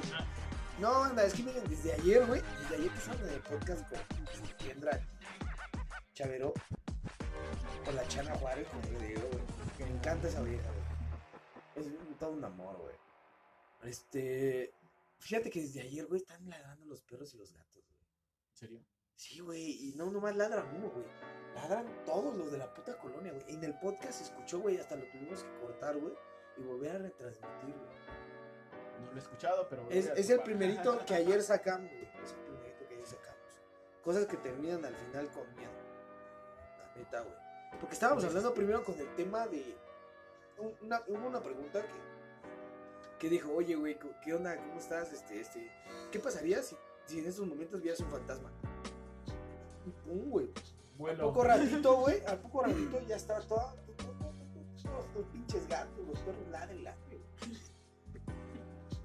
No, 0.80 1.00
banda, 1.00 1.24
es 1.24 1.34
que 1.34 1.42
miren, 1.42 1.68
desde 1.68 1.94
ayer, 1.94 2.24
güey, 2.28 2.42
desde 2.60 2.76
ayer 2.76 2.92
que 2.92 2.98
estamos 3.00 3.22
en 3.22 3.30
el 3.30 3.42
podcast 3.42 3.90
con 3.90 4.58
Kendra 4.58 5.00
Chavero, 6.14 6.54
con 7.84 7.96
la 7.96 8.08
Chana 8.08 8.36
Juárez, 8.36 8.68
como 8.68 8.84
yo 8.84 9.00
digo, 9.00 9.22
güey, 9.32 9.44
que 9.78 9.86
me 9.86 9.92
encanta 9.92 10.28
esa 10.28 10.44
vieja, 10.44 10.70
güey. 11.76 11.88
Es 11.88 12.20
todo 12.20 12.34
un 12.34 12.46
amor, 12.46 12.78
güey. 12.78 12.96
Este, 13.92 14.76
fíjate 15.18 15.50
que 15.50 15.62
desde 15.62 15.82
ayer, 15.82 16.06
güey, 16.06 16.22
están 16.22 16.48
ladrando 16.48 16.86
los 16.86 17.02
perros 17.02 17.34
y 17.34 17.38
los 17.38 17.52
gatos, 17.52 17.84
güey. 17.84 18.06
¿En 18.52 18.56
serio? 18.56 18.86
Sí, 19.22 19.40
güey, 19.40 19.90
y 19.90 19.94
no 19.98 20.10
nomás 20.10 20.36
ladran 20.36 20.66
uno, 20.76 20.90
güey. 20.90 21.06
Ladran 21.54 21.86
todos 22.06 22.36
los 22.36 22.52
de 22.52 22.58
la 22.58 22.74
puta 22.74 22.98
colonia, 22.98 23.32
güey. 23.32 23.44
En 23.54 23.64
el 23.64 23.78
podcast 23.78 24.14
se 24.14 24.24
escuchó, 24.24 24.60
güey, 24.62 24.80
hasta 24.80 24.96
lo 24.96 25.06
tuvimos 25.12 25.44
que 25.44 25.60
cortar, 25.60 25.96
güey, 25.96 26.14
y 26.58 26.64
volver 26.64 26.96
a 26.96 26.98
retransmitir, 26.98 27.76
güey. 27.76 29.02
No 29.06 29.12
lo 29.12 29.16
he 29.16 29.20
escuchado, 29.20 29.68
pero... 29.70 29.88
Es, 29.92 30.28
el 30.32 30.40
primerito 30.42 30.98
que 31.06 31.14
ayer 31.14 31.44
sacamos, 31.44 31.92
güey. 31.92 32.10
Es 32.24 32.32
el 32.32 32.40
primerito 32.40 32.88
que 32.88 32.94
ayer 32.96 33.06
sacamos. 33.06 33.62
Cosas 34.04 34.26
que 34.26 34.38
terminan 34.38 34.84
al 34.86 34.96
final 34.96 35.30
con 35.30 35.56
miedo. 35.56 35.72
La 36.80 36.96
neta, 36.96 37.22
güey. 37.22 37.36
Porque 37.80 37.94
estábamos 37.94 38.24
hablando 38.24 38.56
primero 38.56 38.84
con 38.84 38.98
el 39.00 39.16
tema 39.16 39.46
de. 39.48 39.78
un- 40.58 40.76
Una, 40.82 41.00
hubo 41.08 41.28
una 41.28 41.44
pregunta 41.44 41.80
que. 41.84 42.12
Que 43.20 43.30
dijo, 43.30 43.54
oye, 43.54 43.76
güey, 43.76 44.00
¿qué- 44.00 44.16
¿qué 44.24 44.34
onda? 44.34 44.56
¿Cómo 44.58 44.80
estás? 44.80 45.14
Este, 45.14 45.40
este. 45.40 45.72
¿Qué 46.12 46.20
pasaría 46.20 46.64
si, 46.64 46.76
si 47.06 47.20
en 47.20 47.28
esos 47.28 47.46
momentos 47.46 47.80
vieras 47.84 48.00
un 48.00 48.10
fantasma? 48.10 48.52
Pum, 50.06 50.30
güey. 50.30 50.50
Al 51.10 51.18
poco 51.18 51.44
ratito, 51.44 51.98
güey. 51.98 52.24
Al 52.28 52.38
poco 52.40 52.64
ratito 52.64 53.02
ya 53.08 53.16
estaba 53.16 53.42
toda. 53.42 53.76
Todos 54.84 55.06
los 55.16 55.26
pinches 55.28 55.68
gatos, 55.68 56.08
los 56.08 56.20
perros 56.20 56.48
ladren, 56.50 56.84
ladren. 56.84 57.22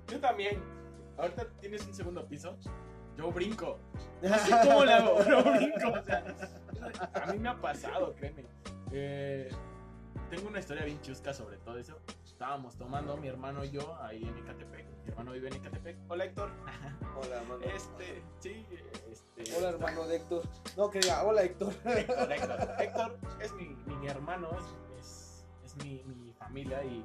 Yo 0.09 0.21
también. 0.21 0.63
Ahorita 1.17 1.47
tienes 1.61 1.87
un 1.87 1.95
segundo 1.95 2.27
piso. 2.27 2.57
Yo 3.17 3.31
brinco. 3.31 3.79
No 4.23 4.39
sé 4.39 4.51
cómo 4.65 4.85
le 4.85 4.93
hago, 4.93 5.17
pero 5.25 5.43
brinco. 5.43 5.89
O 5.99 6.03
sea, 6.03 6.25
a 7.15 7.33
mí 7.33 7.39
me 7.39 7.49
ha 7.49 7.61
pasado, 7.61 8.15
créeme. 8.15 8.45
Eh, 8.93 9.51
tengo 10.31 10.49
una 10.49 10.59
historia 10.61 10.85
bien 10.85 11.01
chusca 11.01 11.33
sobre 11.33 11.57
todo 11.59 11.79
eso. 11.79 11.99
Estábamos 12.37 12.77
tomando 12.77 13.17
mi 13.17 13.29
hermano 13.29 13.65
y 13.65 13.71
yo 13.71 13.97
ahí 13.99 14.23
en 14.23 14.37
Ecatepec. 14.37 14.85
Mi 15.05 15.09
hermano 15.09 15.33
vive 15.33 15.49
en 15.49 15.55
Ecatepec. 15.55 15.97
Hola 16.07 16.25
Héctor. 16.27 16.51
Hola, 17.17 17.43
mano. 17.49 17.65
Este, 17.65 18.23
sí, 18.41 18.67
este. 19.11 19.57
Hola, 19.57 19.71
hermano 19.71 20.07
de 20.07 20.17
Héctor. 20.17 20.43
No, 20.77 20.91
que 20.91 20.99
diga, 21.01 21.25
hola, 21.25 21.45
Héctor. 21.45 21.73
Héctor, 21.87 22.31
Héctor. 22.31 22.61
Héctor 22.79 23.19
es 23.41 23.55
mi, 23.55 23.69
mi 23.87 24.07
hermano, 24.09 24.51
es, 24.51 25.01
es, 25.01 25.47
es 25.65 25.77
mi, 25.83 26.03
mi 26.05 26.31
familia 26.35 26.85
y 26.85 27.03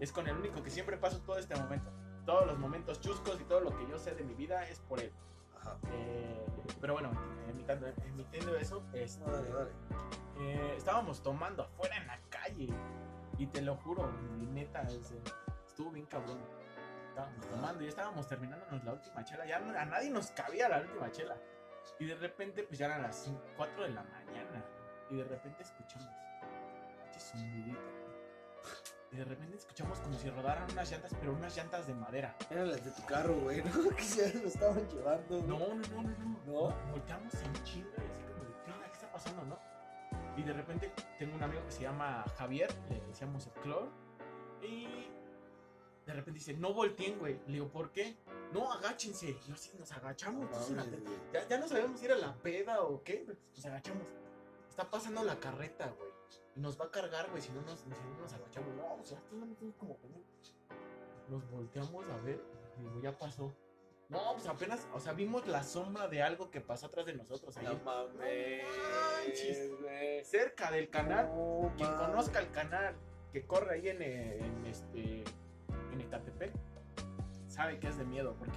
es 0.00 0.12
con 0.12 0.28
el 0.28 0.36
único 0.36 0.62
que 0.62 0.68
siempre 0.68 0.98
paso 0.98 1.18
todo 1.20 1.38
este 1.38 1.56
momento. 1.56 1.90
Todos 2.26 2.46
los 2.46 2.58
momentos 2.58 3.00
chuscos 3.00 3.40
y 3.40 3.44
todo 3.44 3.60
lo 3.60 3.70
que 3.74 3.88
yo 3.88 3.98
sé 3.98 4.14
de 4.14 4.22
mi 4.22 4.34
vida 4.34 4.68
es 4.68 4.80
por 4.80 5.00
él. 5.00 5.10
Ajá. 5.58 5.78
Eh, 5.92 6.44
pero 6.78 6.92
bueno, 6.92 7.10
emitiendo, 7.48 7.86
emitiendo 8.04 8.54
eso, 8.58 8.82
este, 8.92 9.24
No, 9.24 9.32
dale, 9.32 9.48
dale. 9.48 9.70
eh, 10.40 10.74
estábamos 10.76 11.22
tomando 11.22 11.62
afuera 11.62 11.96
en 11.96 12.06
la 12.06 12.20
calle. 12.28 12.68
Y 13.38 13.46
te 13.46 13.62
lo 13.62 13.76
juro, 13.76 14.10
neta, 14.52 14.82
es, 14.82 15.12
eh, 15.12 15.22
estuvo 15.66 15.92
bien 15.92 16.06
cabrón. 16.06 16.38
Estábamos 17.08 17.48
tomando 17.48 17.84
y 17.84 17.88
estábamos 17.88 18.26
terminándonos 18.28 18.84
la 18.84 18.92
última 18.92 19.24
chela. 19.24 19.46
Ya 19.46 19.56
a 19.56 19.84
nadie 19.84 20.10
nos 20.10 20.30
cabía 20.32 20.68
la 20.68 20.80
última 20.80 21.10
chela. 21.10 21.36
Y 21.98 22.06
de 22.06 22.16
repente, 22.16 22.64
pues 22.64 22.78
ya 22.78 22.86
eran 22.86 23.02
las 23.02 23.30
4 23.56 23.82
de 23.84 23.90
la 23.90 24.02
mañana. 24.02 24.64
Y 25.10 25.16
de 25.16 25.24
repente 25.24 25.62
escuchamos. 25.62 26.08
Y 29.10 29.16
de 29.16 29.24
repente 29.24 29.56
escuchamos 29.56 29.98
como 30.00 30.18
si 30.18 30.28
rodaran 30.30 30.70
unas 30.70 30.90
llantas, 30.90 31.12
pero 31.18 31.32
unas 31.32 31.56
llantas 31.56 31.86
de 31.86 31.94
madera. 31.94 32.36
Eran 32.50 32.70
las 32.70 32.84
de 32.84 32.90
tu 32.90 33.04
carro, 33.06 33.34
güey, 33.40 33.62
¿no? 33.64 33.96
Que 33.96 34.02
se 34.02 34.38
lo 34.38 34.48
estaban 34.48 34.86
llevando. 34.88 35.42
No, 35.42 35.56
güey. 35.58 35.68
no, 35.68 35.76
no, 35.76 36.02
no, 36.02 36.12
no. 36.18 36.38
¿No? 36.44 36.90
Volteamos 36.90 37.34
en 37.34 37.52
chinga 37.64 37.96
y 37.96 38.10
así 38.10 38.22
como 38.22 38.44
de, 38.44 38.62
¿qué 38.64 38.72
onda? 38.72 38.86
¿Qué 38.86 38.92
está 38.92 39.12
pasando, 39.12 39.44
no? 39.44 39.67
Y 40.38 40.42
de 40.44 40.52
repente 40.52 40.92
tengo 41.18 41.34
un 41.34 41.42
amigo 41.42 41.64
que 41.64 41.72
se 41.72 41.82
llama 41.82 42.24
Javier, 42.36 42.72
le 42.88 43.00
decíamos 43.00 43.46
el 43.46 43.52
Clor, 43.54 43.88
y 44.62 44.86
de 46.06 46.12
repente 46.14 46.38
dice, 46.38 46.54
no 46.54 46.72
volteen, 46.72 47.18
güey. 47.18 47.38
Le 47.46 47.54
digo, 47.54 47.68
¿por 47.68 47.90
qué? 47.92 48.16
No, 48.52 48.72
agáchense. 48.72 49.30
Y 49.30 49.38
yo 49.48 49.54
así 49.54 49.70
nos 49.78 49.90
agachamos. 49.92 50.44
Entonces, 50.44 50.76
la- 50.76 50.86
ya, 51.40 51.48
ya 51.48 51.58
no 51.58 51.68
sabemos 51.68 51.98
si 52.00 52.06
era 52.06 52.16
la 52.16 52.34
peda 52.36 52.82
o 52.82 53.02
qué, 53.02 53.26
nos 53.54 53.66
agachamos. 53.66 54.04
Está 54.70 54.88
pasando 54.88 55.22
la 55.24 55.38
carreta, 55.40 55.88
güey. 55.98 56.08
Y 56.56 56.60
nos 56.60 56.80
va 56.80 56.86
a 56.86 56.90
cargar, 56.90 57.28
güey, 57.30 57.42
si 57.42 57.50
no 57.52 57.60
nos, 57.62 57.80
si 57.80 57.88
no 57.88 58.20
nos 58.20 58.32
agachamos. 58.32 58.74
No, 58.76 58.94
o 58.94 59.04
sea, 59.04 59.20
como. 59.78 59.98
Nos 61.28 61.50
volteamos 61.50 62.04
a 62.08 62.16
ver. 62.18 62.40
Y 62.78 62.82
digo, 62.84 63.00
ya 63.02 63.18
pasó. 63.18 63.52
No, 64.08 64.32
pues 64.34 64.46
apenas, 64.46 64.86
o 64.94 65.00
sea, 65.00 65.12
vimos 65.12 65.46
la 65.46 65.62
sombra 65.62 66.08
de 66.08 66.22
algo 66.22 66.50
que 66.50 66.60
pasó 66.62 66.86
atrás 66.86 67.04
de 67.04 67.14
nosotros 67.14 67.54
ahí. 67.58 67.66
No 67.66 67.78
mames. 67.84 68.62
Cerca 70.26 70.70
del 70.70 70.88
canal. 70.88 71.26
No 71.28 71.72
Quien 71.76 71.90
mames. 71.90 72.06
conozca 72.06 72.38
el 72.40 72.50
canal 72.50 72.94
que 73.32 73.46
corre 73.46 73.74
ahí 73.74 73.88
en, 73.88 74.00
en 74.02 74.66
este 74.66 75.24
en 75.92 76.00
Ecatepec 76.00 76.52
sabe 77.48 77.78
que 77.78 77.88
es 77.88 77.98
de 77.98 78.04
miedo 78.04 78.34
porque 78.38 78.56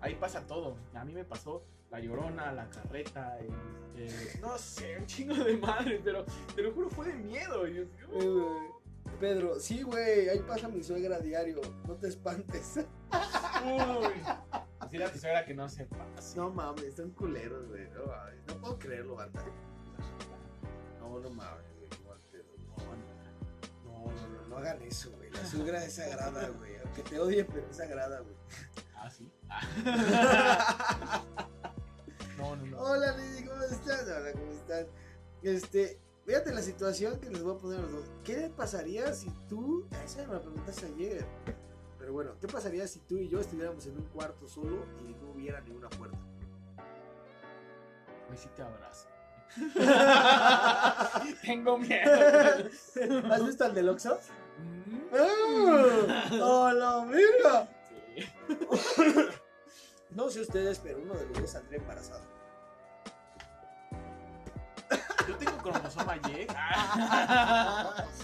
ahí 0.00 0.14
pasa 0.14 0.46
todo. 0.46 0.76
A 0.94 1.04
mí 1.04 1.12
me 1.12 1.24
pasó 1.24 1.64
la 1.90 1.98
llorona, 1.98 2.52
la 2.52 2.68
carreta, 2.70 3.38
el- 3.40 4.00
el- 4.02 4.40
no 4.40 4.56
sé, 4.58 4.98
un 4.98 5.06
chingo 5.06 5.34
de 5.34 5.56
madre, 5.56 6.00
pero 6.04 6.24
te 6.54 6.62
lo 6.62 6.72
juro 6.72 6.88
fue 6.90 7.06
de 7.08 7.14
miedo. 7.14 7.66
Yo, 7.66 7.84
güey. 8.12 8.72
Pedro, 9.18 9.58
sí, 9.58 9.82
güey, 9.82 10.28
ahí 10.28 10.38
pasa 10.46 10.68
mi 10.68 10.82
suegra 10.82 11.16
a 11.16 11.20
diario. 11.20 11.60
No 11.86 11.94
te 11.96 12.08
espantes. 12.08 12.76
uy. 13.64 14.61
Decirle 14.92 15.06
a 15.06 15.12
tu 15.12 15.18
suegra 15.18 15.44
que 15.46 15.54
no 15.54 15.64
así. 15.64 15.86
No 16.36 16.50
mames, 16.50 16.84
están 16.84 17.12
culeros, 17.12 17.66
güey. 17.66 17.88
No, 17.94 18.04
mames, 18.04 18.46
no 18.46 18.60
puedo 18.60 18.78
creerlo, 18.78 19.14
banda. 19.14 19.42
No, 21.00 21.18
no 21.18 21.30
mames, 21.30 21.64
güey. 21.78 21.88
No, 23.86 24.04
no, 24.04 24.28
no, 24.28 24.48
no 24.48 24.56
hagan 24.58 24.82
eso, 24.82 25.10
güey. 25.12 25.30
La 25.30 25.46
suegra 25.46 25.82
es 25.82 25.94
sagrada, 25.94 26.46
güey. 26.50 26.76
Aunque 26.84 27.02
te 27.04 27.18
odie, 27.18 27.42
pero 27.42 27.66
es 27.70 27.76
sagrada, 27.78 28.20
güey. 28.20 28.36
Ah, 28.94 29.08
sí. 29.08 29.32
no, 32.36 32.56
no, 32.56 32.66
no. 32.66 32.78
Hola, 32.78 33.16
Lili, 33.16 33.48
¿cómo 33.48 33.62
estás? 33.62 34.02
Hola, 34.02 34.32
¿cómo 34.32 34.52
estás? 34.52 34.88
Este, 35.42 36.02
fíjate 36.26 36.52
la 36.52 36.60
situación 36.60 37.18
que 37.18 37.30
les 37.30 37.42
voy 37.42 37.56
a 37.56 37.58
poner 37.58 37.78
a 37.78 37.82
los 37.84 37.92
dos. 37.92 38.10
¿Qué 38.24 38.52
pasaría 38.54 39.14
si 39.14 39.30
tú, 39.48 39.88
esa 40.04 40.26
me 40.26 40.34
la 40.34 40.42
preguntaste 40.42 40.84
ayer, 40.84 41.26
pero 42.02 42.14
bueno, 42.14 42.32
¿qué 42.40 42.48
pasaría 42.48 42.84
si 42.88 42.98
tú 42.98 43.16
y 43.16 43.28
yo 43.28 43.38
estuviéramos 43.38 43.86
en 43.86 43.96
un 43.96 44.02
cuarto 44.06 44.48
solo 44.48 44.84
y 45.08 45.14
no 45.22 45.30
hubiera 45.30 45.60
ninguna 45.60 45.88
puerta? 45.88 46.18
Pues 48.26 48.40
sí 48.40 48.48
te 48.56 48.62
abrazo. 48.62 49.06
Tengo 51.42 51.78
miedo. 51.78 52.10
¿Has 53.30 53.46
visto 53.46 53.64
al 53.64 53.74
del 53.74 53.88
Oxxo? 53.90 54.18
Mm. 54.58 55.14
¡Ah! 55.14 56.24
¡Hola, 56.42 57.06
mira! 57.06 57.68
Sí. 57.88 58.26
No 60.10 60.28
sé 60.28 60.40
ustedes, 60.40 60.80
pero 60.80 60.98
uno 60.98 61.14
de 61.14 61.24
los 61.26 61.40
dos 61.40 61.50
saldría 61.50 61.78
embarazado. 61.78 62.24
yo 65.28 65.36
tengo 65.36 65.56
cromosoma 65.58 66.16
Y. 66.16 66.48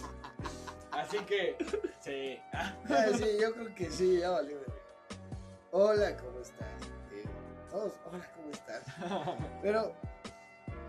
Así 0.99 1.19
que, 1.19 1.57
sí. 2.01 2.41
Ah, 2.53 3.07
sí, 3.17 3.25
yo 3.41 3.55
creo 3.55 3.75
que 3.75 3.89
sí, 3.89 4.19
ya 4.19 4.31
valió. 4.31 4.59
Hola, 5.71 6.17
¿cómo 6.17 6.41
estás? 6.41 6.67
Eh, 7.13 7.25
todos, 7.71 7.93
hola, 8.05 8.33
¿cómo 8.35 8.51
estás? 8.51 8.83
Pero, 9.63 9.95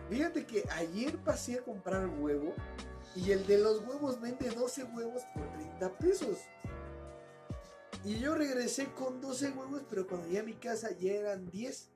fíjate 0.10 0.47
que 0.47 0.64
ayer 0.72 1.16
pasé 1.18 1.60
a 1.60 1.62
comprar 1.62 2.07
huevo 2.07 2.55
y 3.16 3.32
el 3.32 3.45
de 3.45 3.60
los 3.60 3.86
huevos 3.86 4.20
vende 4.20 4.49
12 4.49 4.86
huevos 4.86 5.22
por 5.36 5.47
30 5.53 5.91
pesos. 5.99 6.39
Y 8.03 8.18
yo 8.20 8.34
regresé 8.34 8.88
con 8.93 9.22
12 9.22 9.51
huevos, 9.51 9.84
pero 9.89 10.07
cuando 10.07 10.26
llegué 10.26 10.39
a 10.39 10.43
mi 10.43 10.53
casa 10.53 10.89
ya 10.91 11.12
eran 11.12 11.51
10. 11.51 11.89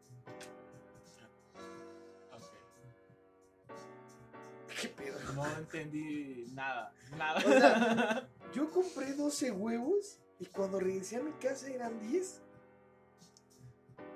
No 5.36 5.58
entendí 5.58 6.46
nada, 6.54 6.94
nada. 7.18 7.40
O 7.40 7.42
sea, 7.42 8.30
yo 8.54 8.70
compré 8.72 9.14
12 9.14 9.52
huevos 9.52 10.20
y 10.40 10.46
cuando 10.46 10.80
regresé 10.80 11.18
a 11.18 11.24
mi 11.24 11.32
casa 11.34 11.70
eran 11.70 12.00
10. 12.00 12.42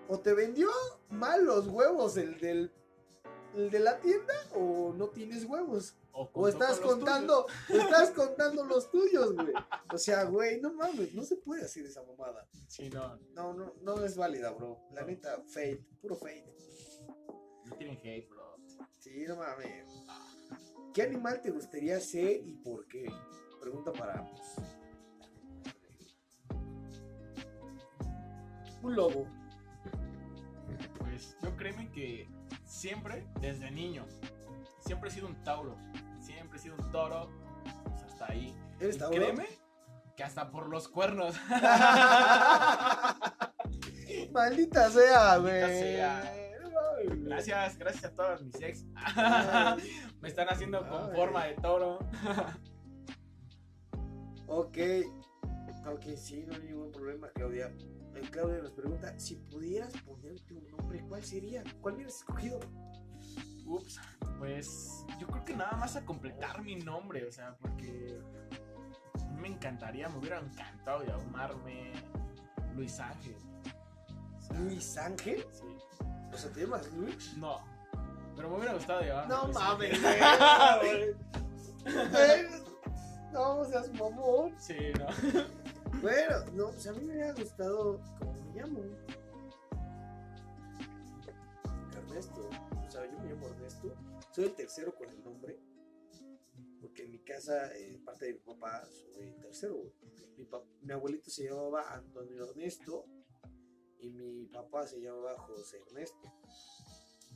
O 0.09 0.19
te 0.19 0.33
vendió 0.33 0.69
mal 1.09 1.43
los 1.43 1.67
huevos 1.67 2.17
el 2.17 2.39
del 2.39 2.71
el 3.55 3.71
de 3.71 3.79
la 3.79 3.99
tienda 3.99 4.33
o 4.53 4.93
no 4.95 5.07
tienes 5.09 5.45
huevos. 5.45 5.95
O, 6.11 6.47
estás 6.47 6.79
contando, 6.79 7.45
estás 7.69 8.09
contando 8.09 8.63
los 8.65 8.89
tuyos, 8.89 9.35
güey. 9.35 9.53
O 9.93 9.97
sea, 9.99 10.23
güey, 10.23 10.59
no 10.59 10.73
mames, 10.73 11.13
no 11.13 11.23
se 11.23 11.35
puede 11.35 11.63
hacer 11.63 11.85
esa 11.85 12.01
mamada. 12.01 12.47
Sí, 12.67 12.89
no. 12.89 13.17
No, 13.33 13.53
no, 13.53 13.75
no 13.81 14.03
es 14.03 14.17
válida, 14.17 14.49
bro. 14.49 14.79
La 14.93 15.03
neta, 15.03 15.43
fate, 15.45 15.85
puro 16.01 16.15
fate. 16.15 16.55
No 17.65 17.75
tienen 17.75 17.97
hate, 17.97 18.27
bro. 18.29 18.57
Sí, 18.99 19.25
no 19.27 19.35
mames. 19.35 20.06
¿Qué 20.97 21.03
animal 21.03 21.39
te 21.41 21.51
gustaría 21.51 21.99
ser 21.99 22.41
y 22.43 22.53
por 22.53 22.87
qué? 22.87 23.05
Pregunta 23.61 23.93
para 23.93 24.17
ambos. 24.17 24.55
Un 28.81 28.95
lobo. 28.95 29.27
Pues 30.97 31.37
yo 31.43 31.55
créeme 31.55 31.91
que 31.91 32.27
siempre, 32.65 33.27
desde 33.39 33.69
niño, 33.69 34.07
siempre 34.79 35.11
he 35.11 35.13
sido 35.13 35.27
un 35.27 35.35
Tauro. 35.43 35.77
Siempre 36.19 36.57
he 36.57 36.61
sido 36.63 36.73
un 36.79 36.89
toro. 36.89 37.29
Pues 37.83 38.01
hasta 38.01 38.31
ahí. 38.31 38.59
¿Eres 38.79 38.97
Tauro? 38.97 39.17
Créeme 39.17 39.45
que 40.15 40.23
hasta 40.23 40.49
por 40.49 40.67
los 40.67 40.87
cuernos. 40.87 41.35
Maldita 44.31 44.89
sea, 44.89 45.37
güey. 45.37 45.61
Maldita 45.61 45.67
sea. 45.67 46.46
Gracias, 47.05 47.77
gracias 47.77 48.05
a 48.05 48.15
todos 48.15 48.43
mis 48.43 48.61
ex. 48.61 48.85
Me 50.21 50.27
están 50.27 50.47
haciendo 50.49 50.87
con 50.87 51.09
Ay. 51.09 51.15
forma 51.15 51.45
de 51.45 51.53
toro. 51.55 51.99
Ok. 54.47 54.77
Ok, 55.85 56.03
sí, 56.15 56.45
no 56.47 56.55
hay 56.55 56.61
ningún 56.63 56.91
problema, 56.91 57.29
Claudia. 57.29 57.67
Eh, 58.15 58.21
Claudia 58.31 58.61
nos 58.61 58.71
pregunta, 58.71 59.17
si 59.19 59.35
pudieras 59.35 59.93
ponerte 60.01 60.53
un 60.53 60.67
nombre, 60.69 61.01
¿cuál 61.07 61.23
sería? 61.23 61.63
¿Cuál 61.81 61.95
hubieras 61.95 62.15
escogido? 62.15 62.59
Ups, 63.65 63.99
pues 64.39 65.05
yo 65.19 65.27
creo 65.27 65.45
que 65.45 65.55
nada 65.55 65.75
más 65.77 65.95
a 65.95 66.05
completar 66.05 66.61
mi 66.61 66.75
nombre, 66.77 67.25
o 67.25 67.31
sea, 67.31 67.55
porque 67.57 68.19
me 69.39 69.49
encantaría, 69.49 70.09
me 70.09 70.17
hubiera 70.17 70.39
encantado 70.39 71.03
llamarme 71.03 71.91
Luis 72.75 72.99
Ángel. 72.99 73.35
O 74.37 74.41
sea, 74.41 74.59
¿Luis 74.59 74.97
Ángel? 74.97 75.45
Sí. 75.51 75.65
O 76.33 76.37
sea, 76.37 76.51
¿te 76.51 76.61
llamas 76.61 76.91
Luis? 76.93 77.37
No, 77.37 77.63
pero 78.37 78.49
me 78.49 78.57
hubiera 78.57 78.73
gustado 78.75 79.01
llamarme 79.01 79.33
No 79.33 79.47
mames, 79.47 79.99
güey. 80.81 81.15
No, 83.33 83.65
seas 83.65 83.91
mamón. 83.93 84.55
Sí, 84.59 84.75
no. 84.99 85.07
Bueno, 86.01 86.45
no, 86.53 86.69
pues 86.69 86.85
a 86.87 86.93
mí 86.93 87.03
me 87.03 87.13
hubiera 87.13 87.33
gustado, 87.33 87.99
¿cómo 88.19 88.33
me 88.33 88.61
llamo? 88.61 88.79
Ernesto. 91.95 92.49
O 92.85 92.91
sea, 92.91 93.11
yo 93.11 93.19
me 93.19 93.33
llamo 93.33 93.47
Ernesto. 93.47 93.95
Soy 94.31 94.45
el 94.45 94.55
tercero 94.55 94.93
con 94.93 95.09
el 95.09 95.23
nombre. 95.23 95.59
Porque 96.79 97.05
en 97.05 97.11
mi 97.11 97.19
casa, 97.19 97.75
eh, 97.75 97.99
parte 98.05 98.25
de 98.25 98.33
mi 98.33 98.39
papá, 98.39 98.85
soy 99.13 99.29
el 99.29 99.39
tercero, 99.41 99.75
güey. 99.75 99.91
Mi, 100.37 100.47
mi 100.83 100.93
abuelito 100.93 101.31
se 101.31 101.45
llamaba 101.49 101.91
Antonio 101.91 102.49
Ernesto. 102.49 103.05
Y 103.99 104.09
mi 104.09 104.45
papá 104.45 104.85
se 104.85 104.99
llamaba 105.01 105.37
José 105.39 105.77
Ernesto. 105.87 106.27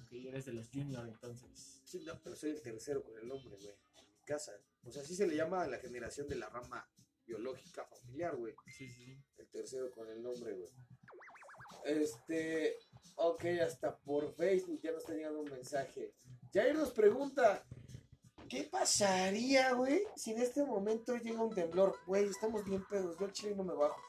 Ok, 0.04 0.12
eres 0.12 0.46
de 0.46 0.54
los 0.54 0.70
junior 0.70 1.08
entonces. 1.08 1.82
Sí, 1.86 2.04
no, 2.06 2.20
pero 2.24 2.36
soy 2.36 2.52
el 2.52 2.62
tercero 2.62 3.04
con 3.04 3.18
el 3.18 3.28
nombre, 3.28 3.56
güey. 3.58 3.76
En 3.98 4.08
mi 4.08 4.20
casa. 4.26 4.52
O 4.84 4.92
sea, 4.92 5.02
así 5.02 5.16
se 5.16 5.28
le 5.28 5.36
llama 5.36 5.64
a 5.64 5.68
la 5.68 5.78
generación 5.78 6.28
de 6.28 6.36
la 6.36 6.50
rama 6.50 6.88
biológica 7.26 7.86
familiar, 7.86 8.36
güey. 8.36 8.54
Sí, 8.78 8.90
sí. 8.90 9.18
El 9.38 9.48
tercero 9.50 9.92
con 9.92 10.10
el 10.10 10.22
nombre, 10.22 10.54
güey. 10.54 10.70
Este. 11.86 12.78
Ok, 13.16 13.46
hasta 13.64 13.98
por 13.98 14.34
Facebook 14.34 14.80
ya 14.82 14.92
nos 14.92 15.02
está 15.02 15.14
llegando 15.14 15.42
un 15.42 15.50
mensaje. 15.52 16.14
Jair 16.54 16.76
nos 16.76 16.92
pregunta: 16.92 17.66
¿Qué 18.50 18.64
pasaría, 18.64 19.74
güey, 19.74 20.04
si 20.16 20.32
en 20.32 20.42
este 20.42 20.64
momento 20.64 21.16
llega 21.16 21.44
un 21.44 21.54
temblor? 21.54 21.98
Güey, 22.06 22.26
estamos 22.26 22.66
bien 22.66 22.86
pedos. 22.88 23.18
Yo 23.18 23.26
al 23.26 23.32
chile 23.32 23.56
no 23.56 23.64
me 23.64 23.74
bajo. 23.74 24.00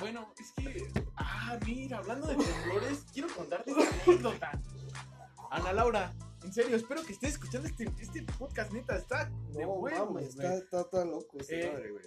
Bueno, 0.00 0.32
es 0.38 0.52
que. 0.52 0.88
Ah, 1.16 1.58
mira, 1.66 1.98
hablando 1.98 2.26
de 2.28 2.36
temblores, 2.36 3.04
quiero 3.12 3.28
contarte 3.34 3.72
una 3.72 3.84
anécdota. 4.04 4.62
Ana 5.50 5.72
Laura, 5.72 6.14
en 6.44 6.52
serio, 6.52 6.76
espero 6.76 7.02
que 7.04 7.12
estés 7.14 7.30
escuchando 7.30 7.68
este, 7.68 7.90
este 8.00 8.22
podcast, 8.38 8.70
neta, 8.72 8.96
está 8.96 9.24
de 9.24 9.62
No, 9.64 9.72
huevos, 9.74 10.10
mames, 10.14 10.36
güey. 10.36 10.46
está, 10.46 10.56
está, 10.58 10.80
está 10.82 11.04
loco 11.04 11.38
este 11.38 11.66
Eh, 11.66 11.72
madre, 11.72 11.90
güey. 11.90 12.04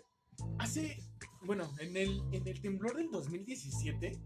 Hace. 0.59 0.97
Bueno, 1.43 1.69
en 1.79 1.97
el, 1.97 2.21
en 2.31 2.47
el 2.47 2.61
temblor 2.61 2.95
del 2.95 3.09
2017. 3.11 4.17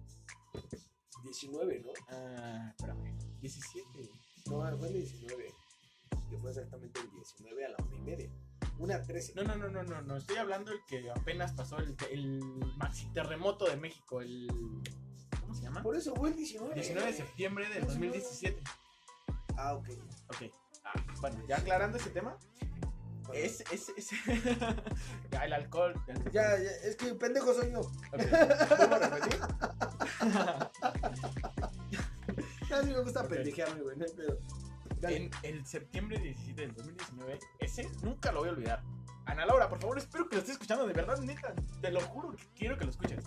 19, 1.24 1.80
¿no? 1.82 1.92
Ah, 2.10 2.70
espérame. 2.78 3.18
17. 3.42 4.10
No, 4.48 4.78
fue 4.78 4.88
el 4.90 4.94
19. 4.94 5.54
Que 6.30 6.38
fue 6.38 6.50
exactamente 6.52 7.00
el 7.00 7.10
19 7.12 7.66
a 7.66 7.70
la 7.70 7.78
una 7.84 7.96
y 7.96 8.00
media. 8.02 8.30
Una 8.78 9.02
13. 9.02 9.34
No, 9.36 9.44
no, 9.44 9.56
no, 9.56 9.70
no, 9.70 9.84
no, 9.84 10.02
no. 10.02 10.18
Estoy 10.18 10.38
hablando 10.38 10.72
del 10.72 10.82
que 10.86 11.10
apenas 11.10 11.54
pasó 11.54 11.78
el, 11.80 11.96
el 12.12 12.40
maxi 12.78 13.08
terremoto 13.14 13.66
de 13.66 13.78
México, 13.78 14.22
el. 14.22 14.48
¿Cómo 15.40 15.54
se 15.54 15.64
llama? 15.64 15.82
Por 15.82 15.96
eso 15.96 16.14
fue 16.16 16.30
el 16.30 16.36
19. 16.36 16.76
19 16.76 17.08
de 17.12 17.14
septiembre 17.18 17.70
del 17.70 17.86
2017. 17.86 18.62
Ah, 19.58 19.76
ok. 19.76 19.88
Ok. 20.30 20.52
Ah, 20.84 20.94
bueno, 21.22 21.42
ya 21.48 21.58
aclarando 21.58 21.98
ese 21.98 22.10
tema. 22.10 22.38
Bueno, 23.28 23.44
Es, 23.44 23.62
es, 23.72 23.90
es. 23.98 24.10
ya, 25.32 25.40
el 25.46 25.54
alcohol. 25.54 25.94
el- 26.08 26.32
Ya, 26.32 26.58
ya, 26.60 26.70
es 26.84 26.96
que 26.98 27.14
pendejo 27.16 27.54
soy 27.54 27.72
yo. 27.72 27.80
Ok, 27.80 27.90
¿Vuelvo 28.78 28.96
a 28.96 29.00
repetir? 29.00 29.40
A 32.72 32.82
mí 32.84 32.92
me 32.92 33.00
gusta 33.02 33.28
pendejearme, 33.28 33.82
güey, 33.82 33.98
no 33.98 34.06
hay 34.06 34.12
pedo. 34.12 34.38
En 35.10 35.30
el 35.44 35.66
septiembre 35.66 36.18
17 36.20 36.62
del 36.62 36.74
2019, 36.74 37.40
ese 37.60 37.90
nunca 38.02 38.32
lo 38.32 38.40
voy 38.40 38.50
a 38.50 38.52
olvidar. 38.52 38.84
Ana 39.26 39.46
Laura, 39.46 39.70
por 39.70 39.80
favor, 39.80 39.98
espero 39.98 40.30
que 40.30 40.36
lo 40.36 40.40
estés 40.40 40.56
escuchando, 40.56 40.86
de 40.86 40.94
verdad, 40.94 41.20
neta, 41.20 41.54
te 41.82 41.92
lo 41.92 42.00
juro 42.02 42.36
que 42.36 42.44
quiero 42.56 42.78
que 42.78 42.86
lo 42.86 42.92
escuches. 42.92 43.24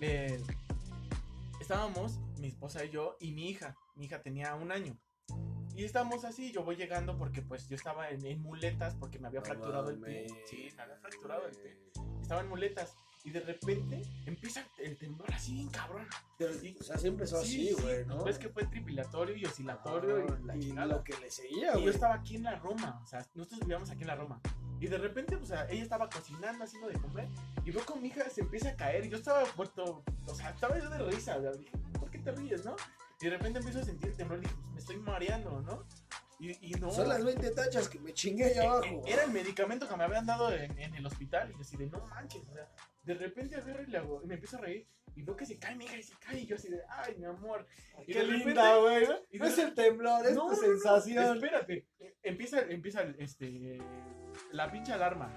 Eh, 0.00 0.42
estábamos, 1.60 2.20
mi 2.38 2.48
esposa 2.48 2.84
y 2.84 2.90
yo, 2.90 3.16
y 3.20 3.32
mi 3.32 3.50
hija. 3.50 3.76
Mi 3.96 4.06
hija 4.06 4.22
tenía 4.22 4.54
un 4.54 4.72
año. 4.72 4.98
Y 5.76 5.84
estábamos 5.84 6.24
así, 6.24 6.52
yo 6.52 6.62
voy 6.62 6.76
llegando 6.76 7.18
porque 7.18 7.42
pues 7.42 7.68
yo 7.68 7.74
estaba 7.74 8.08
en, 8.10 8.24
en 8.24 8.40
muletas 8.40 8.94
porque 8.94 9.18
me 9.18 9.26
había 9.26 9.40
No 9.40 9.46
fracturado 9.46 9.90
el 9.90 10.00
pie. 10.00 10.26
Sí, 10.46 10.68
me 10.76 10.82
había 10.82 10.96
fracturado 10.98 11.46
el 11.46 11.56
pie. 11.56 11.76
Estaba 12.22 12.40
en 12.42 12.48
muletas. 12.48 12.96
Y 13.26 13.30
de 13.30 13.40
repente 13.40 14.02
empieza 14.26 14.62
el 14.78 14.98
temblor 14.98 15.32
así 15.32 15.54
bien 15.54 15.68
cabrón. 15.70 16.06
O 16.78 16.82
sea, 16.84 16.98
sí 16.98 17.06
empezó 17.08 17.42
Sí, 17.42 17.68
así, 17.70 17.74
sí, 17.76 17.82
güey, 17.82 18.04
¿no? 18.04 18.22
Ves 18.22 18.38
que 18.38 18.50
fue 18.50 18.66
tripilatorio 18.66 19.34
y 19.34 19.46
oscilatorio 19.46 20.26
Ah, 20.28 20.54
y 20.56 20.72
la 20.72 20.84
y 20.84 20.88
lo 20.88 21.02
que 21.02 21.16
le 21.16 21.30
seguía, 21.30 21.72
güey. 21.72 21.84
yo 21.86 21.90
estaba 21.90 22.14
aquí 22.14 22.36
en 22.36 22.42
la 22.42 22.56
Roma, 22.56 23.00
o 23.02 23.06
sea, 23.06 23.26
nosotros 23.34 23.60
vivíamos 23.60 23.88
aquí 23.90 24.02
en 24.02 24.08
la 24.08 24.16
Roma. 24.16 24.40
Y 24.78 24.88
de 24.88 24.98
repente, 24.98 25.36
o 25.36 25.44
sea, 25.46 25.66
ella 25.70 25.82
estaba 25.82 26.10
cocinando, 26.10 26.64
haciendo 26.64 26.88
de 26.88 26.98
comer, 27.00 27.26
y 27.64 27.70
veo 27.70 27.84
con 27.86 28.02
mi 28.02 28.08
hija 28.08 28.28
se 28.28 28.42
empieza 28.42 28.68
a 28.70 28.76
caer, 28.76 29.06
y 29.06 29.08
yo 29.08 29.16
estaba 29.16 29.42
muerto, 29.56 30.04
o 30.26 30.34
sea, 30.34 30.50
estaba 30.50 30.78
yo 30.78 30.90
de 30.90 30.98
risa, 31.10 31.38
dije, 31.52 31.70
¿por 31.98 32.10
qué 32.10 32.18
te 32.18 32.30
ríes, 32.32 32.64
no? 32.66 32.76
Y 33.22 33.24
de 33.24 33.30
repente 33.30 33.60
empiezo 33.60 33.80
a 33.80 33.84
sentir 33.84 34.10
el 34.10 34.16
temblor, 34.18 34.38
y 34.40 34.42
dije, 34.42 34.54
pues 34.60 34.72
me 34.74 34.80
estoy 34.80 34.96
mareando, 34.98 35.62
¿no? 35.62 35.86
Y, 36.40 36.50
y 36.60 36.72
no. 36.78 36.90
Son 36.90 37.08
las 37.08 37.24
20 37.24 37.50
tachas 37.52 37.88
que 37.88 37.98
me 38.00 38.12
chingué 38.12 38.46
allá 38.46 38.64
abajo. 38.64 38.84
eh, 38.84 39.02
Era 39.06 39.24
el 39.24 39.30
medicamento 39.30 39.88
que 39.88 39.96
me 39.96 40.04
habían 40.04 40.26
dado 40.26 40.52
en, 40.52 40.78
en 40.78 40.94
el 40.94 41.06
hospital, 41.06 41.48
y 41.50 41.54
yo 41.54 41.60
así 41.60 41.78
de, 41.78 41.86
no 41.86 42.04
manches, 42.08 42.42
o 42.50 42.52
sea, 42.52 42.68
de 43.04 43.14
repente 43.14 43.56
agarro 43.56 43.82
y, 43.82 43.86
le 43.86 43.98
hago- 43.98 44.22
y 44.22 44.26
me 44.26 44.34
empiezo 44.34 44.56
a 44.56 44.60
reír, 44.60 44.86
y 45.14 45.22
veo 45.22 45.36
que 45.36 45.46
se 45.46 45.58
cae 45.58 45.76
mi 45.76 45.84
hija, 45.84 45.96
y 45.96 46.02
se 46.02 46.14
cae, 46.18 46.40
y 46.40 46.46
yo 46.46 46.56
así 46.56 46.68
de, 46.68 46.80
ay, 46.88 47.14
mi 47.16 47.24
amor. 47.24 47.66
y 48.06 48.12
Qué 48.12 48.18
de 48.20 48.24
repente- 48.24 48.44
linda, 48.46 48.76
güey. 48.76 49.06
y 49.30 49.38
No 49.38 49.44
es 49.46 49.58
el 49.58 49.74
temblor, 49.74 50.26
es 50.26 50.34
no, 50.34 50.42
tu 50.42 50.48
no, 50.48 50.54
no, 50.54 50.56
sensación. 50.56 51.36
Espérate, 51.36 51.86
eh, 52.00 52.16
empieza, 52.22 52.60
empieza 52.62 53.02
este, 53.18 53.78
la 54.52 54.70
pinche 54.72 54.92
alarma. 54.92 55.30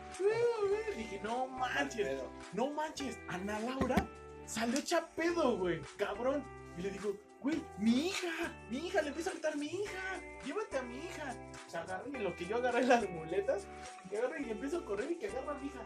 Dije, 0.95 1.19
no 1.23 1.47
manches, 1.47 2.21
no 2.53 2.71
manches. 2.71 3.19
Ana 3.27 3.59
Laura 3.59 4.07
salió 4.45 4.79
hecha 4.79 5.07
pedo, 5.15 5.57
güey, 5.57 5.81
cabrón. 5.97 6.43
Y 6.77 6.81
le 6.81 6.91
digo, 6.91 7.15
güey, 7.41 7.63
mi 7.77 8.07
hija, 8.07 8.53
mi 8.69 8.87
hija, 8.87 9.01
le 9.01 9.09
empiezo 9.09 9.29
a 9.29 9.33
gritar, 9.33 9.57
mi 9.57 9.67
hija, 9.67 10.21
llévate 10.45 10.77
a 10.77 10.81
mi 10.81 10.97
hija. 10.97 11.35
O 11.65 11.69
sea, 11.69 11.81
agarré 11.81 12.19
lo 12.19 12.35
que 12.35 12.45
yo 12.45 12.57
agarré 12.57 12.85
las 12.85 13.09
muletas, 13.09 13.67
y 14.11 14.15
agarré 14.15 14.41
y 14.41 14.51
empiezo 14.51 14.79
a 14.79 14.85
correr 14.85 15.11
y 15.11 15.15
que 15.15 15.27
agarra 15.27 15.51
a 15.51 15.55
mi 15.55 15.67
hija. 15.67 15.79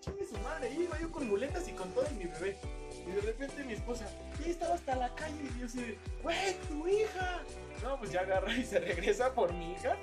Chingue 0.00 0.26
su 0.26 0.38
madre, 0.38 0.70
y 0.70 0.82
iba 0.82 0.98
yo 0.98 1.10
con 1.10 1.28
muletas 1.28 1.68
y 1.68 1.72
con 1.72 1.92
todo 1.92 2.06
y 2.10 2.14
mi 2.14 2.24
bebé. 2.24 2.58
Y 3.06 3.10
de 3.10 3.20
repente 3.20 3.64
mi 3.64 3.72
esposa, 3.74 4.06
y 4.44 4.50
estaba 4.50 4.74
hasta 4.74 4.96
la 4.96 5.14
calle 5.14 5.42
y 5.56 5.60
yo 5.60 5.66
así, 5.66 5.98
güey, 6.22 6.54
tu 6.68 6.86
hija. 6.86 7.42
No, 7.82 7.98
pues 7.98 8.12
ya 8.12 8.20
agarra 8.20 8.52
y 8.52 8.64
se 8.64 8.78
regresa 8.78 9.32
por 9.34 9.52
mi 9.52 9.72
hija. 9.72 9.96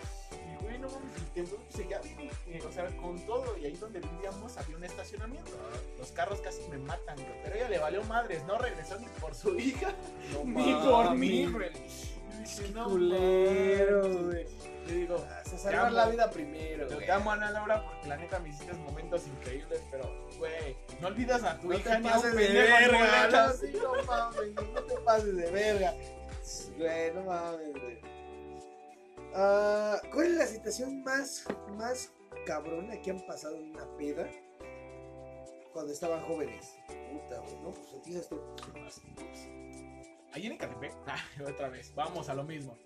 Güey, 0.62 0.80
no 0.80 0.88
mames, 0.90 1.16
el 1.18 1.24
temblor 1.34 1.60
seguía 1.70 2.00
bien, 2.00 2.30
eh, 2.48 2.62
o 2.68 2.72
sea, 2.72 2.86
con 2.98 3.20
todo. 3.26 3.58
Y 3.58 3.66
ahí 3.66 3.74
donde 3.76 4.00
vivíamos 4.00 4.58
había 4.58 4.76
un 4.78 4.84
estacionamiento. 4.84 5.52
Los 5.98 6.12
carros 6.12 6.40
casi 6.42 6.62
me 6.70 6.78
matan, 6.78 7.16
güey. 7.18 7.42
Pero 7.44 7.56
ella 7.56 7.70
le 7.70 7.80
valió 7.80 8.04
madres, 8.04 8.44
no 8.46 8.58
regresó 8.58 9.00
ni 9.00 9.08
por 9.20 9.34
su 9.36 9.56
hija, 9.60 9.94
No 10.34 10.44
ni 10.46 10.74
por 10.76 11.16
mí, 11.16 11.46
güey. 11.48 11.72
Dije, 12.40 12.70
no 12.74 12.86
culero, 12.90 14.04
mames. 14.04 14.24
güey. 14.26 14.46
Le 14.88 14.94
digo, 14.94 15.18
Se 15.44 15.52
te 15.52 15.58
salvar 15.58 15.88
amo. 15.88 15.96
la 15.98 16.08
vida 16.08 16.30
primero, 16.32 16.88
Te 16.88 16.96
güey. 16.96 17.10
amo, 17.10 17.32
Ana 17.32 17.52
Laura, 17.52 17.84
porque 17.84 18.08
la 18.08 18.16
neta 18.16 18.40
me 18.40 18.50
hiciste 18.50 18.72
momentos 18.74 19.28
increíbles, 19.28 19.82
pero, 19.92 20.10
güey, 20.38 20.78
no 21.02 21.08
olvidas 21.08 21.44
a 21.44 21.60
tu 21.60 21.68
No 21.68 21.74
hija 21.78 21.96
te 21.96 22.00
ni 22.00 22.08
a 22.08 22.18
un 22.18 22.22
de 22.24 22.48
verga, 22.54 22.88
no, 22.88 22.98
muletas. 23.00 23.60
sí, 23.62 23.74
no 23.74 24.04
mames, 24.06 24.54
no 24.56 24.82
te 24.84 24.96
pases 25.02 25.36
de 25.36 25.52
verga. 25.52 25.94
Güey, 26.78 27.14
no 27.16 27.24
mames, 27.24 27.72
güey. 27.74 28.00
Ah, 29.34 30.02
¿Cuál 30.14 30.28
es 30.28 30.34
la 30.38 30.46
situación 30.48 31.04
más, 31.04 31.46
más 31.78 32.12
cabrona 32.46 33.00
que 33.02 33.12
han 33.12 33.22
pasado 33.28 33.56
en 33.58 33.72
una 33.72 33.86
peda 33.98 34.28
cuando 35.74 35.94
estaban 35.94 36.22
jóvenes? 36.24 36.76
Puta, 36.88 37.40
güey, 37.40 37.56
no, 37.62 37.72
pues 37.72 37.94
empiezas 37.94 38.28
tú. 38.30 38.40
Ahí 40.34 40.46
en 40.46 40.54
Ecatepec, 40.54 40.94
ah, 41.08 41.18
otra 41.48 41.70
vez, 41.70 41.94
vamos 41.96 42.30
a 42.30 42.34
lo 42.34 42.44
mismo. 42.44 42.78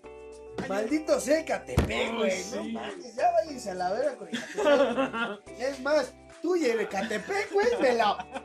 En- 0.58 0.68
Maldito 0.68 1.18
sea 1.20 1.40
Ecatepec, 1.40 1.88
Ay, 1.90 2.16
güey. 2.16 2.30
No 2.54 2.62
sí. 2.64 2.72
mames, 2.72 3.14
ya 3.16 3.30
váyanse 3.32 3.70
a 3.70 3.74
la 3.74 3.92
verga 3.92 4.16
con 4.16 4.28
Ecatepec. 4.28 5.58
es 5.60 5.80
más, 5.80 6.14
tú 6.42 6.56
y 6.56 6.66
el 6.66 6.80
Ecatepec, 6.80 7.52
güey, 7.52 7.66
me 7.80 7.92
la. 7.94 8.12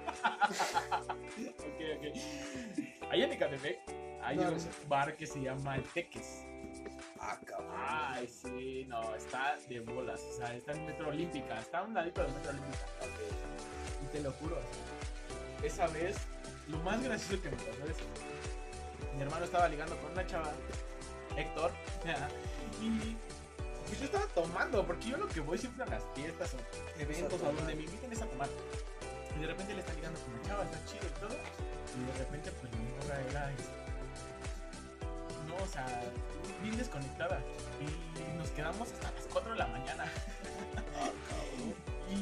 Ok, 1.38 1.82
ok. 1.98 3.12
Ahí 3.12 3.24
en 3.24 3.32
Ecatepec 3.32 3.80
hay 4.22 4.36
No, 4.38 4.44
un 4.50 4.58
no 4.58 4.64
bar 4.88 5.16
que 5.16 5.26
se 5.28 5.40
llama 5.42 5.76
El 5.76 5.84
Teques. 5.94 6.44
Ah. 7.20 8.14
Ay, 8.16 8.28
sí, 8.28 8.86
no, 8.88 9.16
está 9.16 9.58
de 9.70 9.80
bolas. 9.80 10.22
O 10.22 10.38
sea, 10.38 10.54
está 10.56 10.72
en 10.74 10.86
Metro 10.86 11.10
Olímpica. 11.10 11.60
Está 11.60 11.80
a 11.80 11.84
un 11.84 11.94
ladito 11.94 12.22
de 12.22 12.28
Metro 12.30 12.52
Olímpica. 12.52 12.86
Y 14.04 14.08
te 14.12 14.22
lo 14.22 14.32
juro. 14.34 14.58
Esa 15.64 15.88
vez, 15.88 16.18
lo 16.68 16.78
más 16.80 17.02
gracioso 17.02 17.42
que 17.42 17.50
me 17.50 17.58
pasó 17.58 17.86
es 17.90 17.98
mi 19.18 19.24
hermano 19.24 19.46
estaba 19.46 19.68
ligando 19.68 19.98
con 19.98 20.12
una 20.12 20.26
chava, 20.28 20.52
Héctor, 21.36 21.72
y 22.82 23.18
pues 23.88 24.00
yo 24.00 24.06
estaba 24.06 24.28
tomando, 24.28 24.86
porque 24.86 25.10
yo 25.10 25.18
lo 25.18 25.28
que 25.28 25.40
voy 25.40 25.58
siempre 25.58 25.84
a 25.84 25.88
las 25.88 26.04
fiestas 26.14 26.54
o 26.54 27.02
eventos 27.02 27.42
a 27.42 27.52
donde 27.52 27.76
me 27.76 27.84
inviten 27.84 28.12
es 28.12 28.22
a 28.22 28.28
tomar. 28.28 28.48
Y 29.36 29.40
de 29.40 29.48
repente 29.48 29.74
le 29.74 29.80
está 29.80 29.94
ligando 29.94 30.20
con 30.20 30.34
una 30.34 30.44
chava, 30.44 30.64
está 30.66 30.86
chido 30.86 31.06
y 31.08 31.20
todo. 31.20 31.34
Y 31.34 32.12
de 32.12 32.20
repente, 32.20 32.52
pues 32.52 32.72
mi 32.74 32.86
morra 32.92 33.22
era. 33.30 33.52
este, 33.52 33.87
o 35.64 35.68
sea, 35.68 35.86
bien 36.62 36.78
desconectada. 36.78 37.40
Y 37.80 38.38
nos 38.38 38.50
quedamos 38.52 38.92
hasta 38.92 39.12
las 39.12 39.26
4 39.32 39.52
de 39.52 39.58
la 39.58 39.68
mañana. 39.68 40.06
Y 42.10 42.16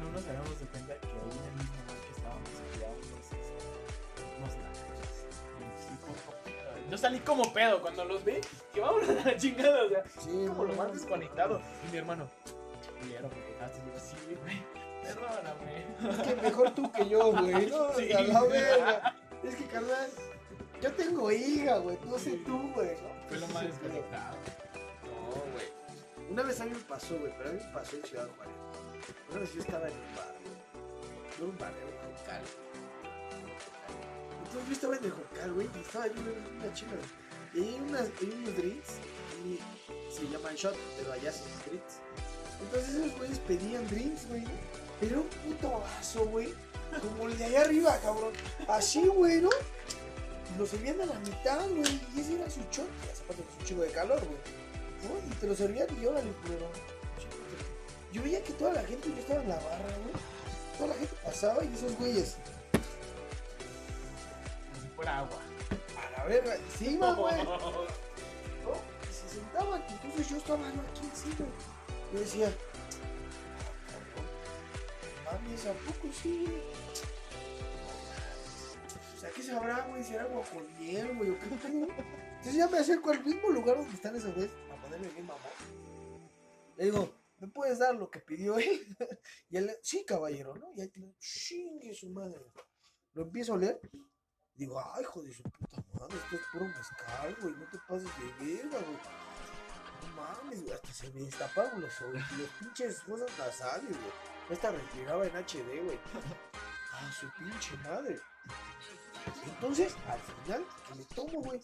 no 0.00 0.08
nos 0.12 0.24
dábamos 0.24 0.60
de 0.60 0.66
cuenta 0.66 0.94
que 0.94 1.06
ahí 1.08 1.12
en 1.36 1.44
el 1.46 1.52
mismo 1.54 1.74
bar 1.88 1.96
que 1.96 2.10
estábamos 2.16 2.48
sí, 5.78 5.96
fue 6.00 6.14
como 6.14 6.36
pedo. 6.44 6.90
Yo 6.90 6.98
salí 6.98 7.18
como 7.20 7.52
pedo 7.52 7.80
cuando 7.82 8.04
los 8.04 8.24
vi, 8.24 8.34
que 8.72 8.80
vamos 8.80 9.08
a 9.08 9.12
la 9.12 9.36
chingada, 9.36 9.84
o 9.84 9.88
sea, 9.88 10.04
Sí, 10.20 10.46
como 10.48 10.64
lo 10.64 10.74
más 10.74 10.92
desconectado. 10.92 11.60
Y 11.86 11.92
mi 11.92 11.98
hermano, 11.98 12.28
culero, 13.00 13.28
me 13.28 13.52
dejaste. 13.52 13.80
Yo, 13.92 14.00
sí, 14.00 14.36
güey, 14.42 14.62
perdóname. 15.02 16.20
Es 16.22 16.28
que 16.28 16.42
mejor 16.42 16.70
tú 16.70 16.92
que 16.92 17.08
yo, 17.08 17.32
güey. 17.32 17.66
No, 17.70 17.92
Sí. 17.96 18.08
la 18.08 18.42
verga. 18.44 19.16
Es 19.42 19.56
que, 19.56 19.66
carnal, 19.66 20.10
yo 20.84 20.92
tengo 20.92 21.32
hija, 21.32 21.78
güey. 21.78 21.98
No 22.04 22.18
sé 22.18 22.32
tú, 22.44 22.70
güey. 22.74 22.90
¿no? 22.90 23.28
Fue 23.28 23.38
lo 23.38 23.48
más 23.48 23.64
desconectado. 23.64 24.36
No, 25.06 25.40
güey. 25.52 26.30
Una 26.30 26.42
vez 26.42 26.60
a 26.60 26.66
mí 26.66 26.72
me 26.72 26.80
pasó, 26.80 27.16
güey, 27.18 27.32
pero 27.38 27.48
a 27.48 27.52
mí 27.54 27.58
me 27.64 27.72
pasó 27.72 27.96
en 27.96 28.04
Ciudad 28.04 28.28
Juárez. 28.36 28.54
Una 29.30 29.40
vez 29.40 29.54
yo 29.54 29.60
estaba 29.62 29.88
en 29.88 29.94
un 29.94 30.14
bar, 30.14 30.34
güey. 30.44 31.38
Yo 31.38 31.44
en 31.44 31.50
un 31.50 31.58
bar, 31.58 31.72
era 31.72 31.86
un 31.86 32.12
local. 32.12 32.42
Entonces 34.44 34.68
yo 34.68 34.72
estaba 34.74 34.96
en 34.96 35.04
el 35.04 35.10
local, 35.10 35.52
güey, 35.54 35.68
y 35.74 35.80
estaba 35.80 36.06
yo 36.06 36.12
en 36.12 36.56
una 36.60 36.74
chica. 36.74 36.92
Y 37.54 37.60
hay, 37.60 37.80
unas, 37.88 38.10
hay 38.20 38.34
unos 38.36 38.56
drinks 38.56 38.90
y 39.46 40.12
se 40.12 40.28
llaman 40.28 40.54
shot, 40.54 40.76
pero 40.98 41.12
allá 41.12 41.32
son 41.32 41.48
drinks. 41.66 41.94
Entonces 42.60 42.94
esos 42.94 43.16
güeyes 43.16 43.38
pedían 43.38 43.86
drinks, 43.88 44.28
güey. 44.28 44.44
Pero 45.00 45.22
un 45.22 45.28
puto 45.28 45.80
vaso, 45.80 46.26
güey. 46.26 46.52
Como 47.00 47.26
el 47.28 47.38
de 47.38 47.44
allá 47.44 47.62
arriba, 47.62 47.98
cabrón. 48.02 48.32
Así, 48.68 49.06
güey, 49.06 49.40
¿no? 49.40 49.50
Lo 50.58 50.66
servían 50.66 51.00
a 51.00 51.06
la 51.06 51.18
mitad, 51.20 51.68
güey. 51.70 52.00
Y 52.16 52.20
ese 52.20 52.34
era 52.36 52.48
su 52.50 52.60
shot. 52.70 52.86
Y 52.86 53.22
aparte 53.24 53.42
es 53.42 53.58
un 53.60 53.64
chico 53.66 53.80
de 53.82 53.90
calor, 53.90 54.20
güey. 54.20 54.38
¿no? 55.04 55.18
Y 55.30 55.34
te 55.40 55.46
lo 55.46 55.54
servían 55.56 55.86
y 56.00 56.06
órale, 56.06 56.30
culero. 56.42 56.68
Yo 58.12 58.22
veía 58.22 58.42
que 58.44 58.52
toda 58.52 58.72
la 58.74 58.84
gente, 58.84 59.08
yo 59.08 59.16
estaba 59.18 59.42
en 59.42 59.48
la 59.48 59.56
barra, 59.56 59.96
güey. 59.98 60.14
Toda 60.78 60.88
la 60.90 60.94
gente 60.94 61.14
pasaba 61.24 61.64
y 61.64 61.74
esos 61.74 61.96
güeyes, 61.98 62.36
Como 64.72 64.82
si 64.82 64.88
fuera 64.96 65.18
agua. 65.18 65.38
a 65.98 66.10
la 66.18 66.24
verga, 66.24 66.56
iban, 66.80 67.16
güey. 67.20 67.44
¿no? 67.44 67.52
Y 67.52 69.12
se 69.12 69.34
sentaban. 69.34 69.82
Entonces 69.88 70.28
yo 70.30 70.36
estaba 70.36 70.60
yo 70.72 70.80
aquí 70.80 71.00
encima. 71.10 71.46
Yo 72.12 72.20
decía, 72.20 72.52
mames, 75.24 75.66
¿a 75.66 75.72
poco 75.72 76.08
sí? 76.22 76.46
Sea, 79.24 79.32
¿qué 79.32 79.42
sabrá, 79.42 79.86
güey? 79.86 80.04
¿Será 80.04 80.24
agua 80.24 80.44
con 80.52 80.78
miel, 80.78 81.16
güey? 81.16 81.30
¿O 81.30 81.38
qué? 81.38 81.46
Entonces 81.46 82.54
ya 82.54 82.68
me 82.68 82.76
acerco 82.76 83.10
al 83.10 83.24
mismo 83.24 83.48
lugar 83.48 83.78
donde 83.78 83.94
están 83.94 84.14
esos 84.14 84.34
güeyes 84.34 84.52
a 84.70 84.76
ponerme 84.82 85.08
bien 85.08 85.26
mamón. 85.26 86.30
Le 86.76 86.84
digo, 86.84 87.10
¿me 87.38 87.48
puedes 87.48 87.78
dar 87.78 87.94
lo 87.94 88.10
que 88.10 88.20
pidió 88.20 88.58
él? 88.58 88.86
Y 89.48 89.56
él, 89.56 89.70
sí, 89.80 90.04
caballero, 90.04 90.54
¿no? 90.56 90.70
Y 90.74 90.82
ahí 90.82 90.92
lo 90.96 91.14
chingue 91.18 91.94
su 91.94 92.10
madre. 92.10 92.38
Lo 93.14 93.22
empiezo 93.22 93.52
a 93.52 93.56
oler. 93.56 93.80
Digo, 94.52 94.78
ay, 94.78 95.02
hijo 95.02 95.22
de 95.22 95.32
su 95.32 95.42
puta 95.42 95.82
madre, 95.94 96.16
esto 96.16 96.36
es 96.36 96.42
puro 96.52 96.66
mezcal, 96.66 97.36
güey, 97.40 97.54
no 97.54 97.70
te 97.70 97.78
pases 97.88 98.10
de 98.18 98.44
verga, 98.44 98.78
güey. 98.78 98.98
No 100.02 100.16
mames, 100.16 100.62
güey, 100.62 100.74
hasta 100.74 100.92
se 100.92 101.10
me 101.14 101.22
destaparon 101.22 101.80
los, 101.80 102.00
oídos, 102.02 102.30
los 102.32 102.50
pinches 102.60 103.00
cosas 103.00 103.30
nasales, 103.38 103.88
güey. 103.88 104.12
Esta 104.50 104.70
respiraba 104.70 105.26
en 105.26 105.34
HD, 105.34 105.82
güey. 105.82 105.98
A 106.94 107.12
su 107.12 107.28
pinche 107.38 107.76
madre. 107.88 108.18
Entonces, 109.46 109.94
al 110.08 110.20
final, 110.20 110.64
que 110.88 110.94
le 110.96 111.04
tomo, 111.14 111.40
güey. 111.42 111.60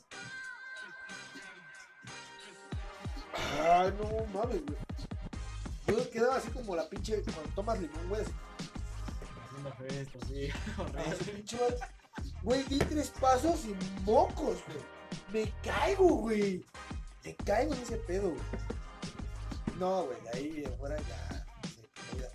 Ah, 3.62 3.90
no 3.98 4.26
mames, 4.32 4.62
güey. 4.66 4.78
Yo 5.86 6.10
quedaba 6.10 6.36
así 6.36 6.50
como 6.50 6.76
la 6.76 6.88
pinche, 6.88 7.22
cuando 7.22 7.52
tomas 7.54 7.80
limón, 7.80 8.08
güey, 8.08 8.22
así. 8.22 8.32
Haciendo 9.44 9.72
gestos, 9.76 10.22
sí. 10.28 10.48
A 10.76 10.76
su 10.76 10.82
Horrible. 10.82 11.32
pinche 11.32 11.56
madre. 11.58 11.76
Güey, 12.42 12.64
di 12.64 12.78
tres 12.78 13.10
pasos 13.20 13.64
y 13.66 13.76
mocos, 14.04 14.58
güey. 14.66 14.84
Me 15.32 15.52
caigo, 15.62 16.06
güey. 16.16 16.64
Me 17.24 17.34
caigo 17.36 17.74
en 17.74 17.82
ese 17.82 17.96
pedo, 17.98 18.30
güey. 18.30 18.42
No, 19.78 20.04
güey, 20.04 20.18
ahí 20.34 20.64
en 20.64 20.76
fuera 20.78 20.96
ya. 20.98 21.46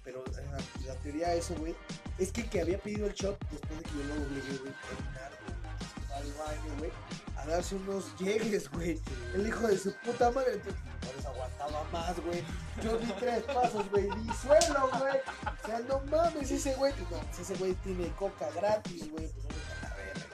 Pero 0.03 0.23
la, 0.31 0.93
la 0.93 0.95
teoría 1.01 1.29
de 1.29 1.39
eso, 1.39 1.55
güey, 1.55 1.75
es 2.17 2.31
que 2.31 2.47
que 2.47 2.61
había 2.61 2.77
pedido 2.77 3.07
el 3.07 3.13
shot 3.13 3.37
después 3.51 3.79
de 3.79 3.83
que 3.85 3.91
yo 3.91 4.03
lo 4.03 4.13
obligué, 4.23 4.57
güey, 4.59 4.73
a 4.73 6.15
al 6.15 6.33
baño, 6.33 6.77
güey, 6.79 6.91
a 7.37 7.45
darse 7.45 7.75
unos 7.75 8.17
llegues, 8.17 8.69
güey. 8.71 8.99
El 9.33 9.47
hijo 9.47 9.67
de 9.67 9.77
su 9.77 9.93
puta 9.97 10.31
madre, 10.31 10.53
entonces, 10.53 10.81
por 11.01 11.15
eso 11.19 11.29
aguantaba 11.29 11.83
más, 11.91 12.19
güey. 12.21 12.43
Yo 12.81 12.97
di 12.97 13.11
tres 13.19 13.43
pasos, 13.43 13.89
güey, 13.91 14.09
di 14.09 14.33
suelo, 14.33 14.89
güey. 14.97 15.17
O 15.63 15.67
sea, 15.67 15.79
no 15.79 16.01
mames, 16.09 16.51
ese 16.51 16.73
güey, 16.75 16.93
pues, 16.93 17.11
no, 17.11 17.17
pues, 17.19 17.39
ese 17.39 17.55
güey 17.55 17.73
tiene 17.75 18.07
coca 18.15 18.49
gratis, 18.55 19.11
güey, 19.11 19.27
pues 19.27 19.43
no 19.43 19.49
me 19.49 19.87
la 19.87 19.95
verga. 19.95 20.25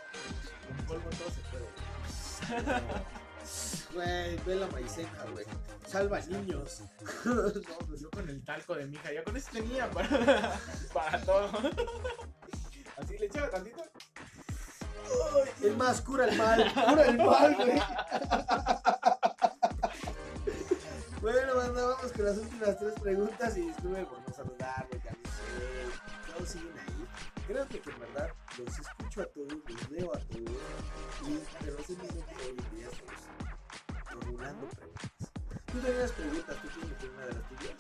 Con 0.67 0.85
polvo 0.85 1.09
todo 1.09 1.29
se 1.31 1.41
puede. 1.49 3.11
Güey, 3.93 4.37
ve 4.45 4.55
la 4.55 4.67
maiceja, 4.67 5.25
güey. 5.31 5.45
Salva 5.85 6.19
niños. 6.21 6.83
no, 7.25 7.51
pues 7.87 7.99
Yo 7.99 8.09
con 8.09 8.29
el 8.29 8.43
talco 8.43 8.75
de 8.75 8.85
mi 8.85 8.95
hija, 8.95 9.11
ya 9.11 9.23
con 9.23 9.35
eso 9.35 9.49
tenía 9.51 9.89
para, 9.91 10.59
para 10.93 11.21
todo. 11.21 11.51
Así 12.97 13.17
le 13.17 13.25
echaba 13.25 13.49
tantito. 13.49 13.83
Es 15.61 15.75
más, 15.75 16.01
cura 16.01 16.25
el 16.25 16.37
mal, 16.37 16.73
cura 16.73 17.05
el 17.05 17.17
mal, 17.17 17.55
güey. 17.55 17.81
Bueno, 21.21 21.55
banda, 21.55 21.85
vamos 21.85 22.11
con 22.13 22.25
las 22.25 22.37
últimas 22.37 22.79
tres 22.79 22.93
preguntas 22.99 23.57
y 23.57 23.69
estuve 23.69 24.05
por 24.05 24.19
no 24.27 24.33
saludar, 24.33 24.87
güey, 24.89 25.01
ya. 25.03 25.15
Todos 26.33 26.49
siguen 26.49 26.79
ahí. 26.79 27.07
Creo 27.45 27.67
que, 27.67 27.79
que 27.81 27.89
en 27.91 27.99
verdad 27.99 28.29
los 28.57 28.79
escucho 28.79 29.21
a 29.21 29.25
todos, 29.25 29.51
los 29.51 29.91
leo 29.91 30.15
a 30.15 30.19
todos, 30.19 30.51
y, 31.27 31.39
pero 31.59 31.77
ese 31.77 31.93
mismo 31.97 32.25
que 32.25 32.35
hoy 32.35 32.55
día 32.75 32.87
estamos 32.87 33.40
formulando 34.67 34.67
preguntas. 34.75 35.29
Tú 35.71 35.79
tenías 35.79 36.11
preguntas, 36.11 36.55
tú 36.61 36.67
tienes 36.69 37.03
una 37.13 37.25
de 37.25 37.33
las 37.33 37.49
tuyas. 37.49 37.77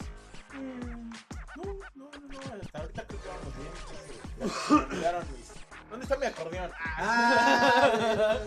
Mm, 0.53 1.11
No, 1.57 1.63
no, 1.95 2.11
no, 2.11 2.27
no, 2.27 2.39
hasta 2.61 2.79
ahorita 2.79 3.07
creo 3.07 3.21
que 3.21 3.27
vamos 3.27 3.55
bien. 3.57 3.73
entonces, 3.77 4.69
ya 4.69 4.75
me 4.75 4.83
olvidaron 4.85 5.25
mis- 5.37 5.51
¿Dónde 5.89 6.03
está 6.05 6.15
mi 6.17 6.25
acordeón? 6.25 6.71
Ah, 6.97 8.37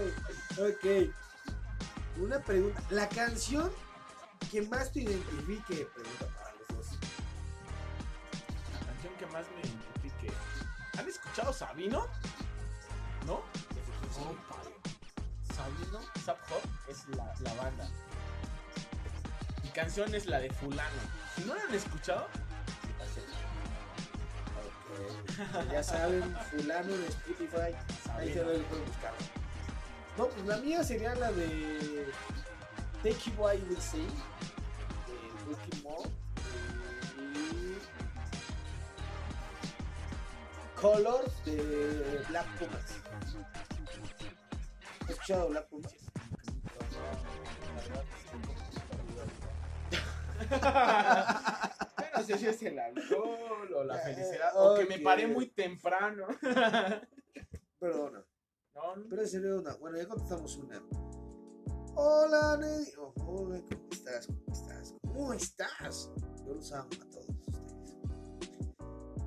ok. 0.58 0.84
Una 2.18 2.38
pregunta. 2.40 2.82
La 2.90 3.08
canción 3.08 3.70
que 4.50 4.62
más 4.62 4.90
te 4.92 5.00
identifique, 5.00 5.86
pregunta 5.94 6.26
para 6.34 6.54
los 6.54 6.68
dos. 6.68 6.98
La 8.72 8.86
canción 8.86 9.14
que 9.18 9.26
más 9.26 9.44
me 9.54 9.60
identifique. 9.68 10.32
¿Han 10.98 11.08
escuchado 11.08 11.52
Sabino? 11.52 12.06
¿No? 13.26 13.42
Sí. 14.10 14.22
Sabino, 15.54 16.00
Sap 16.24 16.38
Hop 16.50 16.62
es 16.88 17.06
la, 17.08 17.34
la 17.40 17.54
banda. 17.54 17.88
Canción 19.74 20.14
es 20.14 20.26
la 20.26 20.38
de 20.38 20.50
Fulano. 20.50 21.00
Si 21.34 21.44
no 21.44 21.54
la 21.56 21.62
han 21.64 21.74
escuchado. 21.74 22.28
Ya 25.72 25.82
saben, 25.82 26.36
fulano 26.50 26.94
en 26.94 27.04
Spotify. 27.04 27.74
Ahí 28.16 28.32
se 28.32 28.38
lo 28.38 28.44
pueden 28.44 28.84
buscar. 28.86 29.12
No, 30.16 30.28
pues 30.28 30.46
la 30.46 30.58
mía 30.58 30.84
sería 30.84 31.16
la 31.16 31.32
de 31.32 32.06
Take 33.02 33.18
You 33.26 33.32
By 33.36 33.60
Will 33.62 33.80
Say 33.80 34.06
de 35.06 35.16
Ricky 35.48 35.82
Moore 35.82 36.08
y 37.18 37.76
Colors 40.80 41.44
de 41.44 42.24
Black 42.28 42.46
Pumas. 42.58 42.94
¿Has 45.02 45.10
escuchado 45.10 45.48
Black 45.48 45.66
Pumas? 45.66 45.92
no 47.90 48.23
sé 52.26 52.38
si 52.38 52.46
es 52.46 52.62
el 52.62 52.78
alcohol 52.78 53.74
o 53.76 53.84
la 53.84 53.96
Eh, 53.98 54.14
felicidad 54.14 54.50
o 54.56 54.74
que 54.76 54.86
me 54.86 54.98
paré 55.00 55.26
muy 55.26 55.48
temprano. 55.50 56.26
Perdona. 57.78 58.24
No, 58.74 58.96
no. 58.96 59.08
Pero 59.08 59.26
sería 59.26 59.54
una. 59.54 59.74
Bueno, 59.76 59.98
ya 59.98 60.08
contestamos 60.08 60.56
una. 60.56 60.82
Hola, 61.96 62.56
Neddy. 62.58 62.92
Oh, 62.98 63.12
hola, 63.16 63.60
¿cómo 63.70 63.88
estás? 63.92 64.26
¿Cómo 64.26 64.52
estás? 64.52 64.94
¿Cómo 65.02 65.32
estás? 65.32 66.10
Yo 66.44 66.54
los 66.54 66.72
amo 66.72 66.88
a 67.00 67.10
todos 67.10 67.28
ustedes. 67.28 67.96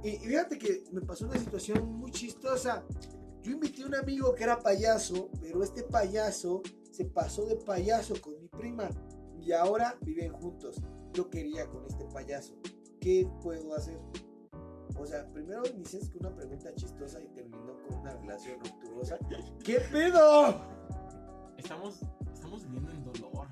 Y, 0.03 0.09
y 0.09 0.19
fíjate 0.19 0.57
que 0.57 0.83
me 0.91 1.01
pasó 1.01 1.25
una 1.25 1.39
situación 1.39 1.85
muy 1.93 2.11
chistosa. 2.11 2.83
Yo 3.41 3.51
invité 3.53 3.83
a 3.83 3.85
un 3.85 3.95
amigo 3.95 4.35
que 4.35 4.43
era 4.43 4.59
payaso, 4.59 5.29
pero 5.39 5.63
este 5.63 5.83
payaso 5.83 6.61
se 6.91 7.05
pasó 7.05 7.45
de 7.45 7.55
payaso 7.55 8.19
con 8.21 8.37
mi 8.41 8.49
prima 8.49 8.89
y 9.39 9.53
ahora 9.53 9.95
viven 10.01 10.33
juntos. 10.33 10.81
Yo 11.17 11.31
quería 11.31 11.65
con 11.65 11.83
este 11.87 12.05
payaso. 12.13 12.53
¿Qué 13.01 13.27
puedo 13.41 13.73
hacer? 13.73 13.99
O 14.99 15.03
sea, 15.03 15.27
primero 15.33 15.63
inicias 15.65 16.11
con 16.11 16.27
una 16.27 16.35
pregunta 16.35 16.71
chistosa 16.75 17.19
y 17.19 17.27
terminó 17.29 17.75
con 17.87 18.01
una 18.01 18.13
relación 18.17 18.59
rupturosa. 18.59 19.17
¿Qué 19.65 19.79
pedo? 19.91 20.61
Estamos, 21.57 22.01
estamos 22.31 22.69
viviendo 22.69 22.91
en 22.91 23.03
dolor. 23.03 23.47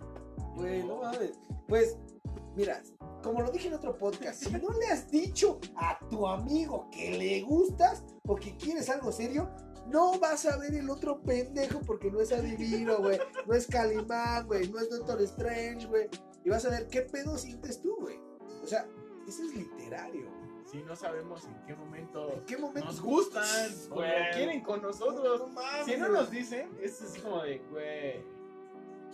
Güey, 0.53 0.84
no 0.84 0.97
mames. 0.97 1.39
Pues, 1.68 1.97
mira, 2.55 2.84
como 3.24 3.41
lo 3.41 3.49
dije 3.49 3.70
en 3.70 3.74
otro 3.74 3.97
podcast, 3.97 4.43
si 4.43 4.51
no 4.51 4.70
le 4.70 4.86
has 4.86 5.09
dicho 5.09 5.59
a 5.76 5.97
tu 6.07 6.28
amigo 6.28 6.88
que 6.91 7.18
le 7.18 7.41
gustas 7.41 8.03
o 8.28 8.36
que 8.36 8.55
quieres 8.57 8.91
algo 8.91 9.11
serio, 9.11 9.49
no 9.88 10.20
vas 10.20 10.45
a 10.45 10.55
ver 10.57 10.76
el 10.76 10.88
otro 10.88 11.20
pendejo 11.24 11.82
porque 11.82 12.11
no 12.11 12.22
es 12.22 12.32
adivino, 12.32 12.99
güey. 12.99 13.18
No 13.47 13.55
es 13.55 13.66
Calimán, 13.66 14.45
güey. 14.45 14.70
No 14.70 14.78
es 14.78 14.91
Doctor 14.91 15.20
Strange, 15.24 15.88
güey. 15.88 16.07
Y 16.46 16.50
vas 16.50 16.64
a 16.66 16.70
ver 16.70 16.88
qué 16.88 17.02
pedo 17.02 17.38
sientes 17.38 17.82
tú, 17.82 17.96
güey. 18.00 18.18
O 18.64 18.68
sea, 18.68 18.88
eso 19.28 19.43
es 19.43 19.56
literario. 19.56 20.28
Sí, 20.72 20.82
no 20.84 20.96
sabemos 20.96 21.46
en 21.46 21.62
qué 21.68 21.76
momento 21.76 22.34
¿En 22.34 22.46
qué 22.46 22.58
momento 22.58 22.88
nos 22.89 23.02
gustan 23.02 23.43
o 23.91 23.96
Güey. 23.96 24.32
quieren 24.34 24.62
con 24.62 24.82
nosotros. 24.82 25.39
No 25.41 25.48
mames, 25.50 25.86
Si 25.86 25.98
no 25.98 26.10
nos 26.10 26.32
dicen, 26.32 26.70
es 26.82 27.02
así 27.02 27.20
como 27.20 27.41
de, 27.43 27.60
güey, 27.70 28.24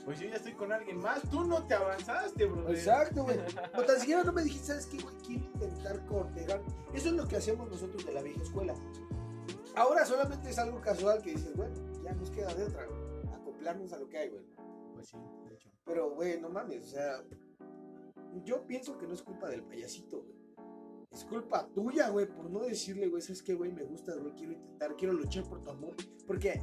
pues 0.06 0.20
yo 0.20 0.28
ya 0.28 0.36
estoy 0.38 0.54
con 0.54 0.72
alguien 0.72 0.98
más. 0.98 1.22
Tú 1.30 1.44
no 1.46 1.66
te 1.68 1.74
avanzaste, 1.74 2.46
bro. 2.46 2.70
Exacto, 2.70 3.24
güey. 3.24 3.38
O 3.78 3.84
tan 3.84 4.00
siquiera 4.00 4.24
no 4.24 4.32
me 4.34 4.44
dijiste, 4.44 4.68
¿sabes 4.68 4.86
qué, 4.88 4.98
güey? 5.02 5.16
Quiero 5.26 5.46
intentar 5.46 6.06
cortejar. 6.06 6.62
Eso 6.94 7.08
es 7.10 7.14
lo 7.14 7.28
que 7.28 7.38
hacemos 7.38 7.70
nosotros 7.70 8.06
de 8.06 8.14
la 8.14 8.22
vieja 8.22 8.42
escuela. 8.42 8.74
Ahora 9.76 10.06
solamente 10.06 10.50
es 10.50 10.58
algo 10.60 10.82
casual 10.82 11.22
que 11.22 11.32
dices, 11.32 11.56
bueno, 11.56 11.76
ya 12.04 12.14
nos 12.14 12.30
queda 12.32 12.54
de 12.56 12.64
otra, 12.64 12.86
güey. 12.86 13.34
Acoplarnos 13.34 13.94
a 13.94 14.00
lo 14.00 14.10
que 14.10 14.18
hay, 14.18 14.30
güey. 14.30 14.44
Pues 14.96 15.08
sí. 15.10 15.18
Pero, 15.86 16.12
güey, 16.12 16.40
no 16.40 16.50
mames, 16.50 16.84
o 16.84 16.88
sea, 16.88 17.24
yo 18.44 18.66
pienso 18.66 18.98
que 18.98 19.08
no 19.08 19.14
es 19.14 19.22
culpa 19.22 19.50
del 19.50 19.64
payasito, 19.64 20.22
güey. 20.22 20.42
Es 21.12 21.26
culpa 21.26 21.68
tuya, 21.74 22.10
güey, 22.10 22.26
por 22.26 22.50
no 22.50 22.62
decirle, 22.62 23.10
güey, 23.10 23.22
¿sabes 23.22 23.44
qué, 23.44 23.54
güey? 23.54 23.72
Me 23.72 23.84
gustas, 23.84 24.18
güey, 24.20 24.34
quiero 24.34 24.54
intentar, 24.54 24.96
quiero 24.96 25.14
luchar 25.14 25.44
por 25.44 25.62
tu 25.62 25.72
amor. 25.72 25.94
Porque 26.26 26.62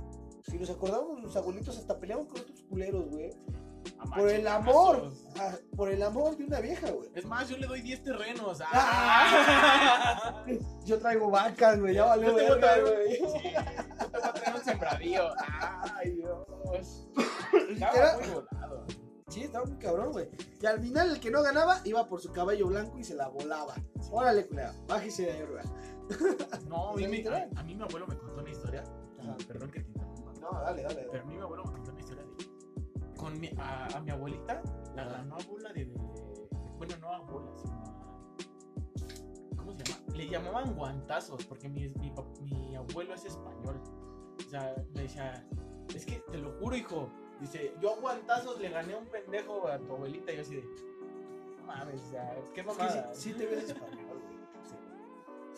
si 0.48 0.58
nos 0.58 0.70
acordamos, 0.70 1.22
los 1.22 1.36
abuelitos 1.36 1.76
hasta 1.76 1.98
peleaban 2.00 2.26
con 2.26 2.40
otros 2.40 2.62
culeros, 2.62 3.10
güey. 3.10 3.30
Por 4.14 4.28
el 4.30 4.46
amor, 4.46 5.12
por 5.76 5.90
el 5.90 6.02
amor 6.02 6.36
de 6.36 6.44
una 6.44 6.60
vieja, 6.60 6.90
güey. 6.90 7.10
Es 7.14 7.24
más, 7.26 7.48
yo 7.48 7.58
le 7.58 7.66
doy 7.66 7.82
10 7.82 8.02
terrenos. 8.02 8.60
Ah. 8.64 10.44
Yo 10.84 10.98
traigo 10.98 11.30
vacas, 11.30 11.78
güey, 11.78 11.94
ya 11.94 12.06
valió 12.06 12.32
güey. 12.32 12.46
Yo 12.46 12.54
te 12.54 12.64
voy 12.64 12.64
a 14.22 14.32
traer 14.32 14.54
un 14.54 14.64
sembradío. 14.64 15.28
Ay, 15.94 16.12
Dios. 16.12 17.08
Estaba 17.70 18.18
muy 18.18 18.28
volado. 18.28 18.86
Sí, 19.38 19.44
estaba 19.44 19.64
muy 19.66 19.76
cabrón, 19.78 20.12
güey. 20.12 20.28
Y 20.60 20.66
al 20.66 20.80
final 20.80 21.10
el 21.10 21.20
que 21.20 21.30
no 21.30 21.42
ganaba 21.42 21.80
iba 21.84 22.06
por 22.08 22.20
su 22.20 22.32
caballo 22.32 22.66
blanco 22.66 22.98
y 22.98 23.04
se 23.04 23.14
la 23.14 23.28
volaba. 23.28 23.74
Órale, 24.10 24.46
culera, 24.46 24.74
bájese 24.88 25.24
de 25.26 25.32
ahí, 25.32 25.42
güey. 25.46 25.64
No, 26.68 26.88
a 26.90 26.94
mí, 26.94 27.00
sea, 27.02 27.08
me- 27.10 27.16
literal. 27.18 27.50
a, 27.54 27.60
a 27.60 27.62
mí 27.62 27.74
mi 27.74 27.82
abuelo 27.82 28.06
me 28.08 28.16
contó 28.16 28.40
una 28.40 28.50
historia. 28.50 28.82
Ajá. 29.20 29.36
Perdón 29.46 29.70
que 29.70 29.80
te 29.80 29.88
interrumpa. 29.90 30.32
No, 30.40 30.60
dale, 30.60 30.82
dale. 30.82 31.06
Pero 31.10 31.22
a 31.22 31.26
mí 31.26 31.34
mi 31.36 31.40
abuelo 31.42 31.64
me 31.64 31.72
contó 31.72 31.90
una 31.92 32.00
historia 32.00 32.24
de. 32.24 33.14
Con 33.16 33.40
mi, 33.40 33.50
a, 33.58 33.86
a 33.96 34.00
mi 34.00 34.10
abuelita 34.10 34.62
la 34.96 35.04
ganó 35.04 35.36
abuela 35.36 35.72
de, 35.72 35.84
de- 35.84 36.48
Bueno, 36.78 36.96
no 37.00 37.12
abuela, 37.12 37.50
sino. 37.62 37.74
a- 37.74 39.56
¿Cómo 39.56 39.72
se 39.72 39.84
llama? 39.84 40.00
Le 40.16 40.28
llamaban 40.28 40.74
guantazos, 40.74 41.44
porque 41.46 41.68
mi, 41.68 41.88
mi 41.90 42.74
abuelo 42.76 43.14
es 43.14 43.24
español. 43.24 43.80
O 44.46 44.50
sea, 44.50 44.74
me 44.94 45.02
decía. 45.02 45.46
Es 45.94 46.04
que 46.04 46.22
te 46.30 46.38
lo 46.38 46.52
juro, 46.58 46.74
hijo. 46.76 47.08
Dice, 47.40 47.72
yo 47.80 47.94
a 47.94 47.96
guantazos 48.00 48.58
le 48.60 48.68
gané 48.68 48.94
a 48.94 48.98
un 48.98 49.06
pendejo 49.06 49.68
a 49.68 49.78
tu 49.78 49.92
abuelita. 49.92 50.32
Y 50.32 50.36
yo 50.36 50.42
así 50.42 50.56
de. 50.56 50.62
No 51.58 51.64
mames, 51.66 52.02
o 52.02 52.10
sea, 52.10 52.34
qué 52.34 52.40
Es 52.40 52.52
que 52.54 52.62
mamada. 52.64 53.14
sí, 53.14 53.32
sí 53.32 53.38
te 53.38 53.46
ves 53.46 53.64
español, 53.70 54.20
güey. 54.22 54.38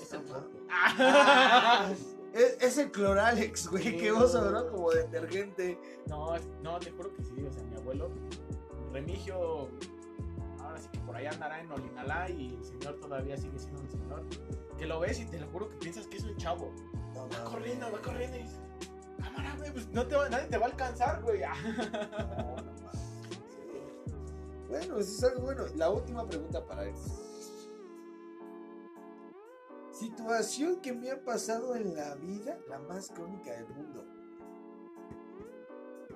Es 0.03 0.13
el 0.13 0.21
Ajá. 0.21 1.89
porte. 1.89 2.01
Es, 2.33 2.57
es 2.63 2.79
el 2.79 2.93
Cloralex, 2.93 3.67
güey, 3.71 3.83
Sí. 3.83 3.97
qué 3.97 4.13
oso, 4.13 4.53
¿no? 4.53 4.71
Como 4.71 4.93
detergente. 4.93 5.77
No, 6.07 6.33
no, 6.63 6.79
te 6.79 6.93
juro 6.93 7.13
que 7.13 7.25
sí, 7.25 7.45
o 7.45 7.53
sea, 7.53 7.61
mi 7.65 7.75
abuelo, 7.75 8.09
Remigio, 8.93 9.69
ahora 10.61 10.79
sí 10.79 10.89
que 10.93 11.01
por 11.01 11.17
allá 11.17 11.31
andará 11.31 11.61
en 11.61 11.73
Olinalá 11.73 12.31
y 12.31 12.55
el 12.55 12.65
señor 12.65 13.01
todavía 13.01 13.37
sigue 13.37 13.59
siendo 13.59 13.81
un 13.83 13.91
señor. 13.91 14.23
Que 14.79 14.87
lo 14.87 15.01
ves 15.01 15.19
y 15.19 15.25
te 15.25 15.41
lo 15.41 15.49
juro 15.49 15.69
que 15.71 15.77
piensas 15.79 16.07
que 16.07 16.19
es 16.19 16.23
un 16.23 16.37
chavo. 16.37 16.73
No, 17.15 17.29
Va 17.29 17.45
corriendo, 17.51 17.91
va 17.91 18.01
corriendo 18.01 18.37
y 18.37 18.45
cámara, 19.23 19.55
güey, 19.59 19.73
pues 19.73 19.89
no 19.89 20.07
te 20.07 20.17
va- 20.17 20.29
nadie 20.29 20.47
te 20.49 20.59
va 20.59 20.67
a 20.67 20.71
alcanzar, 20.71 21.23
güey. 21.23 21.43
Bueno, 24.69 24.99
eso 24.99 25.11
es 25.27 25.33
algo 25.33 25.43
bueno. 25.47 25.65
La 25.75 25.91
última 25.91 26.25
pregunta 26.29 26.65
para 26.65 26.85
él. 26.85 26.95
Situación 29.93 30.81
que 30.81 30.93
me 30.93 31.11
ha 31.11 31.25
pasado 31.25 31.75
en 31.75 31.95
la 31.97 32.15
vida, 32.15 32.57
la 32.69 32.79
más 32.79 33.09
cómica 33.11 33.51
del 33.53 33.69
mundo. 33.69 34.05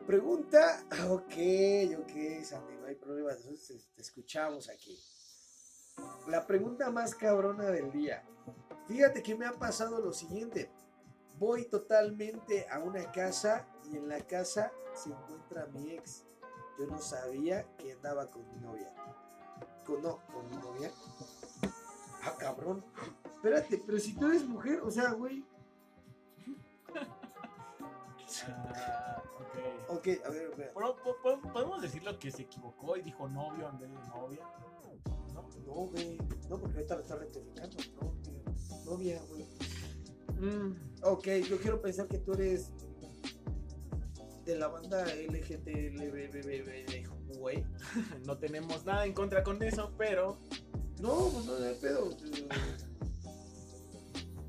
Pregunta, 0.07 0.85
ok, 1.11 1.33
ok, 1.99 2.45
Sandy, 2.45 2.77
no 2.81 2.87
hay 2.87 2.95
problema, 2.95 3.33
nosotros 3.33 3.67
te, 3.67 3.75
te 3.97 4.03
escuchamos 4.03 4.69
aquí. 4.69 4.97
La 6.29 6.47
pregunta 6.47 6.91
más 6.91 7.15
cabrona 7.15 7.65
del 7.71 7.91
día. 7.91 8.23
Fíjate 8.87 9.23
que 9.23 9.35
me 9.35 9.47
ha 9.47 9.53
pasado 9.53 9.99
lo 10.01 10.13
siguiente. 10.13 10.71
Voy 11.39 11.65
totalmente 11.67 12.67
a 12.71 12.79
una 12.79 13.11
casa 13.11 13.67
y 13.91 13.97
en 13.97 14.09
la 14.09 14.21
casa 14.21 14.73
se 14.95 15.11
encuentra 15.11 15.67
mi 15.67 15.91
ex. 15.93 16.25
Yo 16.79 16.87
no 16.87 16.99
sabía 16.99 17.67
que 17.77 17.93
andaba 17.93 18.31
con 18.31 18.47
mi 18.49 18.61
novia. 18.61 18.93
Con, 19.85 20.03
no, 20.03 20.21
con 20.33 20.49
mi 20.51 20.57
novia. 20.57 20.91
Ah, 22.23 22.37
cabrón. 22.39 22.85
Espérate, 23.25 23.83
pero 23.85 23.99
si 23.99 24.15
tú 24.15 24.27
eres 24.27 24.47
mujer, 24.47 24.81
o 24.81 24.91
sea, 24.91 25.13
güey. 25.13 25.45
Ah, 28.49 29.23
ok. 29.41 29.99
Ok, 29.99 30.09
a 30.25 30.31
ver, 30.31 30.51
espera. 30.51 30.73
Podemos 31.53 31.83
decirlo 31.83 32.19
que 32.19 32.31
se 32.31 32.43
equivocó 32.43 32.97
y 32.97 33.03
dijo 33.03 33.29
novio 33.29 33.69
en 33.69 33.79
vez 33.79 33.91
de 33.91 34.09
novia. 34.09 34.49
¿No? 35.33 35.49
No, 35.67 35.75
güey. 35.91 36.19
No, 36.49 36.59
porque 36.59 36.77
ahorita 36.77 36.95
lo 36.97 37.03
está 37.03 37.17
rectificando. 37.17 37.77
No. 38.01 38.15
Novia, 38.85 39.21
güey. 39.29 39.47
Mm, 40.41 40.73
Ok, 41.03 41.27
yo 41.49 41.59
quiero 41.59 41.81
pensar 41.83 42.07
que 42.09 42.17
tú 42.19 42.33
eres 42.33 42.71
de 44.47 44.57
la 44.57 44.69
banda 44.69 45.05
LGTBBBB, 45.05 47.07
güey. 47.39 47.63
no 48.27 48.39
tenemos 48.39 48.85
nada 48.87 49.05
en 49.05 49.13
contra 49.13 49.43
con 49.43 49.63
eso, 49.63 49.93
pero. 49.99 50.39
No, 51.01 51.29
pues 51.31 51.45
no, 51.45 51.59
no 51.59 51.67
hay 51.67 51.75
pedo. 51.75 52.07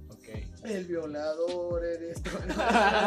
Ok. 0.09 0.29
El 0.63 0.85
violador 0.85 1.83
eres. 1.83 2.21
No, 2.23 2.31
no 2.39 2.45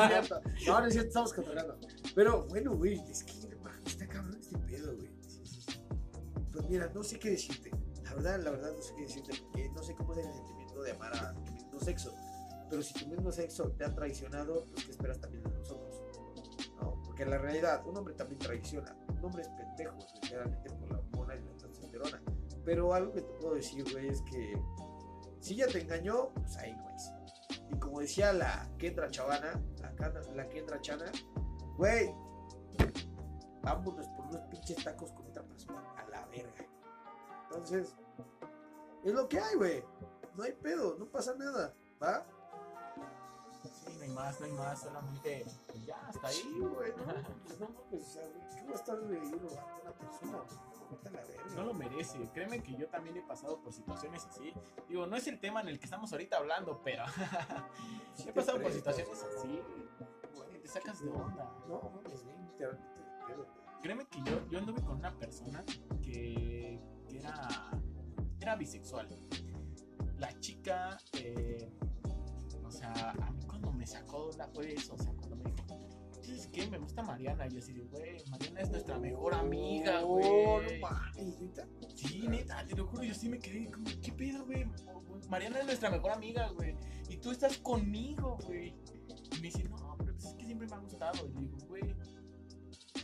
es 0.04 0.10
cierto. 0.10 0.40
No, 0.66 0.86
es 0.86 0.92
cierto, 0.92 1.08
estamos 1.08 1.32
controlando. 1.32 1.78
Pero 2.14 2.46
bueno, 2.48 2.76
güey, 2.76 3.00
es 3.10 3.24
que 3.24 3.32
está 3.86 4.06
cabrón 4.06 4.36
este 4.38 4.58
pedo, 4.58 4.94
güey. 4.94 5.08
Pues 6.52 6.68
mira, 6.68 6.90
no 6.94 7.02
sé 7.02 7.18
qué 7.18 7.30
decirte. 7.30 7.70
La 8.04 8.12
verdad, 8.14 8.40
la 8.42 8.50
verdad, 8.50 8.72
no 8.76 8.82
sé 8.82 8.92
qué 8.96 9.02
decirte. 9.02 9.32
Porque 9.42 9.70
no 9.70 9.82
sé 9.82 9.94
cómo 9.94 10.12
es 10.12 10.18
el 10.26 10.32
sentimiento 10.34 10.82
de 10.82 10.90
amar 10.92 11.16
a 11.16 11.32
tu 11.44 11.52
mismo 11.52 11.80
sexo. 11.80 12.14
Pero 12.68 12.82
si 12.82 12.94
tu 12.94 13.06
mismo 13.06 13.30
sexo 13.32 13.70
te 13.72 13.84
ha 13.84 13.94
traicionado, 13.94 14.64
pues 14.66 14.84
¿qué 14.84 14.90
esperas 14.90 15.20
también 15.20 15.42
de 15.44 15.50
nosotros? 15.50 16.02
¿No? 16.80 17.02
Porque 17.04 17.22
en 17.22 17.30
la 17.30 17.38
realidad, 17.38 17.86
un 17.86 17.96
hombre 17.96 18.14
también 18.14 18.38
traiciona. 18.38 18.94
Un 19.08 19.24
hombre 19.24 19.42
es 19.42 19.48
pendejo, 19.48 19.96
literalmente 20.22 20.70
por 20.70 20.92
la 20.92 20.98
hormona 20.98 21.34
y 21.34 21.40
la 21.40 21.52
testosterona. 21.52 22.22
Pero 22.64 22.92
algo 22.92 23.12
que 23.12 23.22
te 23.22 23.32
puedo 23.34 23.54
decir, 23.54 23.84
güey, 23.92 24.08
es 24.08 24.22
que 24.22 24.60
si 25.40 25.56
ya 25.56 25.66
te 25.66 25.80
engañó, 25.80 26.28
pues 26.34 26.56
ahí 26.58 26.74
no 26.74 26.88
es. 26.90 27.10
Y 27.70 27.78
como 27.78 28.00
decía 28.00 28.32
la 28.32 28.70
Kendra 28.78 29.10
Chavana, 29.10 29.60
la, 29.80 30.22
la 30.34 30.48
Kendra 30.48 30.80
Chana, 30.80 31.10
güey, 31.76 32.14
vámonos 33.62 34.06
por 34.08 34.26
unos 34.26 34.40
pinches 34.50 34.82
tacos 34.84 35.12
con 35.12 35.26
otra 35.26 35.42
persona, 35.42 35.82
a 35.96 36.08
la 36.08 36.26
verga. 36.26 36.66
Entonces, 37.44 37.94
es 39.04 39.12
lo 39.12 39.28
que 39.28 39.38
hay, 39.38 39.56
güey. 39.56 39.84
No 40.36 40.44
hay 40.44 40.52
pedo, 40.52 40.96
no 40.98 41.06
pasa 41.06 41.34
nada, 41.36 41.74
¿va? 42.02 42.26
Sí, 44.08 44.14
no 44.14 44.20
hay 44.20 44.26
más, 44.26 44.40
no 44.40 44.46
hay 44.46 44.52
más, 44.52 44.80
solamente. 44.80 45.44
pues 45.66 45.86
ya, 45.86 45.96
hasta 46.08 46.28
Sí, 46.28 46.42
ahí. 46.46 46.58
güey, 46.60 46.90
no, 46.96 47.04
pues 47.44 47.60
no, 47.60 47.66
pues, 47.90 48.02
o 48.02 48.06
sea, 48.06 48.22
¿qué 48.54 48.66
va 48.66 48.72
a 48.72 48.74
estar 48.74 48.96
robando 48.98 49.48
a 49.60 49.80
una 49.82 49.92
persona? 49.92 50.38
güey? 50.38 50.68
Vete 50.90 51.08
a 51.08 51.10
la 51.12 51.20
verga. 51.20 51.54
No 51.54 51.62
lo 51.64 51.74
merece. 51.74 52.30
Créeme 52.32 52.62
que 52.62 52.74
yo 52.76 52.88
también 52.88 53.16
he 53.18 53.22
pasado 53.22 53.60
por 53.60 53.72
situaciones 53.72 54.24
así. 54.24 54.52
Digo, 54.88 55.06
no 55.06 55.16
es 55.16 55.26
el 55.26 55.38
tema 55.38 55.60
en 55.60 55.68
el 55.68 55.78
que 55.78 55.84
estamos 55.84 56.10
ahorita 56.12 56.38
hablando, 56.38 56.80
pero 56.82 57.04
Sí 58.14 58.22
he 58.22 58.26
te 58.26 58.32
pasado 58.32 58.60
por 58.60 58.72
situaciones 58.72 59.22
así. 59.22 59.60
Güey, 60.34 60.62
te 60.62 60.68
sacas 60.68 61.00
de 61.02 61.10
onda. 61.10 61.44
No, 61.68 61.90
mames, 61.94 62.24
pedo, 62.56 62.72
güey. 63.36 63.48
Créeme 63.82 64.06
que 64.06 64.22
yo, 64.24 64.48
yo 64.48 64.58
anduve 64.58 64.82
con 64.82 64.96
una 64.98 65.14
persona 65.18 65.62
que, 66.02 66.80
que 67.06 67.18
era, 67.18 67.48
era 68.40 68.56
bisexual. 68.56 69.08
La 70.16 70.32
chica, 70.40 70.96
eh, 71.12 71.70
o 72.64 72.70
sea, 72.70 72.92
a 72.92 73.32
sacó 73.88 74.30
la 74.36 74.46
fue 74.48 74.72
eso, 74.74 74.94
o 74.94 74.98
sea, 74.98 75.12
cuando 75.14 75.36
me 75.36 75.50
dijo, 75.50 75.66
¿sabes 76.22 76.46
qué? 76.52 76.66
Me 76.68 76.78
gusta 76.78 77.02
Mariana. 77.02 77.46
Y 77.46 77.50
yo 77.50 77.58
así 77.58 77.72
de, 77.72 77.84
güey, 77.84 78.16
Mariana 78.30 78.60
es 78.60 78.70
nuestra 78.70 78.98
mejor 78.98 79.34
amiga, 79.34 80.00
No, 80.00 80.06
güey. 80.06 80.80
no 80.80 80.88
mames, 80.88 81.40
neta. 81.40 81.66
Sí, 81.94 82.26
neta, 82.28 82.64
te 82.66 82.76
lo 82.76 82.86
juro, 82.86 83.02
yo 83.02 83.14
sí 83.14 83.28
me 83.28 83.38
quedé 83.38 83.70
como, 83.70 83.86
¿qué 84.02 84.12
pedo, 84.12 84.44
güey? 84.44 84.66
Mariana 85.28 85.60
es 85.60 85.66
nuestra 85.66 85.90
mejor 85.90 86.12
amiga, 86.12 86.48
güey. 86.50 86.74
Y 87.08 87.16
tú 87.16 87.30
estás 87.30 87.58
conmigo, 87.58 88.38
güey. 88.46 88.74
Y 89.32 89.36
me 89.36 89.40
dice, 89.42 89.64
no, 89.64 89.96
pero 89.98 90.12
pues 90.12 90.24
es 90.26 90.34
que 90.34 90.44
siempre 90.46 90.66
me 90.68 90.74
ha 90.74 90.78
gustado. 90.78 91.26
Y 91.26 91.32
le 91.32 91.40
digo, 91.40 91.58
güey. 91.66 91.82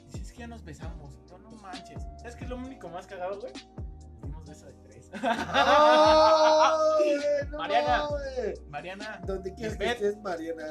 Dice, 0.06 0.20
es 0.22 0.32
que 0.32 0.38
ya 0.38 0.46
nos 0.46 0.64
besamos. 0.64 1.18
Yo, 1.28 1.38
no 1.38 1.50
manches. 1.52 2.02
¿Sabes 2.18 2.36
qué 2.36 2.44
es 2.44 2.50
lo 2.50 2.56
único 2.56 2.88
más 2.88 3.06
cagado, 3.06 3.40
güey? 3.40 3.52
Nos 3.52 4.22
dimos 4.22 4.44
beso 4.46 4.66
de 4.66 4.72
tres. 4.74 4.93
¡Ay, 5.22 7.16
no 7.50 7.58
Mariana. 7.58 8.08
Mariana, 8.68 9.20
Donde 9.26 9.54
quieras 9.54 9.76
que 9.76 9.90
estés, 9.90 10.16
Mariana, 10.20 10.68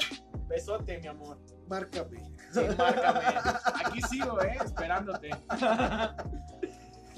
besote, 0.47 0.99
mi 0.99 1.07
amor. 1.07 1.39
márcame. 1.67 2.19
Sí, 2.53 2.59
márcame. 2.77 3.21
Aquí 3.85 4.01
sigo, 4.03 4.41
eh, 4.41 4.57
esperándote. 4.63 5.29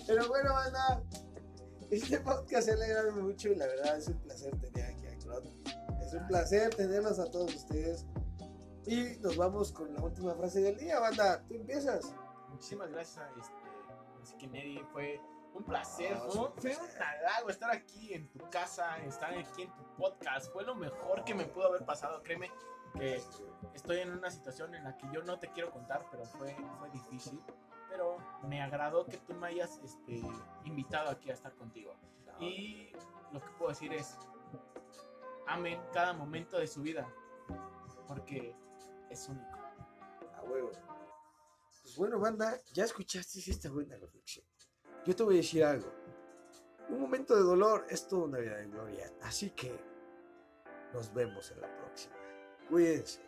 Pero 0.07 0.27
bueno, 0.27 0.53
banda, 0.53 1.01
este 1.89 2.19
podcast 2.19 2.67
se 2.67 2.73
alegra 2.73 3.11
mucho 3.11 3.49
y 3.49 3.55
la 3.55 3.65
verdad 3.67 3.97
es 3.97 4.07
un 4.07 4.19
placer 4.21 4.55
tener 4.59 4.85
aquí 4.93 5.07
a 5.07 5.17
Crot. 5.17 5.45
Es 6.01 6.13
un 6.13 6.27
placer 6.27 6.73
tenerlos 6.75 7.19
a 7.19 7.25
todos 7.31 7.53
ustedes. 7.55 8.05
Y 8.85 9.17
nos 9.19 9.35
vamos 9.35 9.71
con 9.71 9.91
la 9.95 10.01
última 10.03 10.35
frase 10.35 10.61
del 10.61 10.77
día, 10.77 10.99
banda. 10.99 11.41
Tú 11.47 11.55
empiezas. 11.55 12.13
Muchísimas 12.49 12.91
gracias 12.91 13.17
a 13.17 13.27
este, 13.39 13.53
así 14.21 14.37
que 14.37 14.47
Neri, 14.47 14.79
fue 14.93 15.19
un 15.55 15.63
placer, 15.63 16.13
Ah, 16.15 16.27
fue, 16.29 16.51
sí, 16.57 16.75
fue 16.75 16.85
un 16.85 17.01
halago 17.01 17.49
estar 17.49 17.71
aquí 17.71 18.13
en 18.13 18.27
tu 18.29 18.49
casa, 18.49 18.97
estar 18.99 19.33
aquí 19.33 19.63
en 19.63 19.73
tu 19.73 19.83
podcast, 19.95 20.51
fue 20.51 20.63
lo 20.63 20.75
mejor 20.75 21.23
que 21.23 21.33
me 21.33 21.45
pudo 21.45 21.67
haber 21.67 21.85
pasado, 21.85 22.21
créeme 22.21 22.51
que 22.93 23.21
estoy 23.73 23.99
en 23.99 24.11
una 24.11 24.29
situación 24.29 24.75
en 24.75 24.83
la 24.83 24.97
que 24.97 25.07
yo 25.13 25.23
no 25.23 25.39
te 25.39 25.49
quiero 25.49 25.71
contar, 25.71 26.05
pero 26.11 26.25
fue, 26.25 26.55
fue 26.79 26.89
difícil, 26.91 27.41
pero 27.89 28.17
me 28.47 28.61
agradó 28.61 29.05
que 29.05 29.17
tú 29.17 29.33
me 29.33 29.47
hayas 29.47 29.79
este, 29.83 30.21
invitado 30.65 31.09
aquí 31.09 31.29
a 31.29 31.33
estar 31.33 31.53
contigo. 31.55 31.95
Y 32.39 32.91
lo 33.31 33.39
que 33.39 33.49
puedo 33.57 33.69
decir 33.69 33.93
es, 33.93 34.17
amen 35.47 35.79
cada 35.93 36.13
momento 36.13 36.57
de 36.57 36.67
su 36.67 36.81
vida, 36.81 37.07
porque 38.07 38.53
es 39.09 39.29
único. 39.29 39.57
A 40.37 40.43
huevo. 40.43 40.71
Pues 41.81 41.95
bueno, 41.95 42.19
banda, 42.19 42.59
ya 42.73 42.83
escuchaste 42.83 43.39
esta 43.39 43.69
buena 43.69 43.95
reflexión. 43.95 44.45
Yo 45.05 45.15
te 45.15 45.23
voy 45.23 45.35
a 45.35 45.37
decir 45.37 45.63
algo. 45.63 45.91
Un 46.89 46.99
momento 46.99 47.35
de 47.35 47.41
dolor 47.41 47.85
es 47.89 48.07
toda 48.07 48.25
una 48.25 48.39
vida 48.39 48.57
de 48.57 48.67
gloria. 48.67 49.11
Así 49.21 49.51
que 49.51 49.71
nos 50.93 51.13
vemos 51.13 51.51
en 51.51 51.61
la 51.61 51.75
próxima. 51.77 52.15
Cuídense. 52.69 53.21